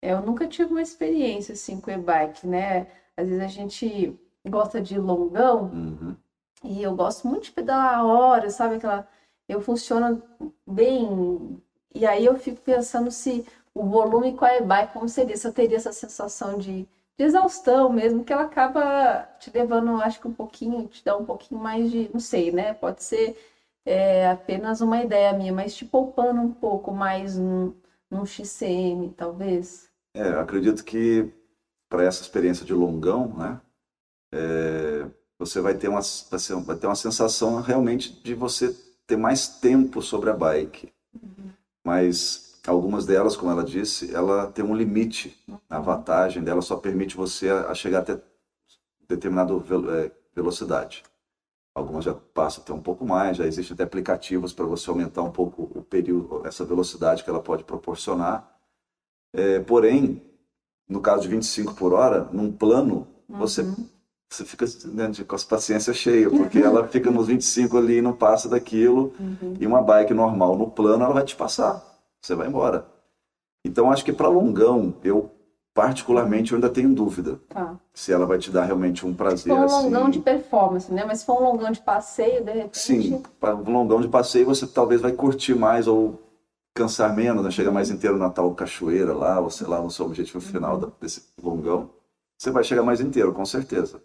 É, 0.00 0.12
Eu 0.12 0.22
nunca 0.22 0.48
tive 0.48 0.70
uma 0.70 0.82
experiência 0.82 1.52
assim 1.52 1.80
com 1.80 1.90
e-bike, 1.90 2.46
né? 2.46 2.86
Às 3.16 3.28
vezes 3.28 3.42
a 3.42 3.48
gente 3.48 4.18
gosta 4.48 4.80
de 4.80 4.98
longão 4.98 5.64
Uhum. 5.72 6.16
e 6.64 6.82
eu 6.82 6.94
gosto 6.96 7.28
muito 7.28 7.44
de 7.44 7.52
pedalar 7.52 7.98
a 7.98 8.04
hora, 8.04 8.50
sabe? 8.50 8.76
Aquela... 8.76 9.06
Eu 9.48 9.60
funciono 9.60 10.22
bem. 10.66 11.62
E 11.94 12.06
aí 12.06 12.24
eu 12.24 12.36
fico 12.38 12.60
pensando 12.62 13.10
se 13.10 13.44
o 13.74 13.84
volume 13.86 14.32
com 14.32 14.44
a 14.44 14.56
e-bike, 14.56 14.92
como 14.92 15.08
seria? 15.08 15.36
Se 15.36 15.46
eu 15.46 15.52
teria 15.52 15.76
essa 15.76 15.92
sensação 15.92 16.58
de, 16.58 16.82
de 17.18 17.24
exaustão 17.24 17.88
mesmo, 17.90 18.22
que 18.24 18.32
ela 18.32 18.42
acaba 18.42 19.24
te 19.38 19.50
levando, 19.52 20.00
acho 20.02 20.20
que 20.20 20.28
um 20.28 20.32
pouquinho, 20.32 20.86
te 20.88 21.04
dá 21.04 21.16
um 21.16 21.24
pouquinho 21.24 21.60
mais 21.60 21.90
de, 21.90 22.10
não 22.12 22.20
sei, 22.20 22.50
né? 22.50 22.74
Pode 22.74 23.02
ser 23.02 23.36
é, 23.84 24.28
apenas 24.28 24.80
uma 24.80 25.00
ideia 25.02 25.32
minha, 25.32 25.52
mas 25.52 25.74
te 25.74 25.84
poupando 25.84 26.40
um 26.40 26.52
pouco 26.52 26.92
mais 26.92 27.36
num, 27.38 27.72
num 28.10 28.24
XCM, 28.26 29.10
talvez. 29.16 29.90
É, 30.14 30.28
eu 30.28 30.40
acredito 30.40 30.84
que 30.84 31.30
para 31.88 32.04
essa 32.04 32.22
experiência 32.22 32.64
de 32.64 32.74
longão, 32.74 33.36
né, 33.36 33.60
é, 34.32 35.08
você 35.38 35.60
vai 35.60 35.74
ter 35.74 35.88
uma, 35.88 36.02
ser- 36.02 36.56
vai 36.62 36.76
ter 36.76 36.86
uma 36.86 36.94
sensação 36.94 37.60
realmente 37.60 38.12
de 38.22 38.34
você 38.34 38.72
ter 39.06 39.16
mais 39.16 39.48
tempo 39.48 40.02
sobre 40.02 40.30
a 40.30 40.34
bike. 40.34 40.92
Mas 41.84 42.51
algumas 42.70 43.06
delas, 43.06 43.36
como 43.36 43.50
ela 43.50 43.64
disse, 43.64 44.14
ela 44.14 44.46
tem 44.46 44.64
um 44.64 44.74
limite. 44.74 45.36
A 45.68 45.80
vantagem 45.80 46.42
dela 46.42 46.62
só 46.62 46.76
permite 46.76 47.16
você 47.16 47.48
a, 47.50 47.74
chegar 47.74 48.00
até 48.00 48.20
determinada 49.08 49.52
é, 49.54 50.10
velocidade. 50.34 51.02
Algumas 51.74 52.04
já 52.04 52.14
passam 52.14 52.62
até 52.62 52.72
um 52.72 52.80
pouco 52.82 53.04
mais, 53.06 53.36
já 53.38 53.46
existem 53.46 53.74
até 53.74 53.82
aplicativos 53.84 54.52
para 54.52 54.66
você 54.66 54.90
aumentar 54.90 55.22
um 55.22 55.30
pouco 55.30 55.70
o 55.74 55.82
período, 55.82 56.46
essa 56.46 56.64
velocidade 56.64 57.24
que 57.24 57.30
ela 57.30 57.40
pode 57.42 57.64
proporcionar. 57.64 58.56
É, 59.32 59.60
porém, 59.60 60.22
no 60.88 61.00
caso 61.00 61.22
de 61.22 61.28
25 61.28 61.74
por 61.74 61.92
hora, 61.94 62.28
num 62.32 62.52
plano, 62.52 63.06
você, 63.28 63.62
você 64.28 64.44
fica 64.44 64.66
né, 64.86 65.08
de- 65.08 65.24
com 65.24 65.34
a 65.34 65.38
paciência 65.38 65.94
cheia, 65.94 66.28
porque 66.30 66.58
ela 66.60 66.86
fica 66.88 67.10
nos 67.10 67.26
25 67.26 67.78
ali 67.78 67.96
e 67.98 68.02
não 68.02 68.12
passa 68.12 68.48
daquilo. 68.48 69.14
E 69.58 69.66
uma 69.66 69.82
bike 69.82 70.12
normal 70.14 70.56
no 70.56 70.70
plano, 70.70 71.04
ela 71.04 71.14
vai 71.14 71.24
te 71.24 71.34
passar. 71.36 71.82
Você 72.22 72.36
vai 72.36 72.46
embora. 72.46 72.86
Então, 73.66 73.90
acho 73.90 74.04
que 74.04 74.12
para 74.12 74.28
longão, 74.28 74.94
eu 75.02 75.30
particularmente 75.74 76.52
eu 76.52 76.56
ainda 76.56 76.68
tenho 76.70 76.94
dúvida 76.94 77.40
Tá. 77.48 77.76
se 77.92 78.12
ela 78.12 78.26
vai 78.26 78.38
te 78.38 78.50
dar 78.50 78.64
realmente 78.64 79.04
um 79.04 79.10
Se 79.10 79.16
prazer 79.16 79.52
for 79.52 79.58
um 79.58 79.66
longão 79.66 80.02
assim. 80.02 80.10
de 80.12 80.18
performance, 80.20 80.92
né? 80.92 81.04
Mas 81.04 81.20
se 81.20 81.26
for 81.26 81.40
um 81.40 81.44
longão 81.44 81.70
de 81.72 81.80
passeio, 81.80 82.44
de 82.44 82.52
repente. 82.52 82.78
Sim, 82.78 83.22
para 83.40 83.56
um 83.56 83.72
longão 83.72 84.00
de 84.00 84.08
passeio 84.08 84.46
você 84.46 84.66
talvez 84.66 85.00
vai 85.00 85.12
curtir 85.12 85.54
mais 85.54 85.88
ou 85.88 86.20
cansar 86.74 87.14
menos, 87.14 87.42
né? 87.44 87.50
Chega 87.50 87.70
mais 87.72 87.90
inteiro 87.90 88.16
na 88.18 88.30
tal 88.30 88.54
cachoeira 88.54 89.12
lá, 89.14 89.40
ou 89.40 89.50
sei 89.50 89.66
lá, 89.66 89.80
no 89.80 89.90
seu 89.90 90.06
objetivo 90.06 90.40
final 90.40 90.78
da- 90.78 90.88
desse 91.00 91.22
longão. 91.42 91.90
Você 92.38 92.50
vai 92.50 92.62
chegar 92.64 92.82
mais 92.82 93.00
inteiro, 93.00 93.32
com 93.32 93.44
certeza. 93.44 94.00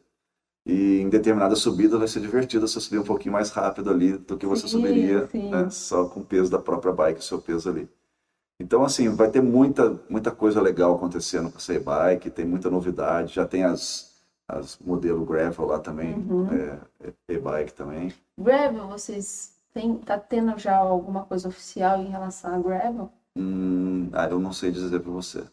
E 0.66 1.00
em 1.02 1.10
determinada 1.10 1.56
subida 1.56 1.98
vai 1.98 2.08
ser 2.08 2.20
divertido 2.20 2.68
você 2.68 2.80
subir 2.80 3.00
um 3.00 3.04
pouquinho 3.04 3.34
mais 3.34 3.50
rápido 3.52 3.90
ali 3.90 4.18
do 4.18 4.38
que 4.38 4.46
você 4.46 4.64
Sim, 4.64 4.78
subiria 4.78 5.28
sim. 5.28 5.50
né, 5.50 5.70
só 5.70 6.06
com 6.06 6.20
o 6.20 6.26
peso 6.26 6.52
da 6.52 6.60
própria 6.60 6.92
bike, 6.94 7.20
o 7.20 7.24
seu 7.24 7.40
peso 7.42 7.70
ali. 7.70 7.90
Então, 8.60 8.84
assim, 8.84 9.10
vai 9.10 9.30
ter 9.30 9.42
muita, 9.42 10.00
muita 10.10 10.32
coisa 10.32 10.60
legal 10.62 10.96
acontecendo 10.96 11.52
com 11.52 11.58
essa 11.58 11.74
e-bike, 11.74 12.30
tem 12.32 12.46
muita 12.46 12.70
novidade, 12.72 13.34
já 13.36 13.46
tem 13.46 13.64
as, 13.64 14.20
as 14.48 14.78
modelo 14.80 15.24
gravel 15.26 15.66
lá 15.66 15.80
também, 15.80 16.16
Uhum. 16.16 16.48
é, 16.52 16.80
e-bike 17.30 17.74
também. 17.74 18.14
Gravel, 18.38 18.88
vocês 18.88 19.56
têm, 19.74 19.98
tá 20.00 20.18
tendo 20.18 20.58
já 20.58 20.76
alguma 20.76 21.24
coisa 21.26 21.48
oficial 21.48 22.02
em 22.02 22.10
relação 22.10 22.56
a 22.56 22.58
gravel? 22.58 23.12
Hum, 23.36 24.10
ah, 24.14 24.28
eu 24.28 24.40
não 24.40 24.52
sei 24.52 24.72
dizer 24.72 25.00
para 25.02 25.12
você. 25.12 25.44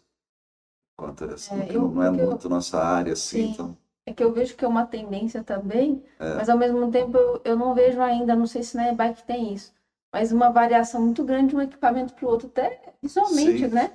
Quanto 0.96 1.24
é, 1.24 1.34
assim, 1.34 1.54
É, 1.56 1.60
porque 1.60 1.76
eu- 1.76 1.88
não 1.88 2.02
é 2.02 2.08
porque 2.08 2.22
eu- 2.22 2.26
muito 2.30 2.48
nossa 2.48 2.78
área, 2.82 3.12
assim, 3.12 3.38
Sim. 3.38 3.50
então. 3.52 3.76
É 4.06 4.12
que 4.12 4.22
eu 4.22 4.32
vejo 4.32 4.54
que 4.56 4.64
é 4.64 4.68
uma 4.68 4.86
tendência 4.86 5.42
também, 5.42 6.02
É. 6.18 6.34
mas 6.34 6.48
ao 6.48 6.58
mesmo 6.58 6.90
tempo 6.90 7.16
eu, 7.16 7.40
eu 7.44 7.56
não 7.56 7.74
vejo 7.74 8.00
ainda, 8.00 8.36
não 8.36 8.46
sei 8.46 8.62
se 8.62 8.76
na 8.76 8.90
e-bike 8.92 9.24
tem 9.24 9.52
isso, 9.54 9.72
mas 10.14 10.30
uma 10.30 10.48
variação 10.48 11.02
muito 11.02 11.24
grande 11.24 11.48
de 11.48 11.56
um 11.56 11.60
equipamento 11.60 12.14
para 12.14 12.24
o 12.24 12.28
outro, 12.30 12.46
até 12.46 12.80
visualmente, 13.02 13.68
Sim. 13.68 13.74
né? 13.74 13.90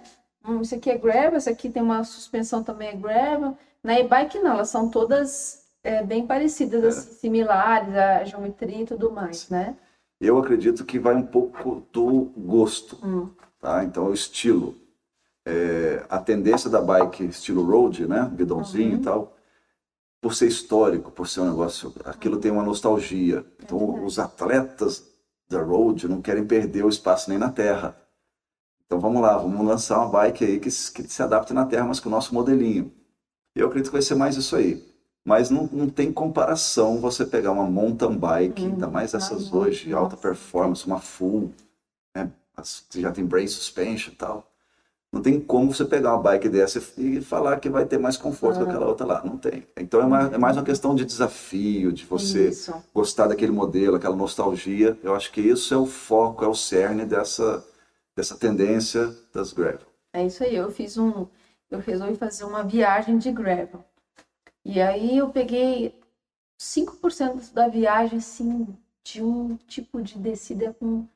Hum, 0.45 0.59
Isso 0.59 0.75
aqui 0.75 0.89
é 0.91 0.97
gravel, 0.97 1.37
isso 1.37 1.49
aqui 1.49 1.69
tem 1.69 1.81
uma 1.81 2.03
suspensão 2.03 2.61
também 2.61 2.89
é 2.89 2.93
gravel. 2.95 3.57
Na 3.81 3.97
e-bike 3.97 4.37
não, 4.39 4.51
elas 4.55 4.67
são 4.67 4.89
todas 4.89 5.63
é, 5.81 6.03
bem 6.03 6.27
parecidas, 6.27 6.83
É. 6.83 6.87
assim, 6.89 7.13
similares, 7.13 7.95
a 7.95 8.25
geometria 8.25 8.81
e 8.81 8.85
tudo 8.85 9.09
mais, 9.09 9.47
né? 9.49 9.77
Eu 10.19 10.37
acredito 10.37 10.83
que 10.83 10.99
vai 10.99 11.15
um 11.15 11.25
pouco 11.25 11.83
do 11.93 12.33
gosto, 12.37 12.97
Hum. 13.01 13.29
tá? 13.61 13.81
Então, 13.85 14.07
o 14.07 14.13
estilo. 14.13 14.75
É, 15.45 16.05
a 16.09 16.19
tendência 16.19 16.69
da 16.69 16.81
bike 16.81 17.23
estilo 17.23 17.63
road, 17.63 18.05
né? 18.05 18.29
Guidãozinho 18.35 18.95
Uhum. 18.95 18.99
e 18.99 19.03
tal, 19.03 19.37
por 20.21 20.33
ser 20.35 20.47
histórico, 20.47 21.11
por 21.11 21.29
ser 21.29 21.39
um 21.39 21.49
negócio, 21.49 21.93
aquilo 22.03 22.37
tem 22.41 22.51
uma 22.51 22.63
nostalgia. 22.63 23.45
Então, 23.63 23.79
verdade. 23.79 24.05
os 24.05 24.19
atletas 24.19 25.07
da 25.49 25.61
road 25.61 26.07
não 26.07 26.21
querem 26.21 26.45
perder 26.45 26.85
o 26.85 26.89
espaço 26.89 27.29
nem 27.29 27.39
na 27.39 27.51
terra. 27.51 27.97
Então, 28.85 28.99
vamos 28.99 29.21
lá, 29.21 29.37
vamos 29.37 29.65
lançar 29.65 29.99
uma 29.99 30.09
bike 30.09 30.43
aí 30.45 30.59
que, 30.59 30.71
se- 30.71 30.91
que 30.91 31.03
se 31.03 31.21
adapte 31.23 31.53
na 31.53 31.65
terra, 31.65 31.85
mas 31.85 31.99
com 31.99 32.09
o 32.09 32.11
nosso 32.11 32.33
modelinho. 32.33 32.91
Eu 33.55 33.67
acredito 33.67 33.89
que 33.91 33.93
vai 33.97 34.03
ser 34.03 34.15
mais 34.15 34.37
isso 34.37 34.55
aí. 34.55 34.83
Mas 35.25 35.49
não, 35.51 35.67
não 35.71 35.89
tem 35.89 36.11
comparação 36.13 36.99
você 36.99 37.25
pegar 37.25 37.51
uma 37.51 37.65
mountain 37.69 38.17
bike, 38.17 38.63
Hum, 38.63 38.71
ainda 38.73 38.87
mais 38.87 39.13
essas 39.13 39.51
ah, 39.51 39.55
hoje, 39.55 39.85
de 39.85 39.93
alta 39.93 40.17
performance, 40.17 40.85
uma 40.87 40.99
full, 41.01 41.53
né? 42.15 42.31
as 42.57 42.85
já 42.95 43.11
tem 43.11 43.25
brake 43.25 43.49
suspension 43.49 44.13
e 44.13 44.17
tal. 44.17 44.48
Não 45.11 45.23
tem 45.23 45.39
como 45.39 45.73
você 45.73 45.83
pegar 45.85 46.13
uma 46.13 46.21
bike 46.21 46.47
dessa 46.49 46.79
e 46.97 47.19
falar 47.19 47.59
que 47.59 47.67
vai 47.67 47.83
ter 47.85 47.97
mais 47.97 48.15
conforto 48.15 48.59
Ah. 48.59 48.63
que 48.63 48.69
aquela 48.69 48.87
outra 48.87 49.05
lá. 49.07 49.23
Não 49.25 49.37
tem. 49.37 49.65
Então 49.75 50.01
é 50.01 50.05
mais, 50.05 50.33
é 50.33 50.37
mais 50.37 50.55
uma 50.55 50.63
questão 50.63 50.93
de 50.93 51.03
desafio, 51.03 51.91
de 51.91 52.05
você 52.05 52.49
Isso. 52.49 52.73
gostar 52.93 53.27
daquele 53.27 53.51
modelo, 53.51 53.95
aquela 53.95 54.15
nostalgia. 54.15 54.97
Eu 55.01 55.15
acho 55.15 55.31
que 55.31 55.41
isso 55.41 55.73
é 55.73 55.77
o 55.77 55.87
foco, 55.87 56.45
é 56.45 56.47
o 56.47 56.53
cerne 56.53 57.05
dessa, 57.05 57.65
dessa 58.15 58.37
tendência 58.37 59.11
das 59.33 59.51
gravel. 59.51 59.87
É 60.13 60.25
isso 60.25 60.43
aí, 60.43 60.55
eu 60.55 60.69
fiz 60.71 60.97
um, 60.97 61.25
eu 61.71 61.79
resolvi 61.79 62.15
fazer 62.15 62.43
uma 62.43 62.63
viagem 62.63 63.17
de 63.17 63.31
gravel. 63.31 63.83
E 64.63 64.79
aí 64.79 65.17
eu 65.17 65.29
peguei 65.29 65.95
5% 66.59 67.51
da 67.53 67.67
viagem, 67.67 68.19
assim, 68.19 68.67
de 69.03 69.23
um 69.23 69.55
tipo 69.67 70.01
de 70.01 70.17
descida 70.19 70.75
com 70.79 71.07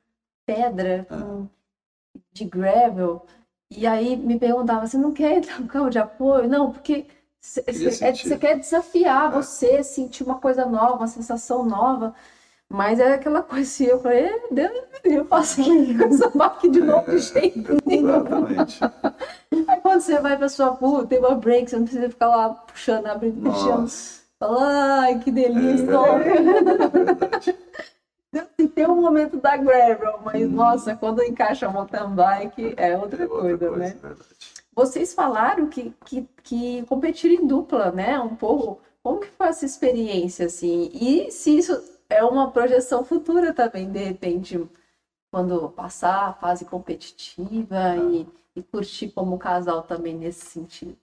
pedra, 0.46 1.06
com, 1.10 1.48
de 2.32 2.46
gravel. 2.46 3.26
E 3.76 3.86
aí 3.88 4.16
me 4.16 4.38
perguntava, 4.40 4.86
você 4.88 4.98
não 4.98 5.12
quer 5.12 5.38
entrar 5.38 5.60
no 5.60 5.68
carro 5.68 5.90
de 5.90 6.00
apoio? 6.00 6.48
Não, 6.48 6.72
porque 6.72 7.06
você 7.42 7.62
sentir. 7.92 8.38
quer 8.40 8.58
desafiar 8.60 9.32
É. 9.32 9.36
você, 9.36 9.84
sentir 9.84 10.24
uma 10.24 10.36
coisa 10.40 10.66
nova, 10.66 10.96
uma 10.98 11.08
sensação 11.08 11.66
nova. 11.66 12.14
Mas 12.70 13.00
é 13.00 13.14
aquela 13.14 13.42
coisa 13.44 13.64
assim, 13.70 13.86
eu 13.86 14.00
falei, 14.00 14.26
"Eh, 14.26 14.42
Deus 14.52 14.72
me 15.06 15.16
eu 15.16 15.26
faço 15.26 15.62
essa 16.06 16.30
bike 16.30 16.70
de 16.70 16.80
novo 16.82 17.12
de 17.12 17.18
jeito 17.20 17.78
nenhum. 17.86 18.10
Exatamente. 18.10 18.80
Aí 19.68 19.82
quando 19.82 20.02
você 20.02 20.20
vai 20.20 20.38
pra 20.38 20.50
sua 20.50 20.68
rua, 20.68 21.06
tem 21.06 21.20
uma 21.20 21.36
break, 21.36 21.70
você 21.70 21.76
não 21.78 21.84
precisa 21.84 22.10
ficar 22.10 22.28
lá 22.28 22.50
puxando, 22.50 23.08
abrindo, 23.08 23.42
puxando. 23.42 23.88
Fala, 24.40 25.02
ai, 25.02 25.20
que 25.20 25.30
é 25.30 25.34
delícia. 25.34 25.86
verdade. 25.86 27.56
Tem 28.58 28.68
tem 28.68 28.88
um 28.88 29.00
momento 29.02 29.40
da 29.40 29.56
gravel, 29.56 30.20
mas 30.24 30.50
nossa, 30.52 30.96
quando 30.96 31.22
encaixa 31.24 31.68
a 31.68 31.70
mountain 31.70 32.10
bike 32.16 32.74
é 32.78 32.98
outra 32.98 33.24
É 33.24 33.28
coisa, 33.28 33.70
outra 33.70 33.72
né? 33.72 33.94
coisa, 33.94 33.96
é 33.96 34.00
verdade. 34.00 34.54
Vocês 34.76 35.14
falaram 35.14 35.68
que, 35.70 35.92
que, 36.06 36.28
que 36.44 36.84
competiram 36.88 37.44
em 37.44 37.48
dupla, 37.48 37.92
né? 37.92 38.20
Um 38.20 38.36
pouco. 38.36 38.82
Como 39.04 39.20
que 39.20 39.28
foi 39.30 39.48
essa 39.48 39.66
experiência, 39.66 40.48
assim? 40.48 40.90
E 40.94 41.32
se 41.32 41.58
isso 41.58 41.74
é 42.10 42.24
uma 42.24 42.52
projeção 42.52 43.04
futura 43.06 43.54
também, 43.54 43.92
de 43.92 44.00
repente, 44.00 44.68
quando 45.32 45.70
passar 45.72 46.30
a 46.30 46.34
fase 46.34 46.66
competitiva 46.66 47.98
e, 47.98 48.28
e 48.56 48.64
curtir 48.64 49.10
como 49.12 49.38
casal 49.40 49.84
também 49.84 50.16
nesse 50.18 50.46
sentido? 50.46 50.98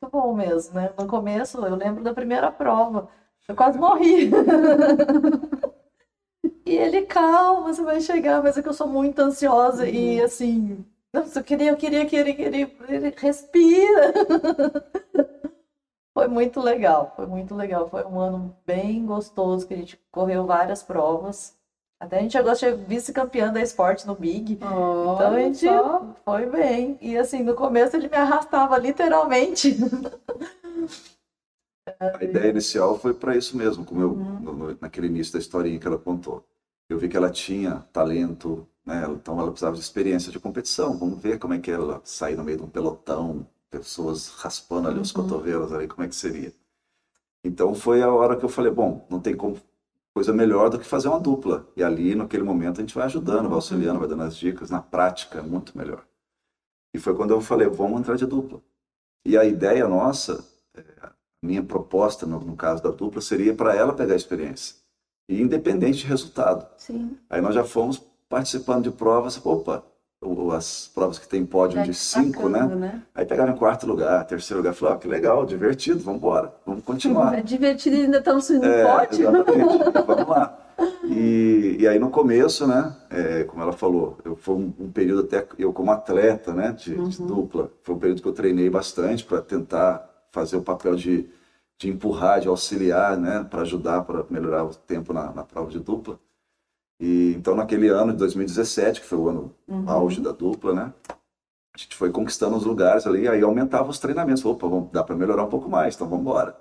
Muito 0.00 0.10
bom 0.12 0.34
mesmo, 0.34 0.74
né? 0.74 0.92
No 0.98 1.06
começo, 1.06 1.58
eu 1.64 1.74
lembro 1.76 2.02
da 2.02 2.12
primeira 2.12 2.50
prova. 2.50 3.08
Eu 3.48 3.54
quase 3.54 3.78
morri. 3.78 4.30
E 6.72 6.76
ele, 6.78 7.02
calma, 7.02 7.70
você 7.72 7.82
vai 7.82 8.00
chegar, 8.00 8.42
mas 8.42 8.56
é 8.56 8.62
que 8.62 8.68
eu 8.68 8.72
sou 8.72 8.88
muito 8.88 9.18
ansiosa 9.20 9.86
e 9.86 10.18
assim, 10.22 10.82
nossa, 11.12 11.40
eu 11.40 11.44
queria, 11.44 11.70
eu 11.70 11.76
queria, 11.76 12.06
queria, 12.06 12.34
queria, 12.34 12.70
ele 12.88 13.14
respira. 13.14 14.12
Foi 16.14 16.28
muito 16.28 16.60
legal, 16.60 17.10
foi 17.16 17.24
muito 17.26 17.54
legal. 17.54 17.88
Foi 17.88 18.04
um 18.04 18.20
ano 18.20 18.54
bem 18.66 19.04
gostoso, 19.06 19.66
que 19.66 19.72
a 19.72 19.76
gente 19.78 19.98
correu 20.12 20.44
várias 20.44 20.82
provas. 20.82 21.56
Até 21.98 22.18
a 22.18 22.20
gente 22.20 22.32
chegou 22.32 22.50
a 22.50 22.54
ser 22.54 22.76
vice-campeã 22.76 23.50
da 23.50 23.62
esporte 23.62 24.06
no 24.06 24.14
Big. 24.14 24.52
então 24.54 25.32
a 25.32 25.40
gente 25.40 25.66
só. 25.66 26.14
foi 26.22 26.44
bem. 26.46 26.98
E 27.00 27.16
assim, 27.16 27.42
no 27.42 27.54
começo 27.54 27.96
ele 27.96 28.08
me 28.08 28.16
arrastava 28.16 28.76
literalmente. 28.76 29.74
A 31.98 32.22
ideia 32.22 32.50
inicial 32.50 32.98
foi 32.98 33.12
para 33.14 33.36
isso 33.36 33.56
mesmo, 33.56 33.84
como 33.84 34.00
eu, 34.00 34.10
Uhum. 34.12 34.38
no- 34.40 34.78
naquele 34.80 35.06
início 35.08 35.32
da 35.32 35.38
historinha 35.38 35.78
que 35.78 35.86
ela 35.86 35.98
contou. 35.98 36.44
Eu 36.92 36.98
vi 36.98 37.08
que 37.08 37.16
ela 37.16 37.30
tinha 37.30 37.76
talento, 37.90 38.68
né? 38.84 39.06
Então 39.10 39.40
ela 39.40 39.50
precisava 39.50 39.74
de 39.76 39.80
experiência 39.82 40.30
de 40.30 40.38
competição. 40.38 40.98
Vamos 40.98 41.18
ver 41.22 41.38
como 41.38 41.54
é 41.54 41.58
que 41.58 41.70
ela 41.70 42.02
sair 42.04 42.36
no 42.36 42.44
meio 42.44 42.58
de 42.58 42.64
um 42.64 42.68
pelotão, 42.68 43.46
pessoas 43.70 44.28
raspando 44.28 44.88
ali 44.88 45.00
os 45.00 45.14
Uhum. 45.14 45.22
cotovelos 45.22 45.72
ali, 45.72 45.88
como 45.88 46.04
é 46.04 46.08
que 46.08 46.14
seria. 46.14 46.52
Então 47.44 47.74
foi 47.74 48.02
a 48.02 48.12
hora 48.12 48.36
que 48.36 48.44
eu 48.44 48.48
falei, 48.48 48.72
bom, 48.72 49.06
não 49.10 49.20
tem 49.20 49.36
como 49.36 49.58
coisa 50.14 50.32
melhor 50.32 50.70
do 50.70 50.78
que 50.78 50.86
fazer 50.86 51.08
uma 51.08 51.20
dupla. 51.20 51.66
E 51.76 51.82
ali, 51.84 52.14
naquele 52.14 52.42
momento, 52.44 52.78
a 52.80 52.82
gente 52.82 52.94
vai 52.94 53.04
ajudando, 53.06 53.48
vai 53.48 53.56
auxiliando, 53.56 54.00
vai 54.00 54.08
dando 54.08 54.24
as 54.24 54.36
dicas. 54.36 54.70
Na 54.70 54.82
prática, 54.82 55.38
é 55.40 55.42
muito 55.42 55.76
melhor. 55.78 56.06
E 56.94 56.98
foi 56.98 57.14
quando 57.16 57.32
eu 57.32 57.40
falei, 57.40 57.68
vamos 57.68 58.00
entrar 58.00 58.16
de 58.16 58.26
dupla. 58.26 58.62
E 59.24 59.38
a 59.38 59.44
ideia 59.44 59.88
nossa, 59.88 60.44
a 61.02 61.12
minha 61.42 61.62
proposta, 61.64 62.26
no, 62.26 62.40
no 62.40 62.56
caso 62.56 62.82
da 62.82 62.90
dupla, 62.90 63.22
seria 63.22 63.54
para 63.54 63.74
ela 63.76 63.94
pegar 63.94 64.14
a 64.14 64.16
experiência. 64.16 64.76
E 65.32 65.42
independente 65.42 65.98
de 65.98 66.06
resultado. 66.06 66.66
Sim. 66.76 67.16
Aí 67.30 67.40
nós 67.40 67.54
já 67.54 67.64
fomos 67.64 68.02
participando 68.28 68.84
de 68.84 68.90
provas, 68.90 69.40
opa, 69.44 69.82
as 70.56 70.90
provas 70.94 71.18
que 71.18 71.28
tem 71.28 71.44
pódio 71.44 71.76
Já 71.78 71.82
de 71.82 71.94
cinco, 71.94 72.48
né? 72.48 72.64
né? 72.66 73.02
Aí 73.14 73.24
pegava 73.26 73.50
em 73.50 73.56
quarto 73.56 73.86
lugar, 73.86 74.24
terceiro 74.26 74.60
lugar, 74.62 74.72
falava, 74.74 74.96
ó, 74.96 75.00
que 75.00 75.08
legal, 75.08 75.44
divertido, 75.44 75.98
vamos 76.00 76.18
embora, 76.18 76.54
vamos 76.64 76.84
continuar. 76.84 77.36
É 77.36 77.42
divertido 77.42 77.96
e 77.96 78.00
ainda 78.02 78.18
estamos 78.18 78.44
subindo 78.44 78.66
É, 78.66 78.84
pódio. 78.84 79.28
exatamente. 79.28 79.78
Vamos 80.06 80.28
lá. 80.28 80.58
E, 81.04 81.76
e 81.80 81.88
aí 81.88 81.98
no 81.98 82.10
começo, 82.10 82.66
né, 82.66 82.94
é, 83.10 83.44
como 83.44 83.62
ela 83.62 83.72
falou, 83.72 84.18
eu 84.24 84.34
foi 84.36 84.54
um, 84.54 84.72
um 84.78 84.90
período 84.90 85.22
até 85.22 85.46
eu 85.58 85.72
como 85.72 85.90
atleta, 85.90 86.52
né, 86.54 86.72
de, 86.72 86.94
de 86.94 87.22
dupla, 87.22 87.70
foi 87.82 87.94
um 87.94 87.98
período 87.98 88.22
que 88.22 88.28
eu 88.28 88.32
treinei 88.32 88.70
bastante 88.70 89.24
para 89.24 89.40
tentar 89.42 90.08
fazer 90.30 90.56
o 90.56 90.62
papel 90.62 90.94
de, 90.96 91.28
de 91.78 91.88
empurrar, 91.90 92.40
de 92.40 92.48
auxiliar, 92.48 93.16
né, 93.18 93.44
para 93.44 93.62
ajudar, 93.62 94.02
para 94.04 94.24
melhorar 94.30 94.64
o 94.64 94.74
tempo 94.74 95.12
na, 95.12 95.32
na 95.32 95.44
prova 95.44 95.70
de 95.70 95.78
dupla. 95.80 96.18
E 97.00 97.34
então 97.36 97.54
naquele 97.56 97.88
ano 97.88 98.12
de 98.12 98.18
2017, 98.18 99.00
que 99.00 99.06
foi 99.06 99.18
o 99.18 99.28
ano 99.28 99.54
auge 99.86 100.20
da 100.20 100.32
dupla, 100.32 100.74
né, 100.74 100.92
a 101.74 101.78
gente 101.78 101.96
foi 101.96 102.10
conquistando 102.10 102.56
os 102.56 102.64
lugares 102.64 103.06
ali, 103.06 103.28
aí 103.28 103.42
aumentava 103.42 103.90
os 103.90 103.98
treinamentos. 103.98 104.44
Opa, 104.44 104.68
vamos, 104.68 104.90
dá 104.92 105.02
para 105.04 105.16
melhorar 105.16 105.44
um 105.44 105.48
pouco 105.50 105.68
mais, 105.70 105.94
então 105.94 106.08
vamos 106.08 106.22
embora. 106.22 106.56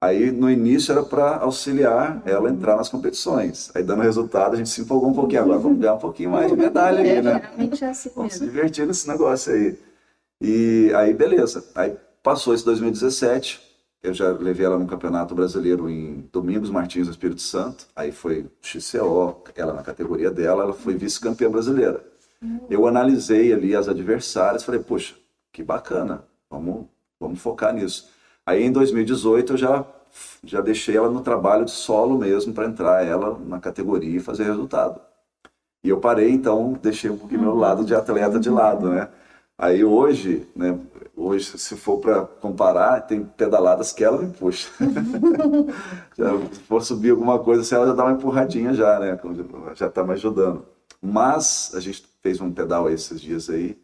Aí 0.00 0.30
no 0.30 0.48
início 0.50 0.92
era 0.92 1.02
para 1.02 1.38
auxiliar 1.38 2.22
ela 2.24 2.48
a 2.48 2.52
entrar 2.52 2.76
nas 2.76 2.88
competições. 2.88 3.70
Aí 3.74 3.82
dando 3.82 4.02
resultado 4.02 4.54
a 4.54 4.56
gente 4.56 4.68
se 4.68 4.80
empolgou 4.82 5.10
um 5.10 5.14
pouquinho. 5.14 5.42
Agora 5.42 5.58
vamos 5.58 5.78
ganhar 5.80 5.94
um 5.94 5.98
pouquinho 5.98 6.30
mais 6.30 6.50
de 6.50 6.56
medalha 6.56 6.98
É, 6.98 7.00
ali, 7.00 7.22
né? 7.22 7.40
geralmente 7.40 7.84
é 7.84 7.88
assim 7.90 8.10
Vamos 8.14 8.34
se 8.34 8.40
divertir 8.44 8.86
nesse 8.86 9.08
negócio 9.08 9.52
aí. 9.52 9.78
E 10.40 10.92
aí 10.94 11.14
beleza. 11.14 11.64
Aí 11.74 11.96
passou 12.22 12.54
esse 12.54 12.64
2017. 12.64 13.60
Eu 14.02 14.14
já 14.14 14.30
levei 14.30 14.64
ela 14.64 14.78
no 14.78 14.86
Campeonato 14.86 15.34
Brasileiro 15.34 15.90
em 15.90 16.28
Domingos 16.32 16.70
Martins, 16.70 17.08
Espírito 17.08 17.42
Santo. 17.42 17.86
Aí 17.96 18.12
foi 18.12 18.46
XCO, 18.62 19.42
ela 19.56 19.72
na 19.72 19.82
categoria 19.82 20.30
dela, 20.30 20.62
ela 20.62 20.72
foi 20.72 20.94
vice-campeã 20.94 21.50
brasileira. 21.50 22.04
Eu 22.70 22.86
analisei 22.86 23.52
ali 23.52 23.74
as 23.74 23.88
adversárias, 23.88 24.62
falei, 24.62 24.80
poxa, 24.80 25.16
que 25.52 25.62
bacana, 25.62 26.22
vamos, 26.48 26.86
vamos 27.18 27.40
focar 27.40 27.74
nisso. 27.74 28.08
Aí 28.46 28.62
em 28.62 28.70
2018 28.70 29.54
eu 29.54 29.56
já, 29.56 29.84
já 30.44 30.60
deixei 30.60 30.96
ela 30.96 31.10
no 31.10 31.20
trabalho 31.20 31.64
de 31.64 31.72
solo 31.72 32.16
mesmo 32.16 32.52
para 32.52 32.66
entrar 32.66 33.04
ela 33.04 33.36
na 33.38 33.58
categoria 33.58 34.16
e 34.16 34.20
fazer 34.20 34.44
resultado. 34.44 35.00
E 35.82 35.88
eu 35.88 35.98
parei, 35.98 36.30
então, 36.30 36.78
deixei 36.80 37.10
um 37.10 37.18
pouquinho 37.18 37.40
meu 37.40 37.54
lado 37.54 37.84
de 37.84 37.94
atleta 37.94 38.38
de 38.38 38.50
lado, 38.50 38.90
né? 38.90 39.08
Aí 39.56 39.84
hoje, 39.84 40.46
né, 40.54 40.78
hoje 41.18 41.58
se 41.58 41.76
for 41.76 41.98
para 41.98 42.24
comparar, 42.24 43.00
tem 43.02 43.24
pedaladas 43.24 43.92
que 43.92 44.04
ela 44.04 44.18
me 44.22 44.32
puxa. 44.32 44.68
já, 46.16 46.30
se 46.52 46.60
for 46.60 46.82
subir 46.82 47.10
alguma 47.10 47.38
coisa, 47.38 47.62
assim, 47.62 47.74
ela 47.74 47.86
já 47.88 47.92
dá 47.94 48.04
uma 48.04 48.12
empurradinha 48.12 48.72
já, 48.72 48.98
né? 48.98 49.18
Já 49.74 49.90
tá 49.90 50.04
me 50.04 50.12
ajudando. 50.12 50.64
Mas 51.02 51.72
a 51.74 51.80
gente 51.80 52.04
fez 52.22 52.40
um 52.40 52.52
pedal 52.52 52.90
esses 52.90 53.20
dias 53.20 53.48
aí 53.50 53.78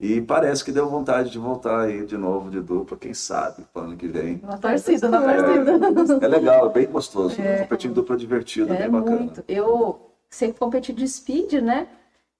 e 0.00 0.20
parece 0.20 0.64
que 0.64 0.70
deu 0.70 0.88
vontade 0.88 1.30
de 1.30 1.38
voltar 1.38 1.80
aí 1.80 2.06
de 2.06 2.16
novo 2.16 2.50
de 2.50 2.60
dupla, 2.60 2.96
quem 2.96 3.12
sabe, 3.12 3.64
pro 3.72 3.82
ano 3.82 3.96
que 3.96 4.06
vem. 4.06 4.40
Na 4.44 4.56
torcida, 4.56 5.08
na 5.08 5.20
torcida. 5.20 6.24
É 6.24 6.28
legal, 6.28 6.70
é 6.70 6.72
bem 6.72 6.86
gostoso. 6.86 7.36
Competir 7.36 7.90
em 7.90 7.94
dupla 7.94 8.14
é 8.14 8.18
divertido, 8.18 8.72
É 8.72 8.78
bem 8.78 8.90
bacana. 8.90 9.16
muito. 9.16 9.42
Eu 9.48 10.12
sempre 10.30 10.58
competi 10.58 10.92
de 10.92 11.08
speed, 11.08 11.54
né? 11.54 11.88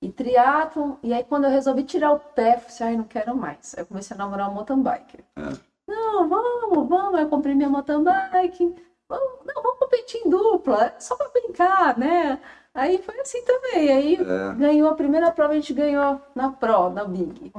E 0.01 0.09
triatlon. 0.11 0.95
E 1.03 1.13
aí, 1.13 1.25
quando 1.25 1.45
eu 1.45 1.51
resolvi 1.51 1.83
tirar 1.83 2.13
o 2.13 2.19
pé, 2.21 2.55
eu 2.55 2.61
falei 2.61 2.67
assim, 2.69 2.85
ai, 2.85 2.97
não 2.97 3.05
quero 3.05 3.37
mais. 3.37 3.75
Aí 3.77 3.83
eu 3.83 3.87
comecei 3.87 4.15
a 4.15 4.19
namorar 4.19 4.49
um 4.51 4.55
mountain 4.55 4.81
biker. 4.83 5.25
É. 5.37 5.53
Não, 5.89 6.29
vamos, 6.29 6.89
vamos. 6.89 7.21
Eu 7.21 7.29
comprei 7.29 7.55
minha 7.55 7.69
mountain 7.69 8.03
bike. 8.05 8.75
Vamos, 9.09 9.29
não, 9.47 9.63
vamos 9.63 9.79
competir 9.79 10.21
em 10.25 10.29
dupla, 10.29 10.85
é 10.97 11.01
só 11.01 11.17
pra 11.17 11.29
brincar, 11.31 11.99
né? 11.99 12.39
Aí 12.75 12.99
foi 12.99 13.19
assim 13.21 13.43
também. 13.43 13.91
Aí 13.91 14.15
É. 14.17 14.55
ganhou 14.55 14.89
a 14.91 14.95
primeira 14.95 15.31
prova, 15.33 15.53
a 15.55 15.57
gente 15.57 15.73
ganhou 15.73 16.21
na 16.35 16.51
Pro, 16.51 16.91
na 16.91 17.05
Big, 17.05 17.51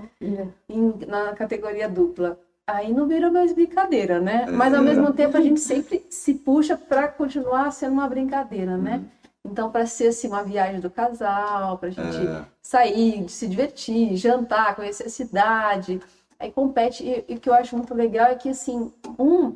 em- 0.70 0.94
na 1.08 1.34
categoria 1.34 1.90
dupla. 1.90 2.40
Aí 2.68 2.94
não 2.94 3.08
virou 3.08 3.32
mais 3.32 3.52
brincadeira, 3.52 4.20
né? 4.20 4.46
Mas 4.48 4.74
ao 4.76 4.82
É. 4.82 4.84
mesmo 4.84 5.12
tempo 5.12 5.36
a 5.36 5.42
gente 5.42 5.60
sempre 5.60 6.06
se 6.12 6.36
puxa 6.36 6.78
para 6.78 7.08
continuar 7.08 7.72
sendo 7.72 7.94
uma 7.94 8.08
brincadeira, 8.08 8.78
né? 8.78 9.02
Então, 9.46 9.72
para 9.72 9.86
ser 9.86 10.08
assim, 10.10 10.28
uma 10.28 10.44
viagem 10.44 10.80
do 10.80 10.90
casal, 10.90 11.78
para 11.78 11.88
a 11.90 11.92
gente 11.92 12.28
É. 12.28 12.46
sair, 12.62 13.28
se 13.30 13.48
divertir, 13.48 14.16
jantar, 14.18 14.76
conhecer 14.76 15.06
a 15.06 15.10
cidade. 15.10 16.02
Aí 16.40 16.52
compete. 16.52 17.04
E, 17.28 17.36
o 17.36 17.40
que 17.40 17.50
eu 17.50 17.54
acho 17.54 17.76
muito 17.76 17.94
legal 17.94 18.28
é 18.28 18.36
que, 18.36 18.50
assim, 18.50 18.94
um, 19.18 19.56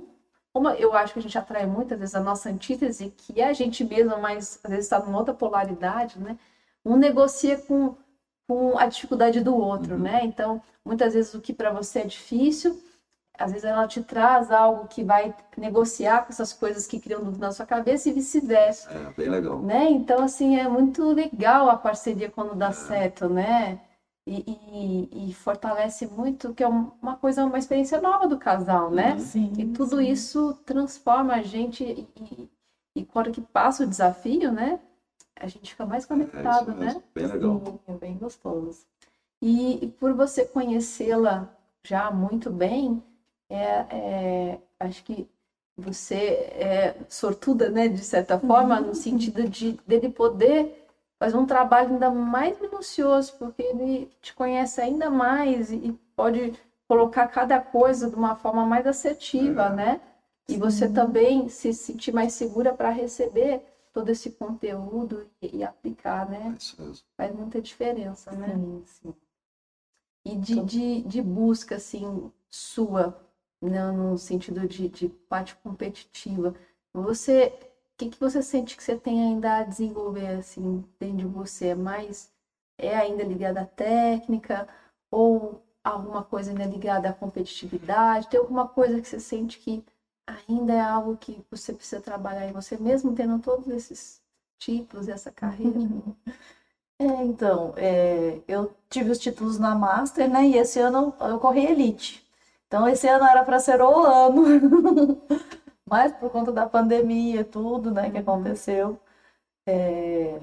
como 0.54 0.70
eu 0.70 0.94
acho 0.94 1.14
que 1.14 1.20
a 1.20 1.22
gente 1.22 1.38
atrai 1.38 1.66
muitas 1.66 2.00
vezes 2.00 2.16
a 2.16 2.20
nossa 2.22 2.50
antítese, 2.50 3.14
que 3.18 3.42
é 3.42 3.48
a 3.50 3.54
gente 3.54 3.84
mesma, 3.84 4.18
mas 4.18 4.60
às 4.64 4.70
vezes 4.70 4.86
está 4.86 5.00
numa 5.00 5.18
outra 5.18 5.34
polaridade, 5.34 6.20
né? 6.20 6.38
Um 6.86 6.96
negocia 6.96 7.58
com, 7.58 7.96
com 8.48 8.78
a 8.78 8.86
dificuldade 8.88 9.42
do 9.42 9.56
outro, 9.56 9.98
né? 9.98 10.22
Então, 10.24 10.62
muitas 10.86 11.14
vezes 11.14 11.34
o 11.34 11.42
que 11.42 11.54
para 11.54 11.72
você 11.72 12.00
é 12.00 12.06
difícil, 12.06 12.82
às 13.44 13.52
vezes 13.52 13.66
ela 13.66 13.88
te 13.88 14.02
traz 14.02 14.52
algo 14.52 14.88
que 14.88 15.04
vai 15.04 15.34
negociar 15.58 16.26
com 16.26 16.32
essas 16.32 16.54
coisas 16.54 16.88
que 16.88 17.00
criam 17.00 17.24
dúvida 17.24 17.48
na 17.48 17.52
sua 17.52 17.66
cabeça 17.66 18.10
e 18.10 18.14
vice-versa 18.14 18.90
É, 18.92 19.14
bem 19.18 19.30
legal. 19.30 19.60
né? 19.62 19.90
Então, 19.90 20.24
assim, 20.24 20.58
é 20.58 20.68
muito 20.68 21.04
legal 21.12 21.70
a 21.70 21.76
parceria 21.78 22.30
quando 22.30 22.56
dá 22.56 22.72
certo, 22.72 23.28
né? 23.30 23.80
E, 24.26 24.44
e- 25.12 25.30
e 25.30 25.34
fortalece 25.34 26.08
muito, 26.08 26.54
que 26.54 26.64
é 26.64 26.68
um- 26.68 26.92
uma 27.02 27.16
coisa, 27.18 27.44
uma 27.46 27.58
experiência 27.60 28.00
nova 28.00 28.26
do 28.28 28.38
casal, 28.38 28.90
né? 28.90 29.18
Sim. 29.20 29.52
E 29.58 29.66
tudo 29.66 30.02
isso 30.02 30.54
transforma 30.66 31.34
a 31.36 31.42
gente 31.42 31.84
e, 31.84 32.50
e, 32.96 33.06
quando 33.06 33.32
que 33.32 33.42
passa 33.42 33.84
o 33.84 33.88
desafio, 33.88 34.52
né? 34.52 34.80
A 35.40 35.48
gente 35.48 35.72
fica 35.72 35.86
mais 35.86 36.06
É 36.06 36.08
conectado, 36.08 36.72
isso 36.72 36.80
né? 36.80 37.04
bem 37.14 37.28
legal. 37.28 37.62
Sim, 37.66 37.80
é 37.88 37.94
bem 37.94 38.18
gostoso. 38.18 38.86
E, 39.42 39.86
e 39.86 39.88
por 39.90 40.14
você 40.14 40.46
conhecê-la 40.46 41.50
já 41.84 42.10
muito 42.12 42.50
bem, 42.50 43.04
é, 43.54 43.88
é, 43.92 44.60
acho 44.80 45.04
que 45.04 45.28
você 45.78 46.16
é 46.16 46.96
sortuda, 47.10 47.70
né, 47.70 47.88
de 47.88 48.04
certa 48.04 48.38
forma, 48.40 48.80
no 48.80 48.94
sentido 48.94 49.48
de 49.50 49.74
dele 49.88 50.10
poder 50.10 50.86
fazer 51.20 51.38
um 51.38 51.46
trabalho 51.46 51.94
ainda 51.94 52.10
mais 52.10 52.60
minucioso, 52.60 53.34
porque 53.40 53.64
ele 53.64 54.10
te 54.22 54.34
conhece 54.34 54.82
ainda 54.82 55.10
mais 55.10 55.72
e, 55.72 55.98
pode 56.16 56.54
colocar 56.88 57.28
cada 57.28 57.60
coisa 57.60 58.10
de 58.10 58.16
uma 58.16 58.36
forma 58.36 58.66
mais 58.66 58.86
assertiva, 58.86 59.70
né? 59.70 60.00
E 60.48 60.58
você 60.58 60.88
também 60.88 61.48
se 61.48 61.74
sentir 61.74 62.14
mais 62.14 62.34
segura 62.34 62.74
para 62.74 62.90
receber 62.90 63.62
todo 63.94 64.10
esse 64.10 64.32
conteúdo 64.32 65.28
e, 65.42 65.58
e 65.58 65.64
aplicar, 65.64 66.30
né? 66.30 66.54
É 66.54 66.58
isso 66.58 66.76
mesmo. 66.80 67.06
Faz 67.16 67.34
muita 67.34 67.62
diferença, 67.62 68.32
né? 68.32 68.54
Sim, 68.54 68.84
sim. 68.86 69.14
E 70.26 70.36
de, 70.36 70.62
de, 70.62 71.02
de 71.02 71.22
busca, 71.22 71.76
assim, 71.76 72.32
sua, 72.50 73.18
né, 73.70 73.92
no 73.92 74.18
sentido 74.18 74.68
de, 74.68 74.88
de 74.88 75.08
parte 75.30 75.56
competitiva, 75.56 76.54
você, 76.94 77.54
o 77.94 77.98
que, 77.98 78.10
que 78.10 78.20
você 78.20 78.42
sente 78.42 78.76
que 78.78 78.84
você 78.84 78.96
tem 78.96 79.22
ainda 79.24 79.58
a 79.58 79.64
desenvolver, 79.64 80.38
assim, 80.38 80.84
dentro 81.00 81.18
de 81.18 81.26
você? 81.26 81.68
É 81.68 81.76
mais, 81.76 82.32
é 82.78 82.96
ainda 82.98 83.24
ligada 83.24 83.62
à 83.62 83.66
técnica 83.66 84.68
ou 85.12 85.62
alguma 85.84 86.24
coisa 86.24 86.52
ainda 86.52 86.66
ligada 86.66 87.10
à 87.10 87.14
competitividade? 87.14 88.28
Tem 88.28 88.40
alguma 88.40 88.68
coisa 88.68 89.02
que 89.02 89.08
você 89.08 89.20
sente 89.20 89.60
que 89.60 89.84
ainda 90.28 90.74
é 90.74 90.82
algo 90.82 91.18
que 91.18 91.44
você 91.52 91.74
precisa 91.74 92.02
trabalhar 92.02 92.48
em 92.48 92.52
você, 92.54 92.78
mesmo 92.78 93.14
tendo 93.16 93.40
todas 93.40 93.68
essas 93.70 94.22
títulos 94.60 95.08
essa 95.08 95.32
carreira? 95.32 95.80
É, 97.00 97.06
então, 97.26 97.74
é, 97.76 98.42
eu 98.48 98.74
tive 98.90 99.12
os 99.12 99.18
títulos 99.18 99.58
na 99.60 99.76
Master, 99.76 100.30
né? 100.30 100.48
E 100.48 100.58
esse 100.58 100.80
ano 100.80 101.14
eu 101.20 101.40
corri 101.40 101.66
Elite. 101.66 102.23
Então, 102.74 102.88
esse 102.88 103.08
ano 103.08 103.24
era 103.24 103.44
para 103.44 103.60
ser 103.60 103.80
o 103.84 104.04
ano, 104.04 105.22
mas 105.88 106.12
por 106.14 106.32
conta 106.32 106.52
da 106.52 106.66
pandemia 106.66 107.42
e 107.42 107.44
tudo, 107.44 107.92
né, 107.92 108.10
que 108.10 108.18
aconteceu, 108.18 109.00
é, 109.68 110.40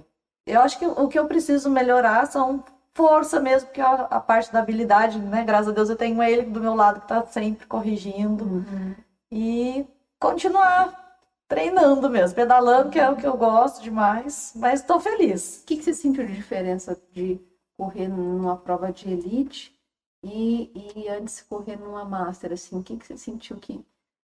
eu 0.46 0.60
acho 0.60 0.78
que 0.78 0.86
o 0.86 1.08
que 1.08 1.18
eu 1.18 1.26
preciso 1.26 1.68
melhorar 1.68 2.24
são 2.28 2.62
força 2.94 3.40
mesmo, 3.40 3.66
porque 3.66 3.80
a, 3.80 3.94
a 4.04 4.20
parte 4.20 4.52
da 4.52 4.60
habilidade, 4.60 5.18
né? 5.18 5.42
Graças 5.42 5.70
a 5.70 5.72
Deus 5.72 5.90
eu 5.90 5.96
tenho 5.96 6.22
ele 6.22 6.42
do 6.42 6.60
meu 6.60 6.76
lado 6.76 7.00
que 7.00 7.08
tá 7.08 7.26
sempre 7.26 7.66
corrigindo. 7.66 8.44
Uhum. 8.44 8.94
E 9.32 9.84
continuar 10.20 11.18
treinando 11.48 12.08
mesmo, 12.08 12.36
pedalando, 12.36 12.90
que 12.90 13.00
é 13.00 13.10
o 13.10 13.16
que 13.16 13.26
eu 13.26 13.36
gosto 13.36 13.82
demais, 13.82 14.52
mas 14.54 14.78
estou 14.78 15.00
feliz. 15.00 15.62
O 15.62 15.66
que, 15.66 15.78
que 15.78 15.82
você 15.82 15.92
sentiu 15.92 16.24
de 16.24 16.36
diferença 16.36 16.96
de 17.10 17.40
correr 17.76 18.06
numa 18.06 18.56
prova 18.56 18.92
de 18.92 19.10
elite 19.10 19.79
e, 20.22 20.70
e 21.04 21.08
antes 21.08 21.42
correr 21.42 21.76
numa 21.76 22.04
master? 22.04 22.52
Assim, 22.52 22.78
o 22.78 22.82
que, 22.82 22.96
que 22.96 23.06
você 23.06 23.16
sentiu 23.16 23.56
que 23.58 23.84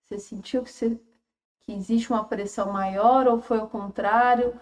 você 0.08 0.20
sentiu 0.20 0.64
que, 0.64 0.72
você, 0.72 1.00
que 1.62 1.74
existe 1.74 2.12
uma 2.12 2.26
pressão 2.26 2.72
maior 2.74 3.28
ou 3.28 3.42
foi 3.42 3.60
o 3.60 3.68
contrário? 3.68 4.60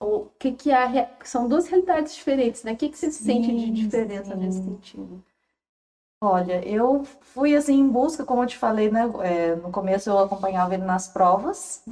O 0.00 0.26
que, 0.40 0.52
que 0.52 0.70
é 0.72 0.76
a 0.76 0.86
re- 0.86 1.08
são 1.24 1.48
duas 1.48 1.68
realidades 1.68 2.14
diferentes, 2.16 2.64
né? 2.64 2.72
O 2.74 2.76
que, 2.78 2.90
que 2.90 2.98
você 2.98 3.10
sente 3.12 3.52
de 3.54 3.70
Sim, 3.70 3.72
diferença 3.72 4.34
sim. 4.34 4.36
nesse 4.36 4.62
sentido? 4.64 5.24
Olha, 6.20 6.66
eu 6.66 7.04
fui 7.04 7.54
assim 7.54 7.74
em 7.74 7.88
busca, 7.88 8.24
como 8.24 8.42
eu 8.42 8.46
te 8.46 8.56
falei, 8.56 8.90
né? 8.90 9.02
é, 9.22 9.54
no 9.56 9.70
começo 9.70 10.08
eu 10.10 10.18
acompanhava 10.18 10.74
ele 10.74 10.84
nas 10.84 11.08
provas. 11.08 11.84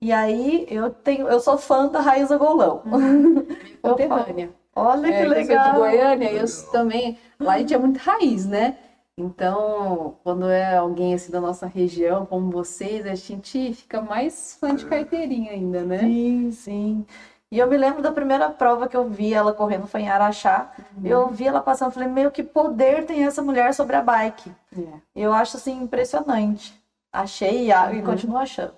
E 0.00 0.12
aí 0.12 0.66
eu 0.70 0.90
tenho, 0.90 1.28
eu 1.28 1.40
sou 1.40 1.58
fã 1.58 1.88
da 1.88 2.00
Raíza 2.00 2.36
Golão. 2.38 2.82
Conterrânea. 3.82 4.54
Olha 4.74 5.12
É, 5.12 5.24
que 5.24 5.24
eu 5.24 5.42
sou 5.44 5.58
legal. 5.58 5.58
de 5.58 5.70
Goiânia, 5.70 6.32
eu 6.32 6.44
também. 6.70 7.18
Lá 7.44 7.54
a 7.54 7.58
gente 7.58 7.74
é 7.74 7.78
muito 7.78 7.98
raiz, 7.98 8.46
né? 8.46 8.76
Então, 9.16 10.16
quando 10.24 10.48
é 10.48 10.76
alguém 10.76 11.14
assim 11.14 11.30
da 11.30 11.40
nossa 11.40 11.66
região, 11.66 12.26
como 12.26 12.50
vocês, 12.50 13.06
a 13.06 13.14
gente 13.14 13.72
fica 13.74 14.00
mais 14.00 14.56
fã 14.58 14.74
de 14.74 14.84
carteirinha 14.86 15.52
ainda, 15.52 15.82
né? 15.82 15.98
Sim, 16.00 16.50
sim. 16.52 17.06
E 17.50 17.58
eu 17.58 17.68
me 17.68 17.76
lembro 17.76 18.02
da 18.02 18.10
primeira 18.10 18.50
prova 18.50 18.88
que 18.88 18.96
eu 18.96 19.08
vi 19.08 19.32
ela 19.32 19.52
correndo, 19.52 19.86
foi 19.86 20.00
em 20.00 20.08
Araxá. 20.08 20.72
Eu 21.04 21.28
vi 21.28 21.46
ela 21.46 21.60
passando, 21.60 21.92
falei, 21.92 22.08
meu, 22.08 22.30
que 22.30 22.42
poder 22.42 23.06
tem 23.06 23.24
essa 23.24 23.40
mulher 23.42 23.72
sobre 23.72 23.94
a 23.94 24.02
bike. 24.02 24.50
É. 24.76 24.82
Eu 25.14 25.32
acho 25.32 25.56
assim 25.56 25.82
impressionante. 25.82 26.74
Achei 27.12 27.66
e 27.66 27.72
a- 27.72 27.92
e 27.92 27.98
Uhum. 28.00 28.04
continuo 28.04 28.38
achando. 28.38 28.72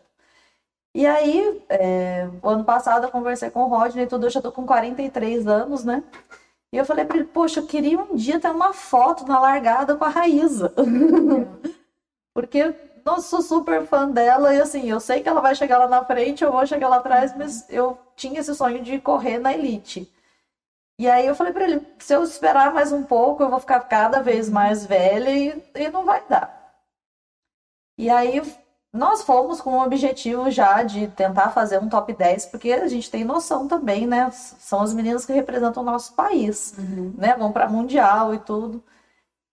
E 0.95 1.07
aí, 1.07 1.63
é, 1.71 2.29
o 2.43 2.49
ano 2.49 2.65
passado 2.65 3.05
eu 3.05 3.11
conversei 3.11 3.49
com 3.49 3.63
o 3.65 3.69
Rodney 3.69 4.05
e 4.05 4.07
tudo, 4.07 4.27
eu 4.27 4.31
já 4.31 4.43
tô 4.43 4.51
com 4.53 4.67
43 4.67 5.47
anos, 5.47 5.85
né? 5.85 6.03
E 6.77 6.79
eu 6.79 6.85
falei 6.85 7.07
pra 7.07 7.17
ele, 7.17 7.25
poxa, 7.25 7.61
eu 7.61 7.67
queria 7.67 7.99
um 7.99 8.15
dia 8.15 8.39
ter 8.39 8.51
uma 8.51 8.75
foto 8.75 9.27
na 9.27 9.41
largada 9.41 9.97
com 9.97 10.05
a 10.05 10.11
Raíza. 10.11 10.75
Porque, 12.35 12.75
nossa, 13.03 13.29
sou 13.29 13.41
super 13.41 13.87
fã 13.87 14.07
dela 14.07 14.55
e 14.55 14.61
assim, 14.61 14.87
eu 14.91 15.01
sei 15.01 15.23
que 15.23 15.29
ela 15.31 15.41
vai 15.41 15.55
chegar 15.55 15.79
lá 15.79 15.89
na 15.89 16.05
frente, 16.05 16.45
eu 16.45 16.53
vou 16.53 16.67
chegar 16.67 16.89
lá 16.91 16.97
atrás, 16.97 17.35
mas 17.35 17.67
eu 17.71 17.97
tinha 18.15 18.41
esse 18.41 18.55
sonho 18.55 18.83
de 18.83 19.01
correr 19.01 19.39
na 19.39 19.55
elite. 19.55 20.13
E 20.99 21.09
aí 21.09 21.27
eu 21.27 21.35
falei 21.35 21.51
pra 21.51 21.65
ele, 21.65 21.81
se 21.99 22.13
eu 22.13 22.23
esperar 22.23 22.75
mais 22.75 22.93
um 22.93 23.05
pouco, 23.05 23.43
eu 23.43 23.49
vou 23.49 23.59
ficar 23.59 23.81
cada 23.81 24.21
vez 24.21 24.51
mais 24.51 24.85
velha 24.85 25.31
e, 25.31 25.65
e 25.77 25.89
não 25.89 26.05
vai 26.05 26.23
dar. 26.29 26.77
E 27.97 28.11
aí 28.11 28.43
nós 28.97 29.23
fomos 29.23 29.61
com 29.61 29.79
o 29.79 29.83
objetivo 29.83 30.51
já 30.51 30.83
de 30.83 31.09
tentar 31.09 31.51
fazer 31.51 31.79
um 31.79 31.89
top 31.89 32.13
10, 32.13 32.47
porque 32.47 32.73
a 32.73 32.89
gente 32.89 33.11
tem 33.11 33.25
noção 33.25 33.69
também, 33.69 34.07
né? 34.07 34.31
São 34.31 34.81
as 34.81 34.95
meninas 34.95 35.25
que 35.25 35.33
representam 35.33 35.83
o 35.83 35.87
nosso 35.87 36.15
país, 36.15 36.75
né? 37.17 37.37
Vão 37.37 37.53
para 37.53 37.69
mundial 37.69 38.35
e 38.35 38.39
tudo. 38.39 38.83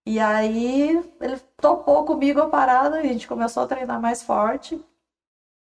E 0.05 0.19
aí 0.19 1.01
ele 1.21 1.37
topou 1.57 2.03
comigo 2.03 2.41
a 2.41 2.49
parada 2.49 3.01
e 3.01 3.09
a 3.09 3.13
gente 3.13 3.27
começou 3.27 3.63
a 3.63 3.67
treinar 3.67 4.01
mais 4.01 4.21
forte. 4.21 4.83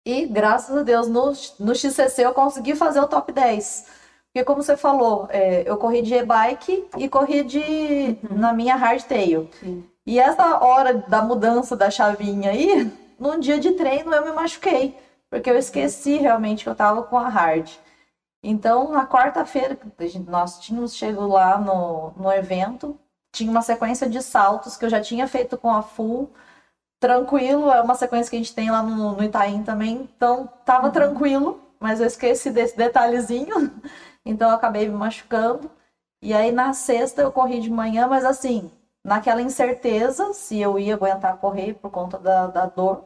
E 0.06 0.26
graças 0.26 0.76
a 0.76 0.84
Deus 0.84 1.08
no, 1.08 1.34
no 1.60 1.74
XCC 1.74 2.26
eu 2.26 2.34
consegui 2.34 2.76
fazer 2.76 3.00
o 3.00 3.08
top 3.08 3.32
10. 3.32 3.88
Porque 4.28 4.44
como 4.44 4.62
você 4.62 4.76
falou, 4.76 5.28
é, 5.30 5.64
eu 5.66 5.78
corri 5.78 6.02
de 6.02 6.14
e-bike 6.14 6.88
e 6.98 7.08
corri 7.08 7.44
de 7.44 8.18
na 8.30 8.52
minha 8.52 8.76
hardtail. 8.76 9.50
Sim. 9.60 9.86
E 10.06 10.20
essa 10.20 10.60
hora 10.64 10.94
da 10.94 11.22
mudança 11.22 11.76
da 11.76 11.90
chavinha 11.90 12.52
aí, 12.52 12.92
num 13.20 13.40
dia 13.40 13.60
de 13.60 13.72
treino 13.72 14.14
eu 14.14 14.26
me 14.26 14.32
machuquei, 14.32 14.98
porque 15.30 15.50
eu 15.50 15.58
esqueci 15.58 16.18
realmente 16.18 16.64
que 16.64 16.70
eu 16.70 16.76
tava 16.76 17.04
com 17.04 17.18
a 17.18 17.30
hard. 17.30 17.70
Então, 18.44 18.92
na 18.92 19.08
quarta-feira, 19.08 19.78
nós 20.28 20.60
tínhamos 20.60 20.96
chegado 20.96 21.28
lá 21.28 21.58
no, 21.58 22.12
no 22.12 22.32
evento, 22.32 23.00
tinha 23.34 23.50
uma 23.50 23.62
sequência 23.62 24.08
de 24.08 24.22
saltos 24.22 24.78
que 24.78 24.86
eu 24.86 24.90
já 24.90 25.02
tinha 25.02 25.28
feito 25.28 25.58
com 25.58 25.72
a 25.72 25.82
full, 25.82 26.32
tranquilo, 27.00 27.72
é 27.72 27.82
uma 27.82 27.96
sequência 27.96 28.30
que 28.30 28.36
a 28.36 28.40
gente 28.40 28.54
tem 28.54 28.70
lá 28.70 28.84
no, 28.84 29.14
no 29.14 29.24
Itaim 29.24 29.64
também, 29.64 30.10
então 30.16 30.48
tava 30.64 30.90
tranquilo, 30.92 31.60
mas 31.80 32.00
eu 32.00 32.08
esqueci 32.08 32.52
desse 32.52 32.78
detalhezinho, 32.78 33.72
então 34.26 34.50
eu 34.50 34.56
acabei 34.56 34.88
me 34.88 34.96
machucando. 34.96 35.70
E 36.22 36.34
aí 36.34 36.52
na 36.52 36.74
sexta 36.74 37.22
eu 37.22 37.32
corri 37.32 37.62
de 37.62 37.70
manhã, 37.70 38.08
mas 38.08 38.26
assim, 38.26 38.72
naquela 39.06 39.42
incerteza 39.42 40.34
se 40.34 40.60
eu 40.60 40.80
ia 40.80 40.96
aguentar 40.96 41.38
correr 41.38 41.76
por 41.76 41.92
conta 41.92 42.18
da, 42.18 42.48
da 42.48 42.66
dor. 42.66 43.06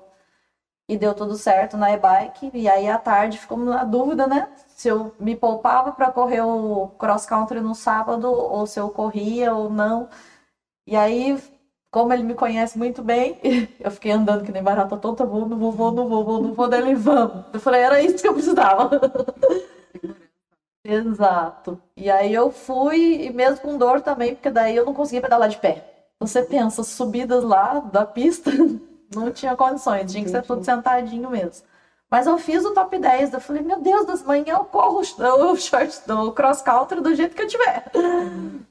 E 0.88 0.98
deu 0.98 1.14
tudo 1.14 1.36
certo 1.38 1.78
na 1.78 1.92
e-bike. 1.92 2.52
E 2.54 2.68
aí 2.70 2.90
à 2.90 2.98
tarde 2.98 3.38
ficou 3.38 3.58
na 3.58 3.84
dúvida, 3.84 4.26
né? 4.28 4.50
Se 4.70 4.88
eu 4.88 5.14
me 5.20 5.36
poupava 5.36 5.92
para 5.92 6.12
correr 6.12 6.42
o 6.42 6.88
cross 6.98 7.26
country 7.26 7.60
no 7.62 7.76
sábado, 7.76 8.32
ou 8.32 8.66
se 8.66 8.80
eu 8.80 8.90
corria 8.90 9.54
ou 9.54 9.70
não. 9.70 10.10
E 10.88 10.96
aí, 10.96 11.38
como 11.92 12.14
ele 12.14 12.24
me 12.24 12.34
conhece 12.36 12.78
muito 12.78 13.04
bem, 13.04 13.40
eu 13.80 13.92
fiquei 13.92 14.12
andando 14.12 14.44
que 14.44 14.52
nem 14.52 14.64
barata 14.64 14.98
tonta, 14.98 15.26
vou, 15.26 15.48
não 15.48 15.58
vou, 15.60 15.72
vou, 15.72 15.92
não 15.92 16.08
vou, 16.08 16.26
vou, 16.26 16.42
não 16.44 16.54
vou, 16.54 16.68
dele, 16.68 16.96
vamos. 16.96 17.46
Eu 17.54 17.60
falei, 17.60 17.82
era 17.82 18.02
isso 18.02 18.22
que 18.22 18.28
eu 18.28 18.34
precisava. 18.34 18.90
Exato. 20.90 21.80
E 21.96 22.10
aí 22.10 22.34
eu 22.34 22.50
fui, 22.52 23.26
e 23.26 23.30
mesmo 23.32 23.62
com 23.62 23.78
dor 23.78 24.02
também, 24.02 24.34
porque 24.34 24.50
daí 24.50 24.76
eu 24.76 24.86
não 24.86 24.94
conseguia 24.94 25.22
pedalar 25.22 25.48
de 25.48 25.58
pé. 25.58 25.86
Você 26.20 26.42
pensa, 26.42 26.84
subidas 26.84 27.44
lá 27.44 27.80
da 27.80 28.06
pista, 28.06 28.52
não 29.14 29.32
tinha 29.32 29.56
condições, 29.56 30.12
tinha 30.12 30.24
que 30.24 30.32
ser 30.32 30.42
tudo 30.44 30.66
sentadinho 30.66 31.30
mesmo. 31.30 31.68
Mas 32.10 32.26
eu 32.26 32.40
fiz 32.40 32.66
o 32.66 32.74
top 32.74 32.98
10, 32.98 33.34
eu 33.34 33.40
falei, 33.40 33.62
meu 33.62 33.80
Deus, 33.80 34.08
das 34.08 34.24
manhã 34.24 34.56
eu 34.56 34.66
corro 34.66 35.02
o 35.02 35.56
short 35.56 36.02
do 36.08 36.32
cross 36.32 36.62
country 36.64 37.02
do 37.02 37.14
jeito 37.14 37.36
que 37.36 37.44
eu 37.44 37.48
tiver. 37.48 37.86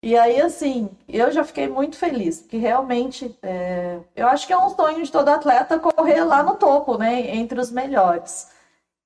E 0.00 0.16
aí, 0.16 0.40
assim, 0.40 0.88
eu 1.08 1.32
já 1.32 1.42
fiquei 1.42 1.68
muito 1.68 1.96
feliz, 1.96 2.40
porque 2.40 2.56
realmente 2.56 3.36
é, 3.42 3.98
eu 4.14 4.28
acho 4.28 4.46
que 4.46 4.52
é 4.52 4.56
um 4.56 4.70
sonho 4.70 5.02
de 5.02 5.10
todo 5.10 5.28
atleta 5.28 5.76
correr 5.76 6.22
lá 6.22 6.40
no 6.40 6.54
topo, 6.54 6.96
né? 6.96 7.34
Entre 7.34 7.58
os 7.58 7.72
melhores. 7.72 8.48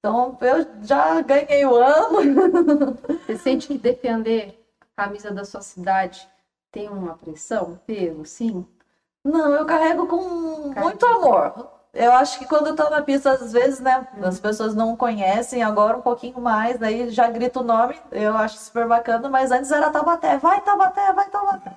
Então, 0.04 0.36
eu 0.40 0.66
já 0.82 1.20
ganhei 1.20 1.64
o 1.64 1.76
ano. 1.76 2.98
Você 3.24 3.36
sente 3.36 3.68
que 3.68 3.78
defender 3.78 4.60
a 4.96 5.04
camisa 5.04 5.30
da 5.30 5.44
sua 5.44 5.60
cidade 5.62 6.28
tem 6.72 6.88
uma 6.88 7.14
pressão, 7.14 7.78
peso, 7.86 8.24
sim? 8.24 8.66
Não, 9.24 9.52
eu 9.54 9.64
carrego 9.64 10.08
com 10.08 10.70
Carrega. 10.70 10.80
muito 10.80 11.06
amor. 11.06 11.70
Eu 11.94 12.12
acho 12.14 12.36
que 12.40 12.46
quando 12.46 12.66
eu 12.68 12.74
tô 12.74 12.90
na 12.90 13.00
pista, 13.00 13.30
às 13.30 13.52
vezes, 13.52 13.78
né, 13.78 14.08
as 14.20 14.40
pessoas 14.40 14.74
não 14.74 14.96
conhecem, 14.96 15.62
agora 15.62 15.96
um 15.96 16.02
pouquinho 16.02 16.40
mais, 16.40 16.80
daí 16.80 17.08
já 17.10 17.28
grita 17.28 17.60
o 17.60 17.62
nome, 17.62 17.94
eu 18.10 18.36
acho 18.36 18.58
super 18.58 18.88
bacana, 18.88 19.28
mas 19.28 19.52
antes 19.52 19.70
era 19.70 19.90
Tabaté, 19.90 20.36
vai 20.36 20.60
Tabaté, 20.62 21.12
vai 21.12 21.30
Tabaté. 21.30 21.76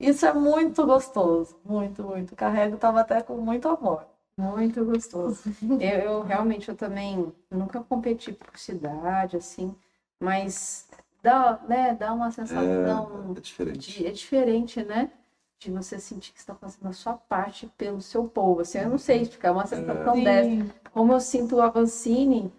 Isso 0.00 0.24
é 0.24 0.32
muito 0.32 0.86
gostoso, 0.86 1.60
muito, 1.62 2.02
muito. 2.02 2.34
Carrego 2.34 2.78
Tabaté 2.78 3.20
com 3.20 3.36
muito 3.36 3.68
amor. 3.68 4.06
Muito 4.36 4.84
gostoso. 4.84 5.42
Eu, 5.80 5.98
eu 6.00 6.22
realmente 6.22 6.68
eu 6.68 6.76
também 6.76 7.32
nunca 7.50 7.82
competi 7.82 8.32
por 8.32 8.58
cidade, 8.58 9.36
assim, 9.36 9.74
mas 10.20 10.88
dá, 11.22 11.58
né, 11.68 11.94
dá 11.94 12.12
uma 12.12 12.30
sensação 12.30 13.34
É, 13.34 13.38
é 13.38 13.40
diferente. 13.40 13.92
de, 13.92 14.06
é 14.06 14.10
diferente, 14.10 14.82
né? 14.84 15.10
De 15.58 15.70
você 15.70 15.98
sentir 15.98 16.32
que 16.32 16.38
está 16.38 16.54
fazendo 16.54 16.86
a 16.88 16.92
sua 16.92 17.14
parte 17.14 17.66
pelo 17.78 18.00
seu 18.02 18.28
povo. 18.28 18.60
Assim, 18.60 18.78
eu 18.78 18.90
não 18.90 18.98
sei 18.98 19.22
explicar, 19.22 19.48
é 19.48 19.50
uma 19.52 19.66
sensação 19.66 20.22
dessa. 20.22 20.50
Como 20.92 21.12
eu 21.12 21.20
sinto 21.20 21.56
o 21.56 21.62
Avancini, 21.62 22.52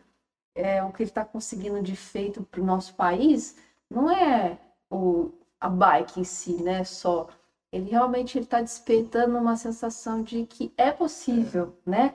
é, 0.56 0.84
o 0.84 0.92
que 0.92 1.04
ele 1.04 1.10
está 1.10 1.24
conseguindo 1.26 1.82
de 1.82 1.96
feito 1.96 2.44
para 2.44 2.62
o 2.62 2.66
nosso 2.66 2.94
país, 2.96 3.56
não 3.90 4.10
é 4.10 4.58
o, 4.90 5.32
a 5.60 5.70
bike 5.70 6.20
em 6.22 6.24
si, 6.24 6.62
né? 6.64 6.84
Só. 6.84 7.28
Ele 7.72 7.90
realmente 7.90 8.40
está 8.40 8.62
despertando 8.62 9.38
uma 9.38 9.56
sensação 9.58 10.24
de 10.24 10.46
que 10.46 10.74
é 10.78 10.92
possível, 10.92 11.76
né? 11.86 12.14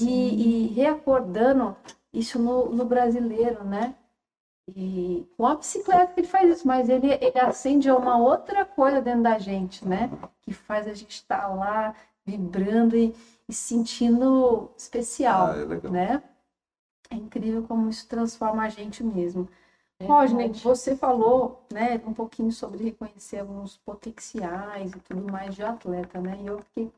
E, 0.00 0.64
e 0.64 0.66
reacordando 0.68 1.76
isso 2.12 2.38
no, 2.38 2.70
no 2.70 2.84
brasileiro, 2.84 3.64
né? 3.64 3.94
E 4.76 5.26
com 5.36 5.46
a 5.46 5.56
bicicleta 5.56 6.12
que 6.12 6.20
ele 6.20 6.28
faz 6.28 6.58
isso, 6.58 6.66
mas 6.66 6.88
ele, 6.88 7.08
ele 7.12 7.38
acende 7.40 7.90
uma 7.90 8.18
outra 8.18 8.64
coisa 8.64 9.00
dentro 9.00 9.22
da 9.22 9.38
gente, 9.38 9.86
né? 9.86 10.10
Que 10.42 10.52
faz 10.52 10.86
a 10.86 10.94
gente 10.94 11.12
estar 11.12 11.48
lá 11.48 11.94
vibrando 12.24 12.96
e, 12.96 13.14
e 13.48 13.52
sentindo 13.52 14.70
especial, 14.76 15.48
Ah, 15.48 15.56
é 15.58 15.90
né? 15.90 16.22
É 17.10 17.16
incrível 17.16 17.64
como 17.64 17.88
isso 17.90 18.08
transforma 18.08 18.62
a 18.62 18.68
gente 18.68 19.02
mesmo. 19.02 19.48
Rodney, 20.00 20.46
Verdade. 20.46 20.64
você 20.64 20.96
falou, 20.96 21.62
né, 21.70 22.00
um 22.06 22.14
pouquinho 22.14 22.50
sobre 22.50 22.84
reconhecer 22.84 23.38
alguns 23.38 23.76
potenciais 23.78 24.92
e 24.92 25.00
tudo 25.00 25.30
mais 25.30 25.54
de 25.54 25.62
atleta, 25.62 26.20
né? 26.20 26.38
E 26.42 26.46
eu 26.46 26.60
fiquei 26.62 26.92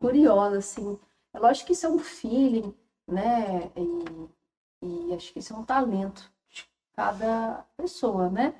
curiosa, 0.00 0.58
assim. 0.58 0.98
É 1.32 1.38
lógico 1.38 1.66
que 1.68 1.72
isso 1.72 1.86
é 1.86 1.88
um 1.88 1.98
feeling, 1.98 2.74
né? 3.06 3.70
E, 3.76 4.86
e 4.86 5.14
acho 5.14 5.32
que 5.32 5.38
isso 5.38 5.54
é 5.54 5.56
um 5.56 5.64
talento 5.64 6.30
de 6.50 6.66
cada 6.94 7.64
pessoa, 7.76 8.28
né? 8.28 8.54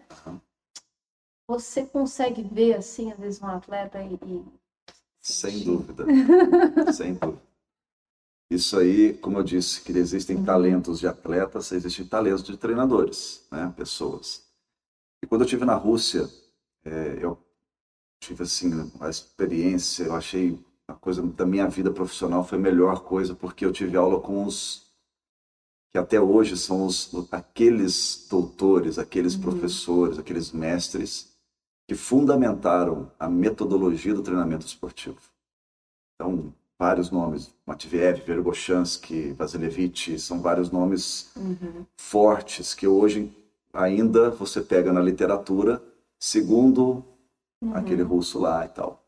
Você 1.46 1.86
consegue 1.86 2.42
ver, 2.42 2.76
assim, 2.76 3.12
às 3.12 3.18
vezes, 3.18 3.42
um 3.42 3.46
atleta 3.46 4.00
e, 4.02 4.14
e 4.14 4.44
Sem 5.20 5.60
dúvida. 5.60 6.04
Sem 6.92 7.14
dúvida. 7.14 7.47
Isso 8.50 8.78
aí, 8.78 9.12
como 9.14 9.38
eu 9.38 9.42
disse, 9.42 9.82
que 9.82 9.92
existem 9.92 10.42
talentos 10.42 11.00
de 11.00 11.06
atletas, 11.06 11.70
existem 11.72 12.06
talentos 12.06 12.42
de 12.42 12.56
treinadores, 12.56 13.46
né? 13.50 13.72
Pessoas. 13.76 14.46
E 15.22 15.26
quando 15.26 15.42
eu 15.42 15.44
estive 15.44 15.64
na 15.64 15.74
Rússia, 15.74 16.28
eh, 16.84 17.18
eu 17.20 17.38
tive 18.20 18.42
assim 18.44 18.70
a 19.00 19.08
experiência, 19.10 20.04
eu 20.04 20.14
achei 20.14 20.58
a 20.88 20.94
coisa 20.94 21.22
da 21.22 21.44
minha 21.44 21.68
vida 21.68 21.90
profissional 21.90 22.42
foi 22.42 22.56
a 22.56 22.60
melhor 22.60 23.04
coisa 23.04 23.34
porque 23.34 23.64
eu 23.64 23.72
tive 23.72 23.96
aula 23.96 24.20
com 24.20 24.44
os 24.44 24.88
que 25.90 25.98
até 25.98 26.20
hoje 26.20 26.56
são 26.56 26.86
os 26.86 27.10
aqueles 27.30 28.26
doutores, 28.28 28.98
aqueles 28.98 29.36
professores, 29.36 30.18
aqueles 30.18 30.52
mestres 30.52 31.36
que 31.86 31.94
fundamentaram 31.94 33.10
a 33.18 33.28
metodologia 33.28 34.14
do 34.14 34.22
treinamento 34.22 34.66
esportivo. 34.66 35.20
Então, 36.14 36.54
vários 36.78 37.10
nomes, 37.10 37.52
Matviev, 37.66 38.22
Vergoshansky, 38.24 39.32
Vasilevich, 39.32 40.18
são 40.18 40.40
vários 40.40 40.70
nomes 40.70 41.30
Uhum. 41.36 41.84
fortes 41.96 42.74
que 42.74 42.86
hoje 42.86 43.32
ainda 43.72 44.30
você 44.30 44.60
pega 44.60 44.92
na 44.92 45.00
literatura, 45.00 45.82
segundo 46.18 47.04
aquele 47.74 48.02
russo 48.02 48.38
lá 48.38 48.64
e 48.64 48.68
tal. 48.68 49.02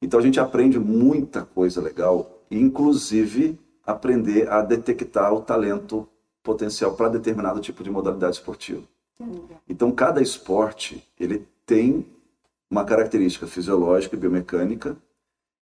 Então 0.00 0.20
a 0.20 0.22
gente 0.22 0.38
aprende 0.38 0.78
muita 0.78 1.42
coisa 1.44 1.80
legal, 1.80 2.42
inclusive 2.50 3.58
aprender 3.86 4.48
a 4.50 4.60
detectar 4.62 5.32
o 5.32 5.40
talento 5.40 6.06
potencial 6.42 6.94
para 6.94 7.08
determinado 7.08 7.60
tipo 7.60 7.82
de 7.82 7.90
modalidade 7.90 8.36
esportiva. 8.36 8.82
Então 9.68 9.90
cada 9.92 10.20
esporte 10.20 11.02
ele 11.18 11.46
tem 11.64 12.04
uma 12.70 12.84
característica 12.84 13.46
fisiológica 13.46 14.16
e 14.16 14.18
biomecânica 14.18 14.96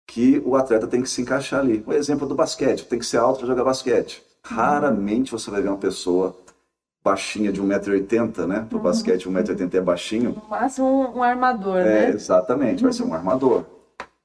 que 0.10 0.42
o 0.44 0.56
atleta 0.56 0.88
tem 0.88 1.04
que 1.04 1.10
se 1.10 1.22
encaixar 1.22 1.60
ali. 1.60 1.84
O 1.86 1.94
exemplo 1.94 2.28
do 2.28 2.34
basquete, 2.34 2.84
tem 2.88 2.98
que 2.98 3.06
ser 3.06 3.18
alto 3.18 3.40
para 3.40 3.48
jogar 3.48 3.64
basquete. 3.64 4.24
Raramente 4.44 5.32
você 5.32 5.52
vai 5.52 5.62
ver 5.62 5.70
uma 5.70 5.78
pessoa 5.78 6.36
baixinha 7.04 7.52
de 7.52 7.62
1,80m, 7.62 8.48
né? 8.48 8.66
Para 8.68 8.78
o 8.78 8.82
basquete 8.82 9.30
1,80m 9.30 9.76
é 9.76 9.82
baixinho. 9.82 10.32
No 10.32 10.50
máximo 10.50 10.88
um, 10.88 11.18
um 11.20 11.24
armador, 11.24 11.78
É, 11.78 11.84
né? 11.84 12.10
exatamente, 12.10 12.82
vai 12.82 12.92
ser 12.92 13.04
um 13.04 13.14
armador. 13.14 13.66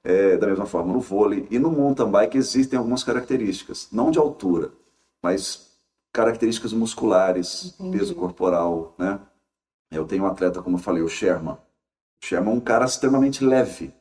É, 0.02 0.36
da 0.38 0.46
mesma 0.46 0.64
forma 0.66 0.92
no 0.92 1.00
vôlei 1.00 1.46
e 1.50 1.58
no 1.58 1.70
mountain 1.70 2.10
bike 2.10 2.36
existem 2.38 2.78
algumas 2.78 3.04
características, 3.04 3.88
não 3.92 4.10
de 4.10 4.18
altura, 4.18 4.70
mas 5.22 5.70
características 6.12 6.72
musculares, 6.72 7.74
Entendi. 7.78 7.98
peso 7.98 8.14
corporal, 8.14 8.94
né? 8.98 9.18
Eu 9.90 10.06
tenho 10.06 10.24
um 10.24 10.26
atleta, 10.26 10.62
como 10.62 10.76
eu 10.76 10.80
falei, 10.80 11.02
o 11.02 11.08
Sherman. 11.08 11.54
O 12.22 12.26
Sherman 12.26 12.52
é 12.54 12.56
um 12.56 12.60
cara 12.60 12.84
extremamente 12.86 13.44
leve, 13.44 13.94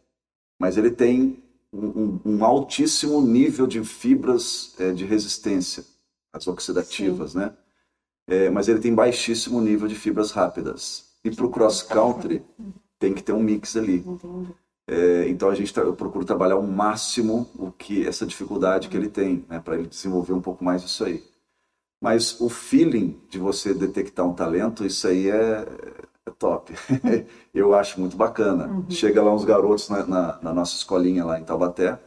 mas 0.59 0.77
ele 0.77 0.91
tem 0.91 1.42
um, 1.73 2.19
um- 2.25 2.45
altíssimo 2.45 3.21
nível 3.21 3.67
de 3.67 3.83
fibras 3.83 4.73
é, 4.79 4.91
de 4.91 5.05
resistência, 5.05 5.83
as 6.31 6.47
oxidativas, 6.47 7.33
né? 7.35 7.53
É, 8.27 8.49
mas 8.49 8.67
ele 8.69 8.79
tem 8.79 8.93
baixíssimo 8.95 9.59
nível 9.61 9.87
de 9.87 9.95
fibras 9.95 10.31
rápidas. 10.31 11.05
E 11.23 11.31
para 11.31 11.45
o 11.45 11.49
cross 11.49 11.81
country 11.83 12.43
tem 12.99 13.13
que 13.13 13.23
ter 13.23 13.33
um 13.33 13.41
mix 13.43 13.75
ali. 13.75 14.03
É, 14.87 15.27
então 15.29 15.49
a 15.49 15.55
gente 15.55 15.73
tra- 15.73 15.83
eu 15.83 15.95
procuro 15.95 16.25
trabalhar 16.25 16.55
ao 16.55 16.63
máximo 16.63 17.49
o 17.57 17.71
que 17.71 18.05
essa 18.05 18.25
dificuldade 18.25 18.89
que 18.89 18.97
ele 18.97 19.09
tem, 19.09 19.45
né, 19.49 19.59
para 19.59 19.75
ele 19.77 19.87
desenvolver 19.87 20.33
um 20.33 20.41
pouco 20.41 20.63
mais 20.63 20.83
isso 20.83 21.03
aí. 21.05 21.23
Mas 22.01 22.39
o 22.41 22.49
feeling 22.49 23.19
de 23.29 23.39
você 23.39 23.73
detectar 23.73 24.27
um 24.27 24.33
talento, 24.33 24.85
isso 24.85 25.07
aí 25.07 25.29
é, 25.29 25.65
é 26.27 26.31
top. 26.31 26.73
eu 27.53 27.73
acho 27.73 27.99
muito 27.99 28.15
bacana. 28.17 28.75
Chega 28.89 29.21
lá 29.21 29.33
uns 29.33 29.45
garotos 29.45 29.89
na, 29.89 30.05
na- 30.05 30.39
na 30.41 30.53
nossa 30.53 30.75
escolinha 30.75 31.25
lá 31.25 31.39
em 31.39 31.43
Taubaté, 31.43 31.99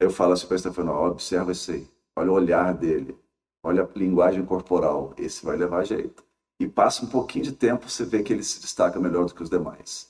eu 0.00 0.10
falo 0.10 0.32
assim 0.32 0.46
para 0.46 0.58
Stefano, 0.58 0.92
observa 0.92 1.52
esse 1.52 1.72
aí, 1.72 1.88
olha 2.16 2.30
o 2.30 2.34
olhar 2.34 2.74
dele, 2.74 3.16
olha 3.62 3.84
a 3.84 3.98
linguagem 3.98 4.44
corporal, 4.44 5.14
esse 5.18 5.44
vai 5.44 5.56
levar 5.56 5.84
jeito. 5.84 6.24
E 6.60 6.68
passa 6.68 7.04
um 7.04 7.08
pouquinho 7.08 7.44
de 7.44 7.52
tempo, 7.52 7.88
você 7.88 8.04
vê 8.04 8.22
que 8.22 8.32
ele 8.32 8.42
se 8.44 8.60
destaca 8.60 9.00
melhor 9.00 9.26
do 9.26 9.34
que 9.34 9.42
os 9.42 9.50
demais. 9.50 10.08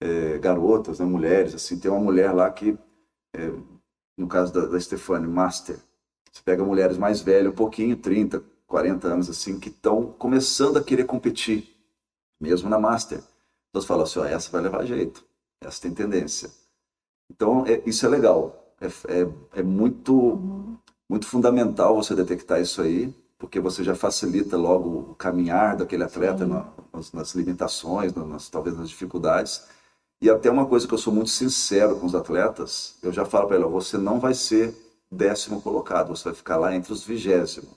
É, 0.00 0.38
garotas, 0.38 0.98
né, 1.00 1.06
mulheres, 1.06 1.54
assim, 1.54 1.78
tem 1.78 1.90
uma 1.90 2.00
mulher 2.00 2.32
lá 2.32 2.50
que, 2.50 2.76
é, 3.34 3.50
no 4.18 4.28
caso 4.28 4.52
da, 4.52 4.66
da 4.66 4.80
Stefani, 4.80 5.26
Master, 5.28 5.76
você 6.32 6.42
pega 6.44 6.64
mulheres 6.64 6.98
mais 6.98 7.20
velhas, 7.20 7.52
um 7.52 7.56
pouquinho, 7.56 7.96
30, 7.96 8.42
40 8.66 9.08
anos, 9.08 9.30
assim, 9.30 9.58
que 9.60 9.68
estão 9.70 10.06
começando 10.12 10.78
a 10.78 10.84
querer 10.84 11.04
competir, 11.04 11.73
mesmo 12.40 12.68
na 12.68 12.78
Master. 12.78 13.18
Então 13.70 13.82
você 13.82 13.86
fala 13.88 14.04
assim, 14.04 14.18
ó, 14.20 14.24
essa 14.24 14.50
vai 14.50 14.62
levar 14.62 14.84
jeito, 14.84 15.24
essa 15.60 15.80
tem 15.82 15.92
tendência. 15.94 16.50
Então, 17.30 17.64
é- 17.66 17.82
isso 17.86 18.06
é 18.06 18.08
legal, 18.08 18.74
é, 18.80 18.86
é, 18.86 19.60
é 19.60 19.62
muito, 19.62 20.40
muito 21.08 21.26
fundamental 21.26 21.94
você 21.96 22.14
detectar 22.14 22.60
isso 22.60 22.82
aí, 22.82 23.14
porque 23.38 23.60
você 23.60 23.82
já 23.84 23.94
facilita 23.94 24.56
logo 24.56 25.10
o 25.12 25.14
caminhar 25.14 25.76
daquele 25.76 26.04
atleta 26.04 26.46
na- 26.46 26.70
nas, 26.92 27.12
nas 27.12 27.34
limitações, 27.34 28.14
nas, 28.14 28.48
talvez 28.48 28.76
nas 28.76 28.88
dificuldades. 28.88 29.64
E 30.22 30.30
até 30.30 30.50
uma 30.50 30.66
coisa 30.66 30.86
que 30.88 30.94
eu 30.94 30.98
sou 30.98 31.12
muito 31.12 31.30
sincero 31.30 31.98
com 31.98 32.06
os 32.06 32.14
atletas, 32.14 32.96
eu 33.02 33.12
já 33.12 33.24
falo 33.24 33.46
para 33.48 33.56
ele, 33.56 33.64
ó, 33.64 33.68
você 33.68 33.98
não 33.98 34.20
vai 34.20 34.34
ser 34.34 34.74
décimo 35.10 35.60
colocado, 35.62 36.08
você 36.08 36.24
vai 36.24 36.34
ficar 36.34 36.56
lá 36.56 36.74
entre 36.74 36.92
os 36.92 37.04
vigésimo. 37.04 37.68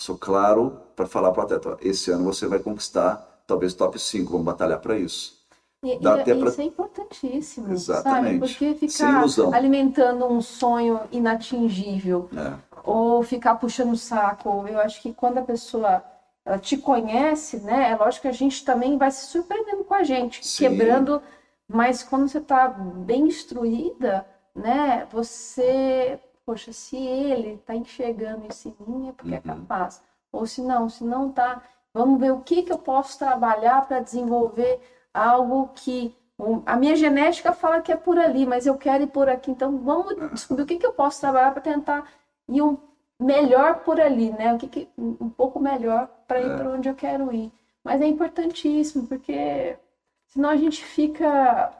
Sou 0.00 0.16
claro 0.18 0.80
para 0.96 1.06
falar 1.06 1.32
para 1.32 1.40
o 1.42 1.44
atleta, 1.44 1.70
ó, 1.70 1.76
esse 1.80 2.10
ano 2.10 2.24
você 2.24 2.46
vai 2.46 2.58
conquistar 2.58 3.27
talvez 3.48 3.72
top 3.74 3.98
5, 3.98 4.30
vamos 4.30 4.44
batalhar 4.44 4.78
para 4.78 4.96
isso. 4.96 5.38
E, 5.82 5.98
Dá 5.98 6.16
e- 6.18 6.20
até 6.20 6.34
pra- 6.34 6.50
isso 6.50 6.60
é 6.60 6.64
importantíssimo, 6.64 7.72
Exatamente. 7.72 8.38
sabe? 8.38 8.38
Porque 8.74 8.74
ficar 8.88 9.24
alimentando 9.54 10.26
um 10.26 10.40
sonho 10.40 11.00
inatingível 11.10 12.28
né? 12.30 12.58
ou 12.84 13.22
ficar 13.22 13.54
puxando 13.56 13.92
o 13.92 13.96
saco, 13.96 14.66
eu 14.68 14.78
acho 14.80 15.00
que 15.00 15.12
quando 15.14 15.38
a 15.38 15.42
pessoa 15.42 16.04
ela 16.44 16.58
te 16.58 16.76
conhece, 16.76 17.58
né? 17.58 17.90
É 17.90 17.96
lógico 17.96 18.22
que 18.22 18.28
a 18.28 18.32
gente 18.32 18.64
também 18.64 18.96
vai 18.98 19.10
se 19.10 19.26
surpreendendo 19.26 19.84
com 19.84 19.94
a 19.94 20.02
gente, 20.02 20.46
Sim. 20.46 20.64
quebrando, 20.68 21.22
mas 21.68 22.02
quando 22.02 22.28
você 22.28 22.40
tá 22.40 22.68
bem 22.68 23.26
instruída, 23.28 24.26
né? 24.54 25.06
Você, 25.12 26.18
poxa, 26.44 26.72
se 26.72 26.96
ele 26.96 27.58
tá 27.66 27.74
enxergando 27.74 28.46
isso 28.50 28.68
em 28.68 28.74
mim 28.90 29.08
é 29.08 29.12
porque 29.12 29.34
é 29.34 29.36
Uhum. 29.36 29.42
capaz. 29.60 30.00
Ou 30.32 30.46
se 30.46 30.60
não, 30.62 30.88
se 30.88 31.04
não 31.04 31.30
tá, 31.30 31.62
vamos 31.94 32.20
ver 32.20 32.32
o 32.32 32.40
que 32.40 32.62
que 32.62 32.72
eu 32.72 32.78
posso 32.78 33.18
trabalhar 33.18 33.86
para 33.86 34.00
desenvolver 34.00 34.80
algo 35.12 35.68
que 35.74 36.14
um, 36.38 36.62
a 36.66 36.76
minha 36.76 36.94
genética 36.96 37.52
fala 37.52 37.80
que 37.80 37.90
é 37.92 37.96
por 37.96 38.18
ali, 38.18 38.46
mas 38.46 38.66
eu 38.66 38.76
quero 38.76 39.04
ir 39.04 39.08
por 39.08 39.28
aqui. 39.28 39.50
Então 39.50 39.78
vamos 39.78 40.14
descobrir 40.32 40.62
o 40.62 40.66
que 40.66 40.76
que 40.78 40.86
eu 40.86 40.92
posso 40.92 41.20
trabalhar 41.20 41.50
para 41.52 41.62
tentar 41.62 42.08
ir 42.48 42.62
um 42.62 42.78
melhor 43.20 43.80
por 43.80 44.00
ali, 44.00 44.30
né? 44.30 44.54
O 44.54 44.58
que 44.58 44.68
que 44.68 44.88
um 44.96 45.28
pouco 45.28 45.58
melhor 45.60 46.08
para 46.28 46.40
ir 46.40 46.50
É. 46.50 46.56
para 46.56 46.70
onde 46.70 46.88
eu 46.88 46.94
quero 46.94 47.32
ir. 47.34 47.52
Mas 47.82 48.00
é 48.00 48.06
importantíssimo 48.06 49.06
porque 49.08 49.76
senão 50.28 50.50
a 50.50 50.56
gente 50.56 50.84
fica 50.84 51.72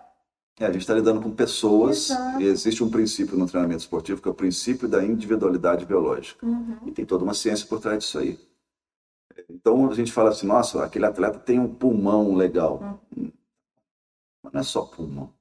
É, 0.60 0.66
a 0.66 0.72
gente 0.72 0.80
está 0.82 0.94
lidando 0.94 1.20
com 1.22 1.30
pessoas 1.30 2.10
Exato. 2.10 2.40
e 2.42 2.46
existe 2.46 2.82
um 2.82 2.90
princípio 2.90 3.38
no 3.38 3.46
treinamento 3.46 3.80
esportivo 3.82 4.20
que 4.20 4.26
é 4.28 4.30
o 4.30 4.34
princípio 4.34 4.88
da 4.88 5.04
individualidade 5.04 5.86
biológica. 5.86 6.44
Uhum. 6.44 6.78
E 6.86 6.90
tem 6.90 7.04
toda 7.06 7.22
uma 7.22 7.34
ciência 7.34 7.64
por 7.68 7.78
trás 7.80 7.98
disso 8.02 8.18
aí. 8.18 8.36
Então 9.48 9.90
a 9.90 9.94
gente 9.94 10.12
fala 10.12 10.30
assim, 10.30 10.46
nossa, 10.46 10.84
aquele 10.84 11.06
atleta 11.06 11.38
tem 11.38 11.58
um 11.58 11.72
pulmão 11.72 12.34
legal. 12.34 13.00
Hum. 13.16 13.30
Mas 14.42 14.52
não 14.52 14.60
é 14.60 14.64
só 14.64 14.82
pulmão. 14.82 15.32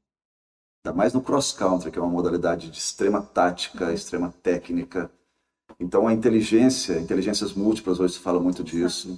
Ainda 0.86 0.96
mais 0.96 1.14
no 1.14 1.22
cross 1.22 1.52
country, 1.52 1.92
que 1.92 2.00
é 2.00 2.02
uma 2.02 2.12
modalidade 2.12 2.70
de 2.70 2.78
extrema 2.78 3.22
tática, 3.22 3.92
extrema 3.92 4.34
técnica. 4.42 5.12
Então 5.80 6.08
a 6.08 6.14
inteligência, 6.14 7.00
inteligências 7.00 7.54
múltiplas, 7.54 8.00
hoje 8.00 8.14
se 8.14 8.20
fala 8.20 8.40
muito 8.40 8.64
disso. 8.64 9.18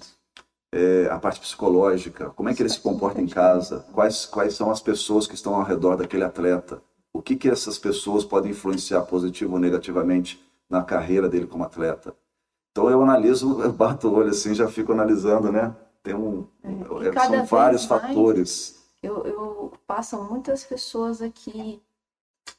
É, 0.71 1.07
a 1.09 1.17
parte 1.17 1.39
psicológica, 1.39 2.29
como 2.31 2.49
é 2.49 2.53
que 2.53 2.61
ele 2.61 2.69
se 2.69 2.79
comporta 2.79 3.19
em 3.19 3.27
casa, 3.27 3.85
quais, 3.91 4.25
quais 4.25 4.53
são 4.53 4.69
as 4.69 4.79
pessoas 4.79 5.25
que 5.25 5.33
estão 5.33 5.55
ao 5.55 5.63
redor 5.63 5.95
daquele 5.95 6.23
atleta, 6.23 6.81
o 7.11 7.21
que, 7.21 7.35
que 7.35 7.49
essas 7.49 7.79
pessoas 7.79 8.23
podem 8.23 8.51
influenciar 8.51 9.01
positivo 9.01 9.53
ou 9.53 9.59
negativamente 9.59 10.39
na 10.69 10.83
carreira 10.83 11.27
dele 11.27 11.47
como 11.47 11.63
atleta. 11.63 12.15
Então 12.79 12.89
eu 12.89 13.01
analiso, 13.03 13.59
eu 13.61 13.73
bato 13.73 14.07
o 14.07 14.13
olho 14.13 14.29
assim, 14.29 14.53
já 14.53 14.67
fico 14.69 14.93
analisando, 14.93 15.51
né? 15.51 15.75
Tem 16.01 16.15
um, 16.15 16.47
é, 16.63 17.11
cada 17.11 17.27
são 17.27 17.45
vários 17.45 17.83
fatores. 17.83 18.81
eu, 19.03 19.21
eu 19.25 19.71
passam 19.85 20.23
muitas 20.23 20.63
pessoas 20.63 21.21
aqui 21.21 21.81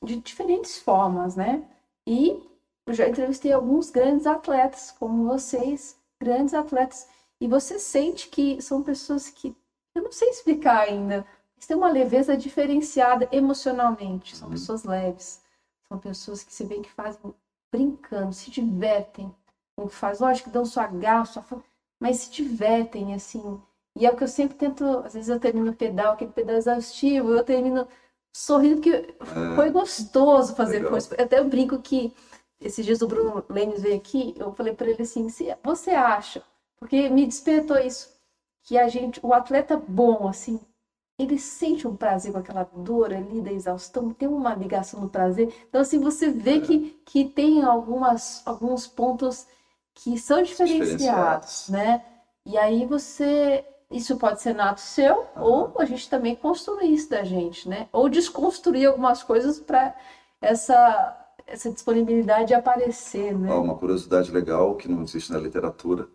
de 0.02 0.16
diferentes 0.16 0.78
formas, 0.78 1.36
né? 1.36 1.64
E 2.06 2.38
eu 2.86 2.92
já 2.92 3.08
entrevistei 3.08 3.50
alguns 3.52 3.88
grandes 3.90 4.26
atletas, 4.26 4.90
como 4.98 5.26
vocês, 5.26 5.96
grandes 6.20 6.52
atletas, 6.52 7.08
e 7.40 7.46
você 7.48 7.78
sente 7.78 8.28
que 8.28 8.60
são 8.60 8.82
pessoas 8.82 9.30
que, 9.30 9.54
eu 9.94 10.02
não 10.02 10.12
sei 10.12 10.28
explicar 10.28 10.80
ainda, 10.80 11.24
mas 11.56 11.66
tem 11.66 11.76
uma 11.76 11.90
leveza 11.90 12.36
diferenciada 12.36 13.26
emocionalmente, 13.32 14.36
são 14.36 14.48
Uhum. 14.48 14.52
pessoas 14.52 14.84
leves, 14.84 15.40
são 15.88 15.98
pessoas 15.98 16.42
que 16.42 16.52
você 16.52 16.64
vê 16.64 16.80
que 16.80 16.90
fazem 16.90 17.20
brincando, 17.72 18.32
se 18.34 18.50
divertem, 18.50 19.32
que 19.88 19.94
faz, 19.94 20.20
lógico 20.20 20.48
que 20.48 20.54
dão 20.54 20.64
sua 20.64 20.86
garra, 20.86 21.24
sua 21.24 21.42
fome, 21.42 21.62
mas 22.00 22.18
se 22.18 22.30
divertem, 22.30 23.14
assim, 23.14 23.60
e 23.96 24.06
é 24.06 24.10
o 24.10 24.16
que 24.16 24.24
eu 24.24 24.28
sempre 24.28 24.56
tento, 24.56 24.84
às 25.04 25.14
vezes 25.14 25.28
eu 25.28 25.40
termino 25.40 25.70
o 25.70 25.76
pedal, 25.76 26.14
aquele 26.14 26.32
pedal 26.32 26.56
exaustivo, 26.56 27.32
eu 27.32 27.44
termino 27.44 27.86
sorrindo, 28.34 28.80
porque 28.80 29.14
foi 29.56 29.70
gostoso 29.70 30.54
fazer 30.54 30.88
força. 30.88 31.14
Eu 31.16 31.24
até 31.24 31.42
brinco 31.42 31.80
que 31.82 32.14
esses 32.60 32.84
dias 32.84 33.02
o 33.02 33.08
Bruno 33.08 33.44
Lênis 33.48 33.82
veio 33.82 33.96
aqui, 33.96 34.34
eu 34.38 34.52
falei 34.52 34.74
para 34.74 34.88
ele 34.88 35.02
assim, 35.02 35.28
se 35.28 35.54
você 35.62 35.90
acha, 35.90 36.42
porque 36.78 37.08
me 37.08 37.26
despertou 37.26 37.78
isso, 37.78 38.14
que 38.62 38.78
a 38.78 38.88
gente, 38.88 39.18
o 39.22 39.34
atleta 39.34 39.76
bom, 39.76 40.28
assim, 40.28 40.60
ele 41.18 41.38
sente 41.38 41.86
um 41.86 41.96
prazer 41.96 42.32
com 42.32 42.38
aquela 42.38 42.64
dor 42.64 43.12
ali 43.12 43.42
da 43.42 43.52
exaustão, 43.52 44.10
tem 44.10 44.28
uma 44.28 44.54
ligação 44.54 45.00
no 45.00 45.10
prazer. 45.10 45.52
Então, 45.68 45.80
assim, 45.80 45.98
você 45.98 46.30
vê 46.30 46.60
que, 46.60 46.98
que 47.04 47.26
tem 47.26 47.62
algumas, 47.62 48.46
alguns 48.46 48.86
pontos 48.86 49.46
que 49.94 50.18
são 50.18 50.42
diferenciados, 50.42 51.68
né? 51.68 52.04
E 52.46 52.56
aí 52.56 52.86
você, 52.86 53.64
isso 53.90 54.16
pode 54.16 54.40
ser 54.40 54.54
nato 54.54 54.80
seu, 54.80 55.26
ou 55.36 55.72
a 55.78 55.84
gente 55.84 56.08
também 56.08 56.34
construir 56.34 56.92
isso 56.92 57.10
da 57.10 57.22
gente, 57.22 57.68
né? 57.68 57.88
Ou 57.92 58.08
desconstruir 58.08 58.88
algumas 58.88 59.22
coisas 59.22 59.58
para 59.58 59.94
essa 60.40 61.16
essa 61.50 61.70
disponibilidade 61.70 62.54
aparecer, 62.54 63.36
né? 63.36 63.52
Uma 63.52 63.76
curiosidade 63.76 64.30
legal 64.30 64.76
que 64.76 64.88
não 64.88 65.02
existe 65.02 65.32
na 65.32 65.38
literatura, 65.38 66.08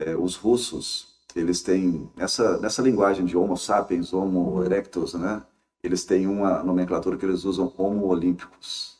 é, 0.00 0.16
os 0.16 0.34
russos, 0.34 1.14
eles 1.34 1.62
têm, 1.62 2.10
nessa, 2.16 2.58
nessa 2.58 2.82
linguagem 2.82 3.24
de 3.24 3.36
Homo 3.36 3.56
sapiens, 3.56 4.12
Homo 4.12 4.62
erectus, 4.64 5.14
né? 5.14 5.42
Eles 5.82 6.04
têm 6.04 6.26
uma 6.26 6.62
nomenclatura 6.62 7.16
que 7.16 7.24
eles 7.24 7.44
usam 7.44 7.72
Homo 7.76 8.06
olímpicos. 8.06 8.93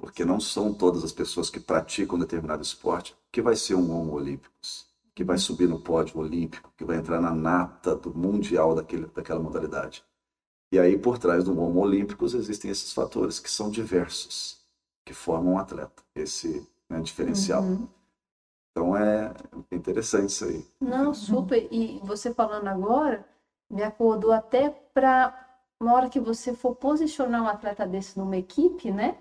Porque 0.00 0.24
não 0.24 0.40
são 0.40 0.72
todas 0.72 1.04
as 1.04 1.12
pessoas 1.12 1.50
que 1.50 1.60
praticam 1.60 2.18
determinado 2.18 2.62
esporte 2.62 3.14
que 3.30 3.42
vai 3.42 3.54
ser 3.54 3.74
um 3.74 3.94
Homo 3.94 4.14
olímpicos, 4.14 4.86
que 5.14 5.22
vai 5.22 5.36
subir 5.36 5.68
no 5.68 5.78
pódio 5.78 6.18
olímpico, 6.18 6.72
que 6.76 6.84
vai 6.84 6.96
entrar 6.96 7.20
na 7.20 7.34
nata 7.34 7.94
do 7.94 8.12
mundial 8.12 8.74
daquele, 8.74 9.06
daquela 9.06 9.38
modalidade. 9.38 10.02
E 10.72 10.78
aí, 10.78 10.96
por 10.96 11.18
trás 11.18 11.44
do 11.44 11.52
Homo 11.52 11.80
olímpicos, 11.80 12.32
existem 12.32 12.70
esses 12.70 12.92
fatores 12.92 13.38
que 13.38 13.50
são 13.50 13.70
diversos, 13.70 14.58
que 15.04 15.12
formam 15.12 15.54
um 15.54 15.58
atleta, 15.58 16.02
esse 16.14 16.66
né, 16.88 17.00
diferencial. 17.00 17.62
Uhum. 17.62 17.86
Então 18.70 18.96
é 18.96 19.34
interessante 19.70 20.30
isso 20.30 20.44
aí. 20.44 20.66
Não, 20.80 21.12
super. 21.12 21.68
E 21.70 22.00
você 22.04 22.32
falando 22.32 22.68
agora, 22.68 23.26
me 23.68 23.82
acordou 23.82 24.32
até 24.32 24.70
para, 24.70 25.60
na 25.80 25.92
hora 25.92 26.08
que 26.08 26.20
você 26.20 26.54
for 26.54 26.74
posicionar 26.74 27.42
um 27.42 27.48
atleta 27.48 27.86
desse 27.86 28.18
numa 28.18 28.36
equipe, 28.36 28.90
né? 28.90 29.18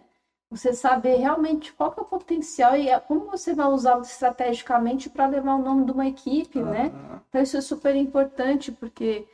Você 0.51 0.73
saber 0.73 1.17
realmente 1.17 1.71
qual 1.73 1.93
é 1.95 2.01
o 2.01 2.05
potencial 2.05 2.75
e 2.75 2.89
a- 2.91 2.99
como 2.99 3.25
você 3.29 3.53
vai 3.53 3.67
usá-lo 3.67 4.01
estrategicamente 4.01 5.07
para 5.09 5.27
levar 5.27 5.53
o 5.55 5.61
nome 5.61 5.85
de 5.85 5.91
uma 5.91 6.07
equipe, 6.07 6.59
né? 6.61 6.91
Ah, 6.93 7.19
Então 7.29 7.41
isso 7.41 7.55
é 7.57 7.61
super 7.61 7.95
importante, 7.95 8.71
porque 8.71 9.27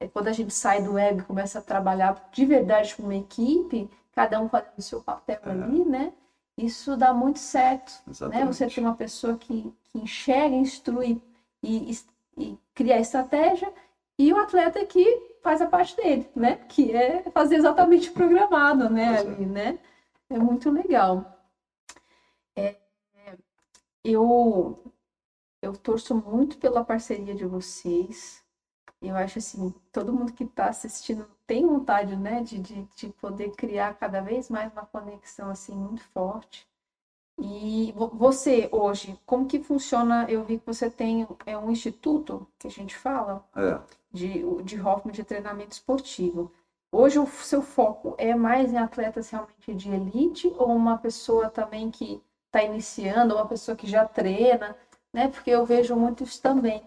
é, 0.00 0.08
quando 0.08 0.28
a 0.28 0.32
gente 0.32 0.52
sai 0.52 0.82
do 0.82 0.98
ego 0.98 1.20
e 1.20 1.24
começa 1.24 1.58
a 1.60 1.62
trabalhar 1.62 2.28
de 2.32 2.44
verdade 2.44 2.94
com 2.96 3.04
uma 3.04 3.14
equipe, 3.14 3.88
cada 4.12 4.40
um 4.40 4.48
fazendo 4.48 4.78
o 4.78 4.82
seu 4.82 5.00
papel 5.00 5.38
É. 5.44 5.50
ali, 5.50 5.84
né? 5.84 6.12
Isso 6.56 6.96
dá 6.96 7.12
muito 7.12 7.38
certo 7.38 7.92
né? 8.04 8.10
exatamente. 8.10 8.46
Você 8.56 8.66
tem 8.66 8.84
uma 8.84 8.94
pessoa 8.96 9.36
que, 9.36 9.72
que 9.84 9.98
enxerga, 10.00 10.56
instrui 10.56 11.22
e, 11.62 11.92
e, 11.92 11.98
e 12.36 12.58
cria 12.74 12.96
a 12.96 13.00
estratégia, 13.00 13.72
e 14.18 14.32
o 14.32 14.36
atleta 14.38 14.84
que 14.84 15.04
faz 15.40 15.62
a 15.62 15.66
parte 15.66 15.94
dele, 15.96 16.28
né? 16.34 16.56
Que 16.68 16.90
é 16.92 17.22
fazer 17.30 17.54
exatamente 17.56 18.10
o 18.10 18.12
programado, 18.12 18.90
né? 18.90 19.14
É. 19.14 19.18
Ali, 19.18 19.46
né? 19.46 19.78
É 20.30 20.38
muito 20.38 20.70
legal. 20.70 21.14
É, 22.56 22.76
eu, 24.04 24.82
eu 25.62 25.74
torço 25.76 26.14
muito 26.14 26.58
pela 26.58 26.84
parceria 26.84 27.34
de 27.34 27.46
vocês. 27.46 28.42
Eu 29.02 29.16
acho 29.16 29.38
assim, 29.38 29.74
todo 29.92 30.12
mundo 30.12 30.32
que 30.32 30.44
está 30.44 30.68
assistindo 30.68 31.26
tem 31.46 31.66
vontade, 31.66 32.16
né, 32.16 32.42
de, 32.42 32.58
de, 32.60 32.84
de 32.96 33.08
poder 33.10 33.52
criar 33.52 33.94
cada 33.94 34.20
vez 34.20 34.50
mais 34.50 34.72
uma 34.72 34.86
conexão 34.86 35.50
assim 35.50 35.74
muito 35.76 36.04
forte. 36.10 36.66
E 37.38 37.92
vo- 37.96 38.08
você 38.08 38.68
hoje, 38.72 39.18
como 39.26 39.46
que 39.46 39.60
funciona? 39.60 40.26
Eu 40.30 40.44
vi 40.44 40.58
que 40.58 40.66
você 40.66 40.90
tem 40.90 41.26
é 41.46 41.56
um 41.58 41.70
instituto 41.70 42.46
que 42.58 42.68
a 42.68 42.70
gente 42.70 42.96
fala 42.96 43.44
É, 43.56 43.80
de, 44.12 44.44
de 44.64 44.80
Hoffman 44.80 45.12
de 45.14 45.24
treinamento 45.24 45.72
esportivo. 45.74 46.52
Hoje 46.90 47.18
o 47.18 47.26
seu 47.26 47.60
foco 47.62 48.14
é 48.18 48.34
mais 48.34 48.72
em 48.72 48.78
atletas 48.78 49.28
realmente 49.30 49.74
de 49.74 49.90
elite 49.90 50.52
ou 50.58 50.68
uma 50.74 50.96
pessoa 50.98 51.50
também 51.50 51.90
que 51.90 52.20
está 52.46 52.62
iniciando, 52.62 53.34
ou 53.34 53.40
uma 53.40 53.46
pessoa 53.46 53.76
que 53.76 53.86
já 53.86 54.06
treina, 54.06 54.74
né? 55.12 55.28
Porque 55.28 55.50
eu 55.50 55.66
vejo 55.66 55.94
muito 55.94 56.24
isso 56.24 56.40
também. 56.40 56.82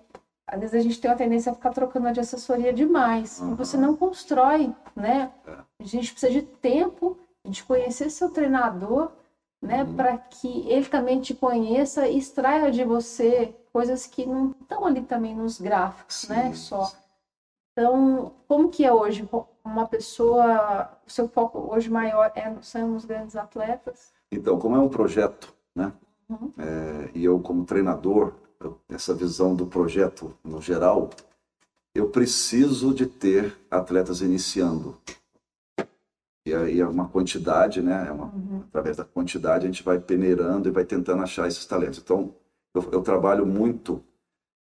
Às 0.47 0.59
vezes 0.59 0.75
a 0.75 0.81
gente 0.81 0.99
tem 0.99 1.09
uma 1.09 1.17
tendência 1.17 1.51
a 1.51 1.55
ficar 1.55 1.69
trocando 1.69 2.11
de 2.11 2.19
assessoria 2.19 2.73
demais 2.73 3.39
e 3.39 3.53
você 3.53 3.77
Uhum. 3.77 3.83
não 3.83 3.95
constrói, 3.95 4.73
né? 4.95 5.31
É. 5.47 5.51
A 5.79 5.83
gente 5.83 6.11
precisa 6.11 6.31
de 6.31 6.41
tempo 6.41 7.17
de 7.47 7.63
conhecer 7.63 8.09
seu 8.09 8.29
treinador, 8.29 9.11
né? 9.61 9.83
Uhum. 9.83 9.95
Para 9.95 10.17
que 10.17 10.67
ele 10.67 10.85
também 10.87 11.21
te 11.21 11.35
conheça 11.35 12.07
e 12.07 12.17
extraia 12.17 12.71
de 12.71 12.83
você 12.83 13.55
coisas 13.71 14.07
que 14.07 14.25
não 14.25 14.53
estão 14.61 14.83
ali 14.85 15.01
também 15.03 15.35
nos 15.35 15.61
gráficos, 15.61 16.27
né? 16.27 16.51
Sim. 16.53 16.81
Então, 17.71 18.33
como 18.47 18.69
que 18.69 18.83
é 18.83 18.91
hoje? 18.91 19.27
Uma 19.63 19.87
pessoa, 19.87 20.89
o 21.07 21.09
seu 21.09 21.27
foco 21.27 21.73
hoje 21.73 21.89
maior 21.89 22.31
é, 22.35 22.53
são 22.61 22.95
os 22.95 23.05
grandes 23.05 23.35
atletas? 23.35 24.11
Então, 24.31 24.59
como 24.59 24.75
é 24.75 24.79
um 24.79 24.89
projeto, 24.89 25.53
né? 25.75 25.93
Uhum. 26.29 26.51
É, 26.57 27.11
e 27.13 27.23
eu 27.23 27.39
como 27.39 27.65
treinador, 27.65 28.33
eu- 28.59 28.79
essa 28.89 29.13
visão 29.13 29.55
do 29.55 29.65
projeto 29.65 30.33
no 30.43 30.61
geral, 30.61 31.09
eu 31.95 32.09
preciso 32.09 32.93
de 32.93 33.05
ter 33.05 33.57
atletas 33.69 34.21
iniciando. 34.21 34.97
E 36.45 36.53
aí 36.55 36.79
é 36.79 36.87
uma 36.87 37.07
quantidade, 37.07 37.81
né? 37.81 38.07
É 38.07 38.11
uma, 38.11 38.25
Uhum. 38.25 38.63
através 38.67 38.97
da 38.97 39.05
quantidade 39.05 39.65
a 39.65 39.67
gente 39.71 39.83
vai 39.83 39.99
peneirando 39.99 40.67
e 40.67 40.71
vai 40.71 40.83
tentando 40.83 41.21
achar 41.21 41.47
esses 41.47 41.65
talentos. 41.65 41.99
Então, 41.99 42.33
eu, 42.73 42.89
eu 42.91 43.01
trabalho 43.01 43.45
muito 43.45 44.03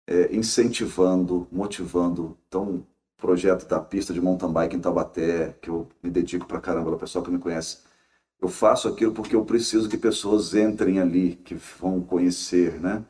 é, 0.08 0.34
incentivando, 0.34 1.46
motivando. 1.50 2.36
Então, 2.48 2.84
projeto 3.22 3.68
da 3.68 3.78
pista 3.78 4.12
de 4.12 4.20
mountain 4.20 4.52
bike 4.52 4.74
em 4.74 4.80
Taubaté, 4.80 5.56
que 5.62 5.70
eu 5.70 5.88
me 6.02 6.10
dedico 6.10 6.44
pra 6.44 6.60
caramba, 6.60 6.90
o 6.90 6.98
pessoal 6.98 7.24
que 7.24 7.30
me 7.30 7.38
conhece, 7.38 7.78
eu 8.40 8.48
faço 8.48 8.88
aquilo 8.88 9.12
porque 9.12 9.36
eu 9.36 9.44
preciso 9.44 9.88
que 9.88 9.96
pessoas 9.96 10.52
entrem 10.52 10.98
ali, 10.98 11.36
que 11.36 11.54
vão 11.54 12.00
conhecer, 12.00 12.80
né? 12.80 13.04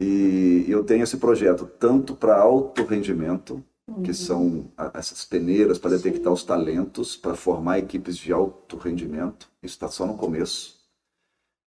E 0.00 0.64
eu 0.68 0.84
tenho 0.84 1.02
esse 1.02 1.16
projeto 1.16 1.66
tanto 1.66 2.14
para 2.14 2.38
alto 2.38 2.84
rendimento, 2.84 3.64
que 4.04 4.14
são 4.14 4.70
essas 4.94 5.24
peneiras 5.24 5.78
para 5.78 5.90
detectar 5.90 6.32
os 6.32 6.44
talentos, 6.44 7.16
para 7.16 7.34
formar 7.34 7.80
equipes 7.80 8.16
de 8.16 8.32
alto 8.32 8.76
rendimento. 8.76 9.50
Isso 9.60 9.74
está 9.74 9.88
só 9.88 10.06
no 10.06 10.16
começo. 10.16 10.78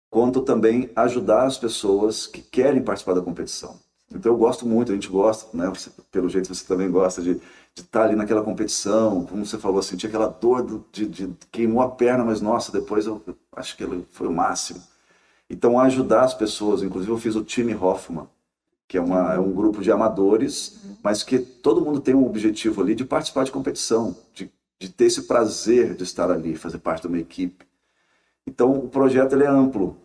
Quanto 0.08 0.42
também 0.42 0.90
ajudar 0.94 1.46
as 1.46 1.58
pessoas 1.58 2.26
que 2.26 2.42
querem 2.42 2.82
participar 2.82 3.14
da 3.14 3.22
competição. 3.22 3.80
Então 4.14 4.32
eu 4.32 4.38
gosto 4.38 4.66
muito, 4.66 4.90
a 4.92 4.94
gente 4.94 5.08
gosta, 5.08 5.56
né? 5.56 5.68
Você- 5.68 5.90
pelo 6.10 6.28
jeito 6.28 6.52
você 6.52 6.64
também 6.66 6.90
gosta 6.90 7.22
de 7.22 7.40
estar 7.76 8.04
ali 8.04 8.16
naquela 8.16 8.42
competição, 8.42 9.24
como 9.26 9.46
você 9.46 9.58
falou, 9.58 9.82
sentir 9.82 10.08
aquela 10.08 10.26
dor 10.28 10.62
do- 10.62 10.84
de, 10.92 11.06
de 11.06 11.28
queimou 11.52 11.82
a 11.82 11.88
perna, 11.90 12.24
mas 12.24 12.40
nossa, 12.40 12.72
depois 12.72 13.06
eu 13.06 13.22
eu 13.26 13.36
acho 13.56 13.76
que 13.76 13.84
ele 13.84 14.06
foi 14.10 14.26
o 14.28 14.32
máximo. 14.32 14.80
Então 15.50 15.78
ajudar 15.80 16.24
as 16.24 16.34
pessoas, 16.34 16.82
inclusive 16.82 17.12
eu 17.12 17.18
fiz 17.18 17.36
o 17.36 17.44
time 17.44 17.74
Hoffman, 17.74 18.28
que 18.88 18.98
é, 18.98 19.02
uma, 19.02 19.34
é 19.34 19.38
um 19.40 19.52
grupo 19.52 19.82
de 19.82 19.92
amadores, 19.92 20.78
mas 21.02 21.22
que 21.24 21.38
todo 21.38 21.80
mundo 21.82 22.00
tem 22.00 22.14
um 22.14 22.26
objetivo 22.26 22.82
ali 22.82 22.94
de 22.94 23.04
participar 23.04 23.44
de 23.44 23.52
competição, 23.52 24.16
de, 24.34 24.50
de 24.80 24.90
ter 24.90 25.06
esse 25.06 25.22
prazer 25.22 25.94
de 25.96 26.04
estar 26.04 26.30
ali, 26.30 26.56
fazer 26.56 26.78
parte 26.78 27.02
de 27.02 27.08
uma 27.08 27.18
equipe. 27.18 27.66
Então 28.46 28.72
o 28.72 28.88
projeto 28.88 29.34
ele 29.34 29.44
é 29.44 29.48
amplo. 29.48 29.96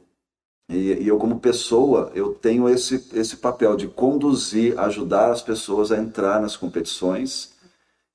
E, 0.68 0.94
e 1.04 1.08
eu 1.08 1.18
como 1.18 1.40
pessoa, 1.40 2.12
eu 2.16 2.34
tenho 2.34 2.68
esse, 2.68 3.10
esse 3.14 3.38
papel 3.38 3.76
de 3.76 3.88
conduzir, 3.88 4.78
ajudar 4.80 5.32
as 5.32 5.42
pessoas 5.42 5.92
a 5.92 5.98
entrar 5.98 6.42
nas 6.42 6.58
competições, 6.58 7.54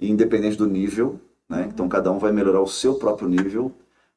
independente 0.00 0.56
do 0.56 0.66
nível, 0.66 1.20
né? 1.48 1.68
Então 1.72 1.88
cada 1.88 2.10
um 2.10 2.18
vai 2.18 2.32
melhorar 2.32 2.60
o 2.60 2.66
seu 2.66 2.94
próprio 2.96 3.28
nível, 3.28 3.72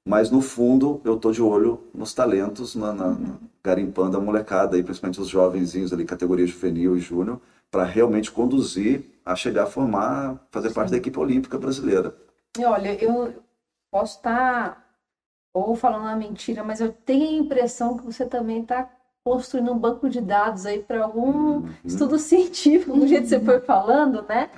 mas 0.05 0.29
no 0.31 0.41
fundo 0.41 1.01
eu 1.05 1.17
tô 1.17 1.31
de 1.31 1.41
olho 1.41 1.79
nos 1.93 2.13
talentos, 2.13 2.75
na, 2.75 2.93
na- 2.93 3.11
na- 3.11 3.37
garimpando 3.63 4.17
a 4.17 4.21
molecada, 4.21 4.75
aí, 4.75 4.83
principalmente 4.83 5.21
os 5.21 5.29
jovenzinhos 5.29 5.93
ali, 5.93 6.03
categoria 6.05 6.45
juvenil 6.45 6.97
e 6.97 6.99
júnior, 6.99 7.39
para 7.71 7.83
realmente 7.85 8.31
conduzir 8.31 9.03
a 9.25 9.35
chegar 9.35 9.63
a 9.63 9.67
formar, 9.67 10.39
fazer 10.51 10.71
parte 10.71 10.91
da 10.91 10.97
equipe 10.97 11.17
olímpica 11.17 11.57
brasileira. 11.57 12.15
E 12.59 12.65
olha, 12.65 12.93
eu 13.03 13.33
posso 13.91 14.17
estar 14.17 14.82
ou 15.53 15.75
falando 15.75 16.03
uma 16.03 16.15
mentira, 16.15 16.63
mas 16.63 16.81
eu 16.81 16.91
tenho 16.91 17.29
a 17.29 17.43
impressão 17.43 17.97
que 17.97 18.03
você 18.05 18.25
também 18.25 18.61
está 18.61 18.89
construindo 19.23 19.71
um 19.71 19.77
banco 19.77 20.09
de 20.09 20.19
dados 20.19 20.65
aí 20.65 20.79
para 20.83 21.03
algum 21.03 21.57
Uhum. 21.59 21.73
estudo 21.85 22.17
científico, 22.19 22.93
do 22.97 23.07
jeito 23.07 23.23
que 23.23 23.29
você 23.29 23.39
foi 23.39 23.59
falando, 23.59 24.21
né? 24.23 24.49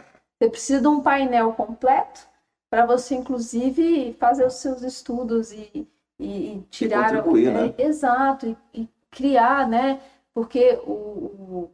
Você 0.41 0.49
precisa 0.49 0.81
de 0.81 0.87
um 0.87 1.01
painel 1.01 1.53
completo 1.53 2.27
para 2.69 2.85
você, 2.85 3.15
inclusive, 3.15 4.13
fazer 4.19 4.45
os 4.45 4.55
seus 4.55 4.81
estudos 4.81 5.51
e, 5.51 5.87
e, 6.19 6.53
e 6.55 6.61
tirar. 6.69 7.09
contribuir, 7.11 7.47
é, 7.47 7.51
né? 7.67 7.73
Exato, 7.77 8.47
e, 8.47 8.57
e 8.73 8.89
criar, 9.11 9.67
né? 9.67 9.99
Porque 10.33 10.77
o, 10.85 10.91
o- 10.91 11.69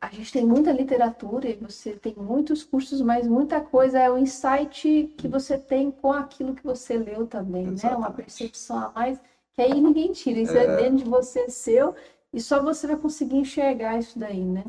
a 0.00 0.10
gente 0.10 0.32
tem 0.32 0.44
muita 0.44 0.72
literatura 0.72 1.48
e 1.48 1.54
você 1.54 1.94
tem 1.94 2.14
muitos 2.16 2.64
cursos, 2.64 3.00
mas 3.00 3.28
muita 3.28 3.60
coisa 3.60 3.98
é 3.98 4.10
o 4.10 4.18
insight 4.18 5.14
que 5.16 5.28
você 5.28 5.56
tem 5.56 5.90
com 5.90 6.12
aquilo 6.12 6.54
que 6.54 6.64
você 6.64 6.96
leu 6.96 7.26
também, 7.26 7.66
né? 7.66 7.70
Uma 7.70 7.74
Exatamente. 7.74 8.16
percepção 8.16 8.78
a 8.78 8.90
mais, 8.90 9.20
que 9.52 9.62
aí 9.62 9.80
ninguém 9.80 10.10
tira. 10.12 10.40
Isso 10.40 10.56
é, 10.56 10.76
dentro 10.76 10.96
de 10.96 11.04
você, 11.04 11.40
é 11.40 11.48
seu, 11.48 11.94
e 12.32 12.40
só 12.40 12.60
você 12.60 12.88
vai 12.88 12.96
conseguir 12.96 13.36
enxergar 13.36 13.98
isso 13.98 14.18
daí, 14.18 14.44
né? 14.44 14.64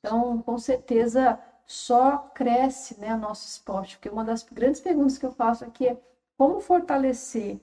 Então, 0.00 0.40
com 0.40 0.56
certeza, 0.56 1.38
só 1.66 2.16
cresce, 2.34 2.98
né, 2.98 3.14
o 3.14 3.18
nosso 3.18 3.46
esporte. 3.46 3.96
Porque 3.96 4.08
uma 4.08 4.24
das 4.24 4.42
grandes 4.42 4.80
perguntas 4.80 5.18
que 5.18 5.26
eu 5.26 5.32
faço 5.32 5.64
aqui 5.64 5.88
é 5.88 6.00
como 6.38 6.60
fortalecer 6.60 7.60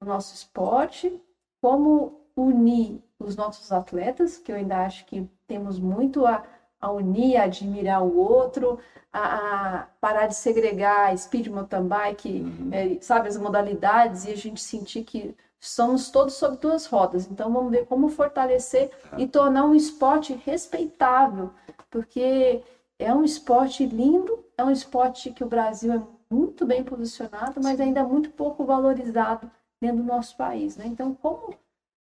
o 0.00 0.04
nosso 0.04 0.34
esporte, 0.34 1.20
como 1.60 2.20
unir 2.36 3.02
os 3.18 3.34
nossos 3.34 3.72
atletas, 3.72 4.36
que 4.36 4.52
eu 4.52 4.56
ainda 4.56 4.84
acho 4.84 5.04
que 5.06 5.28
temos 5.48 5.80
muito 5.80 6.24
a, 6.26 6.44
a 6.80 6.90
unir, 6.92 7.36
a 7.38 7.44
admirar 7.44 8.04
o 8.04 8.16
outro, 8.16 8.78
a, 9.12 9.80
a 9.80 9.86
parar 10.00 10.26
de 10.26 10.36
segregar 10.36 11.16
speed 11.18 11.48
mountain 11.48 11.88
bike, 11.88 12.42
Uhum. 12.42 12.70
é, 12.72 12.98
sabe, 13.00 13.28
as 13.28 13.36
modalidades 13.36 14.26
e 14.26 14.30
a 14.32 14.36
gente 14.36 14.60
sentir 14.60 15.02
que 15.04 15.34
somos 15.60 16.10
todos 16.10 16.34
sobre 16.34 16.58
duas 16.58 16.86
rodas. 16.86 17.28
Então 17.30 17.52
vamos 17.52 17.72
ver 17.72 17.86
como 17.86 18.08
fortalecer 18.08 18.90
e 19.16 19.26
tornar 19.26 19.64
um 19.64 19.74
esporte 19.74 20.32
respeitável, 20.34 21.50
porque 21.90 22.62
é 22.98 23.12
um 23.12 23.24
esporte 23.24 23.84
lindo, 23.86 24.44
é 24.56 24.62
um 24.64 24.70
esporte 24.70 25.32
que 25.32 25.42
o 25.42 25.48
Brasil 25.48 25.92
é 25.92 26.00
muito 26.30 26.66
bem 26.66 26.84
posicionado, 26.84 27.60
mas 27.62 27.80
ainda 27.80 28.04
muito 28.04 28.30
pouco 28.30 28.64
valorizado 28.64 29.50
dentro 29.80 29.98
do 29.98 30.02
nosso 30.04 30.36
país, 30.36 30.76
né? 30.76 30.86
Então 30.86 31.14
como 31.14 31.54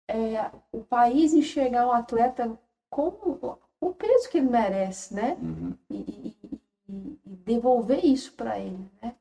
é, 0.09 0.51
o 0.72 0.82
país 0.82 1.32
enxergar 1.34 1.86
o 1.86 1.93
atleta 1.93 2.59
com 2.91 3.57
o 3.80 3.93
peso 3.93 4.28
que 4.28 4.39
ele 4.39 4.49
merece, 4.49 5.14
né? 5.14 5.36
Uhum. 5.41 5.74
e, 5.91 6.34
e- 6.45 6.59
e- 6.89 7.18
devolver 7.45 8.05
isso 8.05 8.32
para 8.32 8.59
ele, 8.59 8.91
né? 9.03 9.14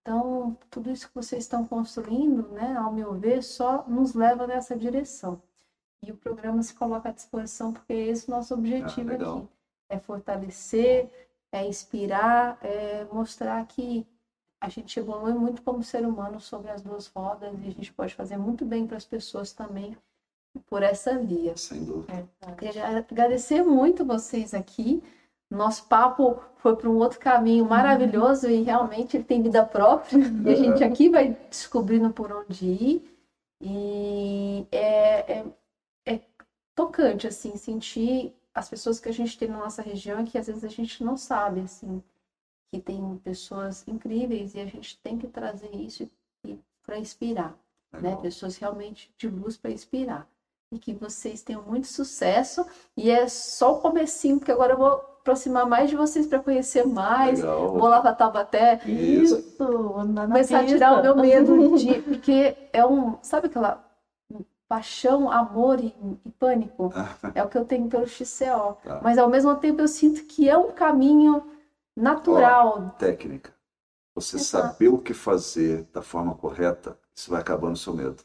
Então, 0.00 0.56
tudo 0.70 0.90
isso 0.90 1.08
que 1.08 1.14
vocês 1.14 1.44
estão 1.44 1.64
construindo, 1.64 2.48
né, 2.50 2.76
ao 2.76 2.92
meu 2.92 3.14
ver, 3.14 3.42
só 3.42 3.84
nos 3.88 4.14
leva 4.14 4.46
nessa 4.46 4.76
direção. 4.76 5.40
E 6.02 6.12
o 6.12 6.16
programa 6.16 6.62
se 6.62 6.74
coloca 6.74 7.08
à 7.08 7.12
disposição 7.12 7.72
porque 7.72 7.92
é 7.92 8.08
esse 8.08 8.28
o 8.28 8.30
nosso 8.32 8.54
objetivo 8.54 9.10
Ah, 9.12 9.14
aqui. 9.14 9.48
É 9.88 9.98
fortalecer, 9.98 11.10
é 11.52 11.66
inspirar, 11.66 12.58
é 12.62 13.04
mostrar 13.06 13.64
que 13.66 14.06
a 14.60 14.68
gente 14.68 14.98
evolui 14.98 15.34
muito 15.34 15.62
como 15.62 15.82
ser 15.82 16.06
humano 16.06 16.40
sobre 16.40 16.70
as 16.70 16.82
duas 16.82 17.06
rodas 17.08 17.54
e 17.62 17.68
a 17.68 17.70
gente 17.70 17.92
pode 17.92 18.14
fazer 18.14 18.36
muito 18.38 18.64
bem 18.64 18.86
para 18.86 18.96
as 18.96 19.04
pessoas 19.04 19.52
também 19.52 19.96
por 20.60 20.82
essa 20.82 21.18
via. 21.18 21.56
Sem 21.56 21.84
dúvida. 21.84 22.28
Queria 22.58 22.98
agradecer 22.98 23.62
muito 23.62 24.04
vocês 24.04 24.54
aqui. 24.54 25.02
Nosso 25.50 25.86
papo 25.86 26.40
foi 26.56 26.76
para 26.76 26.88
um 26.88 26.96
outro 26.96 27.18
caminho 27.18 27.64
maravilhoso 27.64 28.48
e 28.48 28.62
realmente 28.62 29.16
ele 29.16 29.24
tem 29.24 29.42
vida 29.42 29.64
própria. 29.64 30.18
E 30.18 30.48
a 30.48 30.56
gente 30.56 30.82
aqui 30.82 31.08
vai 31.08 31.36
descobrindo 31.48 32.10
por 32.10 32.32
onde 32.32 32.66
ir. 32.66 33.10
E 33.60 34.66
é, 34.72 35.38
é, 35.38 35.44
é 36.06 36.20
tocante, 36.74 37.26
assim, 37.26 37.56
sentir 37.56 38.34
as 38.54 38.68
pessoas 38.68 39.00
que 39.00 39.08
a 39.08 39.12
gente 39.12 39.38
tem 39.38 39.48
na 39.48 39.58
nossa 39.58 39.82
região 39.82 40.20
e 40.20 40.24
que 40.24 40.38
às 40.38 40.46
vezes 40.46 40.64
a 40.64 40.68
gente 40.68 41.02
não 41.02 41.16
sabe, 41.16 41.60
assim, 41.60 42.02
que 42.70 42.80
tem 42.80 43.16
pessoas 43.18 43.86
incríveis 43.86 44.54
e 44.54 44.60
a 44.60 44.66
gente 44.66 44.98
tem 45.00 45.18
que 45.18 45.26
trazer 45.26 45.74
isso 45.74 46.08
para 46.84 46.98
inspirar, 46.98 47.56
né? 47.92 48.00
Legal. 48.00 48.20
Pessoas 48.20 48.56
realmente 48.56 49.12
de 49.16 49.28
luz 49.28 49.56
para 49.56 49.70
inspirar 49.70 50.28
e 50.74 50.78
que 50.78 50.92
vocês 50.94 51.42
tenham 51.42 51.62
muito 51.62 51.86
sucesso. 51.86 52.66
E 52.96 53.10
é 53.10 53.28
só 53.28 53.74
o 53.74 53.80
comecinho, 53.80 54.38
porque 54.38 54.52
agora 54.52 54.74
eu 54.74 54.78
vou 54.78 54.88
aproximar 54.88 55.66
mais 55.66 55.88
de 55.88 55.96
vocês 55.96 56.26
para 56.26 56.38
conhecer 56.38 56.86
mais. 56.86 57.40
Legal. 57.40 57.72
Vou 57.72 57.88
lá 57.88 58.00
para 58.00 58.14
Taubaté, 58.14 58.80
Isso. 58.84 59.56
andar 59.96 60.26
na 60.28 60.34
começar 60.34 60.58
a 60.58 60.60
pista. 60.60 60.74
tirar 60.76 60.98
o 60.98 61.02
meu 61.02 61.16
medo 61.16 61.76
de. 61.78 62.02
Porque 62.02 62.56
é 62.72 62.84
um. 62.84 63.16
Sabe 63.22 63.46
aquela 63.46 63.82
paixão, 64.68 65.30
amor 65.30 65.80
e, 65.80 65.94
e 66.24 66.30
pânico? 66.32 66.92
É 67.34 67.42
o 67.42 67.48
que 67.48 67.56
eu 67.56 67.64
tenho 67.64 67.88
pelo 67.88 68.06
XCO. 68.06 68.76
Tá. 68.82 69.00
Mas 69.02 69.18
ao 69.18 69.28
mesmo 69.28 69.54
tempo 69.56 69.80
eu 69.80 69.88
sinto 69.88 70.24
que 70.24 70.48
é 70.48 70.56
um 70.58 70.72
caminho 70.72 71.42
natural. 71.96 72.94
Técnica. 72.98 73.54
Você 74.14 74.36
Exato. 74.36 74.68
saber 74.68 74.88
o 74.88 74.98
que 74.98 75.12
fazer 75.12 75.84
da 75.92 76.00
forma 76.00 76.34
correta, 76.36 76.98
isso 77.14 77.30
vai 77.30 77.40
acabando 77.40 77.74
o 77.74 77.78
seu 77.78 77.92
medo. 77.94 78.22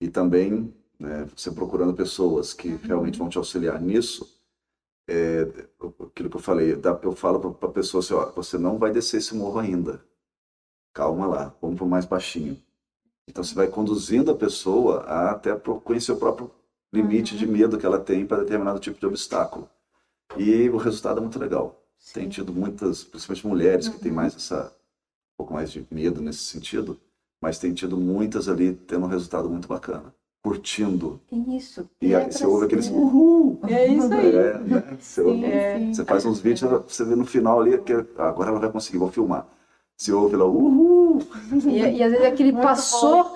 E 0.00 0.08
também, 0.08 0.74
né, 0.98 1.26
você 1.36 1.50
procurando 1.50 1.94
pessoas 1.94 2.52
que 2.52 2.68
Uhum. 2.68 2.78
realmente 2.84 3.18
vão 3.18 3.28
te 3.28 3.38
auxiliar 3.38 3.80
nisso, 3.80 4.28
é, 5.08 5.42
aquilo 6.06 6.30
que 6.30 6.36
eu 6.36 6.40
falei, 6.40 6.74
dá- 6.76 6.98
eu 7.02 7.12
falo 7.14 7.54
para 7.54 7.68
a 7.68 7.72
pessoa 7.72 8.00
assim, 8.02 8.14
ó, 8.14 8.30
você 8.32 8.58
não 8.58 8.78
vai 8.78 8.92
descer 8.92 9.18
esse 9.18 9.34
morro 9.34 9.58
ainda. 9.58 10.02
Calma 10.92 11.26
lá, 11.26 11.54
vamos 11.60 11.76
para 11.78 11.86
mais 11.86 12.04
baixinho. 12.04 12.60
Então 13.28 13.44
você 13.44 13.54
vai 13.54 13.68
conduzindo 13.68 14.30
a 14.30 14.36
pessoa 14.36 15.00
a 15.02 15.32
até 15.32 15.54
conhecer 15.56 16.12
o 16.12 16.18
próprio 16.18 16.50
limite 16.92 17.36
de 17.38 17.46
medo 17.46 17.78
que 17.78 17.86
ela 17.86 18.00
tem 18.00 18.26
para 18.26 18.42
determinado 18.42 18.80
tipo 18.80 19.00
de 19.00 19.06
obstáculo. 19.06 19.68
E 20.38 20.68
o 20.70 20.76
resultado 20.76 21.18
é 21.18 21.22
muito 21.22 21.38
legal. 21.38 21.82
Tem 22.12 22.28
tido 22.28 22.52
muitas, 22.52 23.04
principalmente 23.04 23.46
mulheres, 23.46 23.88
que 23.88 23.98
têm 23.98 24.12
mais 24.12 24.34
essa, 24.36 24.68
um 24.68 25.36
pouco 25.38 25.54
mais 25.54 25.72
de 25.72 25.86
medo 25.90 26.20
nesse 26.22 26.40
sentido, 26.40 26.98
mas 27.40 27.58
tem 27.58 27.74
tido 27.74 27.96
muitas 27.96 28.48
ali 28.48 28.74
tendo 28.74 29.06
um 29.06 29.08
resultado 29.08 29.50
muito 29.50 29.68
bacana, 29.68 30.14
curtindo. 30.44 31.18
Isso. 31.32 31.88
E 32.02 32.12
é 32.12 32.18
aí 32.18 32.24
pra 32.24 32.32
você 32.32 32.46
ouve 32.46 32.66
aqueles 32.66 32.88
uhul! 32.90 33.58
É 33.66 33.86
isso 33.88 34.12
aí. 34.12 34.36
É, 34.36 34.58
né? 34.58 34.96
Você, 35.00 35.22
ouve- 35.22 35.40
sim. 35.78 35.94
você 35.94 36.04
faz 36.04 36.26
uns 36.26 36.38
vídeos, 36.40 36.70
você 36.86 37.04
vê 37.04 37.16
no 37.16 37.24
final 37.24 37.60
ali, 37.60 37.78
que 37.78 37.94
agora 38.18 38.50
ela 38.50 38.60
vai 38.60 38.70
conseguir, 38.70 38.98
vou 38.98 39.10
filmar. 39.10 39.46
Você 39.96 40.12
ouve 40.12 40.36
lá, 40.36 40.44
uhul! 40.44 41.20
E, 41.66 41.78
e 41.78 42.02
às 42.02 42.12
vezes 42.12 42.26
aquele 42.26 42.52
Muito 42.52 42.62
passou. 42.62 43.34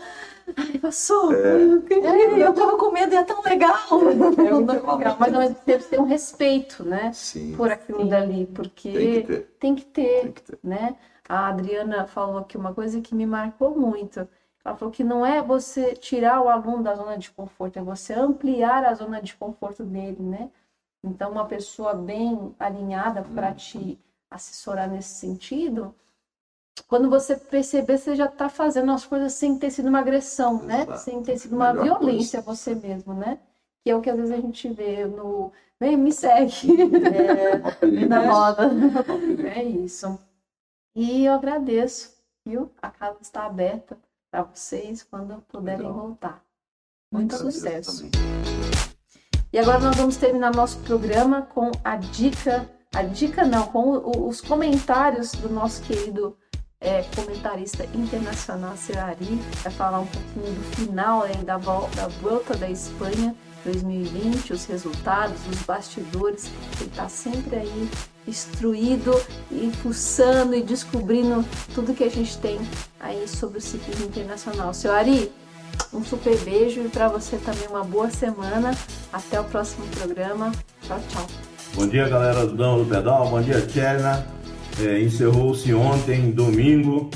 Ai, 0.56 0.78
passou. 0.78 1.32
É. 1.32 1.56
É, 1.90 2.46
eu 2.46 2.54
tava 2.54 2.76
com 2.76 2.90
medo 2.90 3.12
e 3.14 3.16
é 3.16 3.24
tão 3.24 3.42
legal. 3.42 3.76
É 4.00 4.14
muito 4.14 4.72
legal, 4.72 5.16
mas 5.18 5.32
mesmo 5.32 5.54
tempo 5.64 5.84
tem 5.84 6.00
um 6.00 6.04
respeito, 6.04 6.84
né? 6.84 7.12
Sim, 7.12 7.54
Por 7.56 7.70
aquilo 7.70 8.06
dali, 8.08 8.46
porque 8.46 8.90
tem 8.92 9.12
que 9.22 9.26
ter, 9.26 9.56
tem 9.58 9.74
que 9.74 9.84
ter, 9.86 10.20
tem 10.22 10.32
que 10.32 10.42
ter. 10.42 10.58
né? 10.62 10.96
A 11.28 11.48
Adriana 11.48 12.06
falou 12.06 12.38
aqui 12.38 12.56
uma 12.56 12.72
coisa 12.74 13.00
que 13.00 13.14
me 13.14 13.26
marcou 13.26 13.78
muito. 13.78 14.26
Ela 14.68 14.76
falou 14.76 14.92
que 14.92 15.02
não 15.02 15.24
é 15.24 15.40
você 15.42 15.94
tirar 15.94 16.42
o 16.42 16.48
aluno 16.48 16.82
da 16.82 16.94
zona 16.94 17.16
de 17.16 17.30
conforto, 17.30 17.78
é 17.78 17.82
você 17.82 18.12
ampliar 18.12 18.84
a 18.84 18.92
zona 18.92 19.20
de 19.20 19.34
conforto 19.34 19.82
dele, 19.82 20.22
né? 20.22 20.50
Então, 21.02 21.30
uma 21.30 21.46
pessoa 21.46 21.94
bem 21.94 22.54
alinhada 22.58 23.22
para 23.34 23.54
te 23.54 23.98
assessorar 24.30 24.90
nesse 24.90 25.14
sentido, 25.14 25.94
quando 26.86 27.08
você 27.08 27.34
perceber, 27.34 27.96
você 27.96 28.14
já 28.14 28.26
está 28.26 28.50
fazendo 28.50 28.92
as 28.92 29.06
coisas 29.06 29.32
sem 29.32 29.58
ter 29.58 29.70
sido 29.70 29.88
uma 29.88 30.00
agressão, 30.00 30.62
né? 30.62 30.82
Exato. 30.82 30.98
Sem 31.00 31.22
ter 31.22 31.38
sido 31.38 31.56
uma 31.56 31.72
Melhor 31.72 31.98
violência 31.98 32.40
a 32.40 32.42
você 32.42 32.74
mesmo, 32.74 33.14
né? 33.14 33.38
Que 33.82 33.90
é 33.90 33.96
o 33.96 34.02
que 34.02 34.10
às 34.10 34.16
vezes 34.16 34.32
a 34.32 34.40
gente 34.40 34.68
vê 34.68 35.06
no. 35.06 35.50
Vem, 35.80 35.96
me 35.96 36.12
segue. 36.12 36.76
Perigo, 36.76 38.06
Na 38.08 38.20
roda. 38.20 38.70
É 39.48 39.62
isso. 39.62 40.18
E 40.94 41.24
eu 41.24 41.32
agradeço, 41.32 42.14
viu? 42.44 42.70
A 42.82 42.90
casa 42.90 43.18
está 43.22 43.46
aberta 43.46 43.96
para 44.30 44.42
vocês 44.42 45.02
quando 45.02 45.42
puderem 45.48 45.78
Legal. 45.86 45.94
voltar. 45.94 46.42
Muito 47.12 47.34
Agradeço 47.34 47.58
sucesso. 47.60 48.10
E 49.52 49.58
agora 49.58 49.78
nós 49.80 49.96
vamos 49.96 50.16
terminar 50.16 50.54
nosso 50.54 50.78
programa 50.80 51.42
com 51.42 51.70
a 51.82 51.96
dica, 51.96 52.68
a 52.94 53.02
dica 53.02 53.44
não, 53.46 53.66
com 53.68 53.80
o- 53.96 54.28
os 54.28 54.40
comentários 54.40 55.32
do 55.32 55.48
nosso 55.48 55.82
querido 55.82 56.36
é, 56.80 57.02
comentarista 57.16 57.84
internacional, 57.86 58.76
seu 58.76 58.96
Ari, 59.00 59.34
vai 59.64 59.72
falar 59.72 59.98
um 59.98 60.06
pouquinho 60.06 60.54
do 60.54 60.62
final 60.76 61.22
aí 61.22 61.34
da, 61.38 61.56
vol- 61.56 61.88
da 61.96 62.06
volta 62.06 62.56
da 62.56 62.70
Espanha 62.70 63.34
2020, 63.72 64.52
os 64.52 64.64
resultados, 64.64 65.36
os 65.50 65.62
bastidores. 65.62 66.50
Ele 66.80 66.90
está 66.90 67.08
sempre 67.08 67.56
aí 67.56 67.88
instruído 68.26 69.14
e 69.50 69.70
fuçando 69.82 70.54
e 70.54 70.62
descobrindo 70.62 71.44
tudo 71.74 71.94
que 71.94 72.04
a 72.04 72.10
gente 72.10 72.36
tem 72.38 72.58
aí 72.98 73.26
sobre 73.28 73.58
o 73.58 73.60
ciclismo 73.60 74.06
internacional. 74.06 74.72
Seu 74.72 74.92
Ari, 74.92 75.30
um 75.92 76.02
super 76.04 76.36
beijo 76.38 76.80
e 76.80 76.88
para 76.88 77.08
você 77.08 77.36
também 77.36 77.68
uma 77.68 77.84
boa 77.84 78.10
semana. 78.10 78.76
Até 79.12 79.40
o 79.40 79.44
próximo 79.44 79.86
programa. 79.88 80.52
Tchau, 80.82 81.00
tchau. 81.08 81.26
Bom 81.74 81.86
dia, 81.86 82.08
galera 82.08 82.46
do 82.46 82.56
Dama 82.56 82.78
do 82.78 82.86
Pedal. 82.86 83.28
Bom 83.28 83.42
dia, 83.42 83.60
Tcherna. 83.60 84.26
É, 84.80 85.02
Encerrou-se 85.02 85.74
ontem, 85.74 86.30
domingo, 86.30 87.10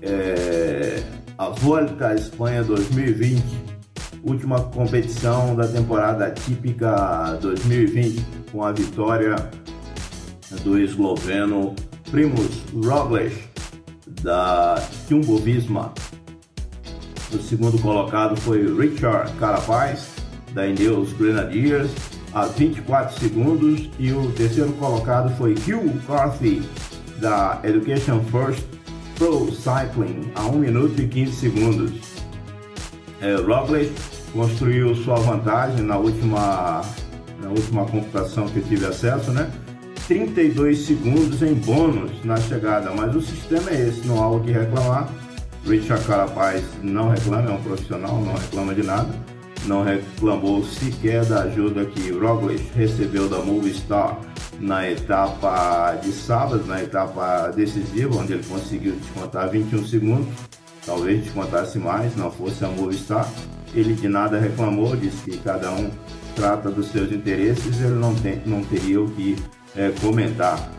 é, 0.00 1.02
a 1.38 1.48
Volta 1.48 2.08
à 2.08 2.14
Espanha 2.14 2.64
2020, 2.64 3.61
última 4.22 4.60
competição 4.60 5.54
da 5.56 5.66
temporada 5.66 6.30
típica 6.30 7.38
2020, 7.40 8.24
com 8.50 8.64
a 8.64 8.72
vitória 8.72 9.36
do 10.62 10.78
esloveno 10.78 11.74
Primus 12.10 12.62
Roglic 12.72 13.36
da 14.22 14.80
Jumbo 15.08 15.38
Visma. 15.38 15.92
O 17.32 17.38
segundo 17.38 17.80
colocado 17.80 18.36
foi 18.36 18.62
Richard 18.78 19.32
Carapaz 19.38 20.10
da 20.52 20.66
Ineos 20.66 21.12
Grenadiers 21.14 21.90
a 22.34 22.46
24 22.46 23.18
segundos 23.18 23.90
e 23.98 24.12
o 24.12 24.30
terceiro 24.32 24.72
colocado 24.74 25.34
foi 25.36 25.52
Hugh 25.54 25.98
Carthy 26.06 26.62
da 27.18 27.60
Education 27.64 28.20
First 28.24 28.64
Pro 29.16 29.50
Cycling 29.50 30.30
a 30.34 30.46
1 30.46 30.58
minuto 30.58 31.00
e 31.00 31.08
15 31.08 31.32
segundos. 31.32 32.11
É, 33.22 33.36
Roglic 33.36 33.92
construiu 34.32 34.96
sua 34.96 35.14
vantagem 35.14 35.86
na 35.86 35.96
última, 35.96 36.82
na 37.40 37.50
última 37.50 37.86
computação 37.86 38.48
que 38.48 38.60
tive 38.60 38.84
acesso, 38.84 39.30
né? 39.30 39.48
32 40.08 40.84
segundos 40.84 41.40
em 41.40 41.54
bônus 41.54 42.10
na 42.24 42.36
chegada, 42.36 42.90
mas 42.90 43.14
o 43.14 43.20
sistema 43.20 43.70
é 43.70 43.88
esse, 43.88 44.04
não 44.08 44.20
há 44.20 44.28
o 44.28 44.40
que 44.40 44.50
reclamar. 44.50 45.08
Richard 45.64 46.04
Carapaz 46.04 46.64
não 46.82 47.10
reclama, 47.10 47.48
é 47.48 47.52
um 47.52 47.62
profissional, 47.62 48.20
não 48.20 48.34
reclama 48.34 48.74
de 48.74 48.82
nada. 48.82 49.08
Não 49.66 49.84
reclamou 49.84 50.64
sequer 50.64 51.24
da 51.24 51.42
ajuda 51.42 51.84
que 51.84 52.10
Roglic 52.10 52.72
recebeu 52.74 53.28
da 53.28 53.38
Movistar 53.38 54.18
na 54.58 54.90
etapa 54.90 55.94
de 56.02 56.10
sábado, 56.10 56.64
na 56.66 56.82
etapa 56.82 57.52
decisiva, 57.54 58.16
onde 58.16 58.32
ele 58.32 58.42
conseguiu 58.42 58.96
descontar 58.96 59.48
21 59.48 59.86
segundos, 59.86 60.26
talvez 60.84 61.24
descontasse 61.24 61.78
mais, 61.78 62.16
não 62.16 62.30
fosse 62.30 62.64
a 62.64 62.68
Movistar. 62.68 63.28
Ele 63.74 63.94
de 63.94 64.08
nada 64.08 64.38
reclamou, 64.38 64.94
disse 64.96 65.30
que 65.30 65.38
cada 65.38 65.70
um 65.70 65.90
trata 66.34 66.70
dos 66.70 66.90
seus 66.90 67.12
interesses, 67.12 67.80
ele 67.80 67.94
não, 67.94 68.14
tem, 68.14 68.42
não 68.44 68.62
teria 68.62 69.00
o 69.00 69.10
que 69.10 69.36
é, 69.76 69.92
comentar. 70.00 70.70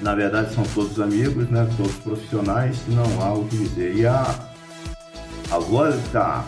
Na 0.00 0.14
verdade, 0.14 0.54
são 0.54 0.64
todos 0.74 0.98
amigos, 0.98 1.48
né? 1.50 1.68
todos 1.76 1.94
profissionais, 1.96 2.78
não 2.88 3.22
há 3.22 3.34
o 3.34 3.44
que 3.44 3.56
dizer. 3.56 3.94
E 3.94 4.06
a, 4.06 4.34
a 5.50 5.58
Volta 5.58 6.44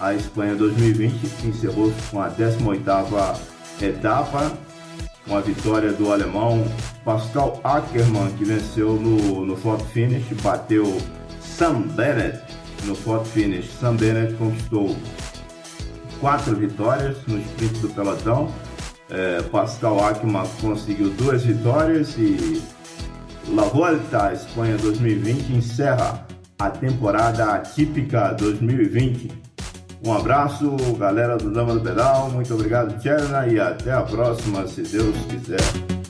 à 0.00 0.14
Espanha 0.14 0.54
2020 0.54 1.46
encerrou-se 1.46 2.00
com 2.10 2.20
a 2.20 2.30
18ª 2.30 3.36
etapa 3.82 4.52
com 5.26 5.36
a 5.36 5.40
vitória 5.40 5.92
do 5.92 6.12
alemão 6.12 6.64
Pascal 7.04 7.60
Ackermann, 7.64 8.30
que 8.36 8.44
venceu 8.44 8.92
no, 8.94 9.44
no 9.44 9.56
finish, 9.92 10.26
bateu 10.42 10.84
Sam 11.56 11.82
Bennett 11.94 12.40
no 12.84 12.94
photo 12.94 13.24
finish. 13.24 13.70
Sam 13.80 13.96
Bennett 13.96 14.34
conquistou 14.34 14.96
quatro 16.20 16.56
vitórias 16.56 17.16
no 17.26 17.38
sprint 17.38 17.78
do 17.78 17.88
pelotão. 17.90 18.52
É, 19.10 19.42
Pascal 19.42 20.04
Ackermann 20.04 20.48
conseguiu 20.60 21.10
duas 21.10 21.44
vitórias 21.44 22.16
e 22.16 22.62
La 23.48 23.64
Volta 23.64 24.32
Espanha 24.32 24.76
2020 24.78 25.52
encerra 25.52 26.26
a 26.58 26.70
temporada 26.70 27.54
atípica 27.54 28.32
2020 28.32 29.44
um 30.06 30.12
abraço, 30.12 30.76
galera 30.98 31.38
do 31.38 31.50
Dama 31.50 31.72
do 31.72 31.80
Pedal. 31.80 32.30
Muito 32.30 32.52
obrigado, 32.52 33.00
Tcherna, 33.00 33.46
e 33.46 33.58
até 33.58 33.90
a 33.90 34.02
próxima, 34.02 34.66
se 34.66 34.82
Deus 34.82 35.16
quiser. 35.30 36.03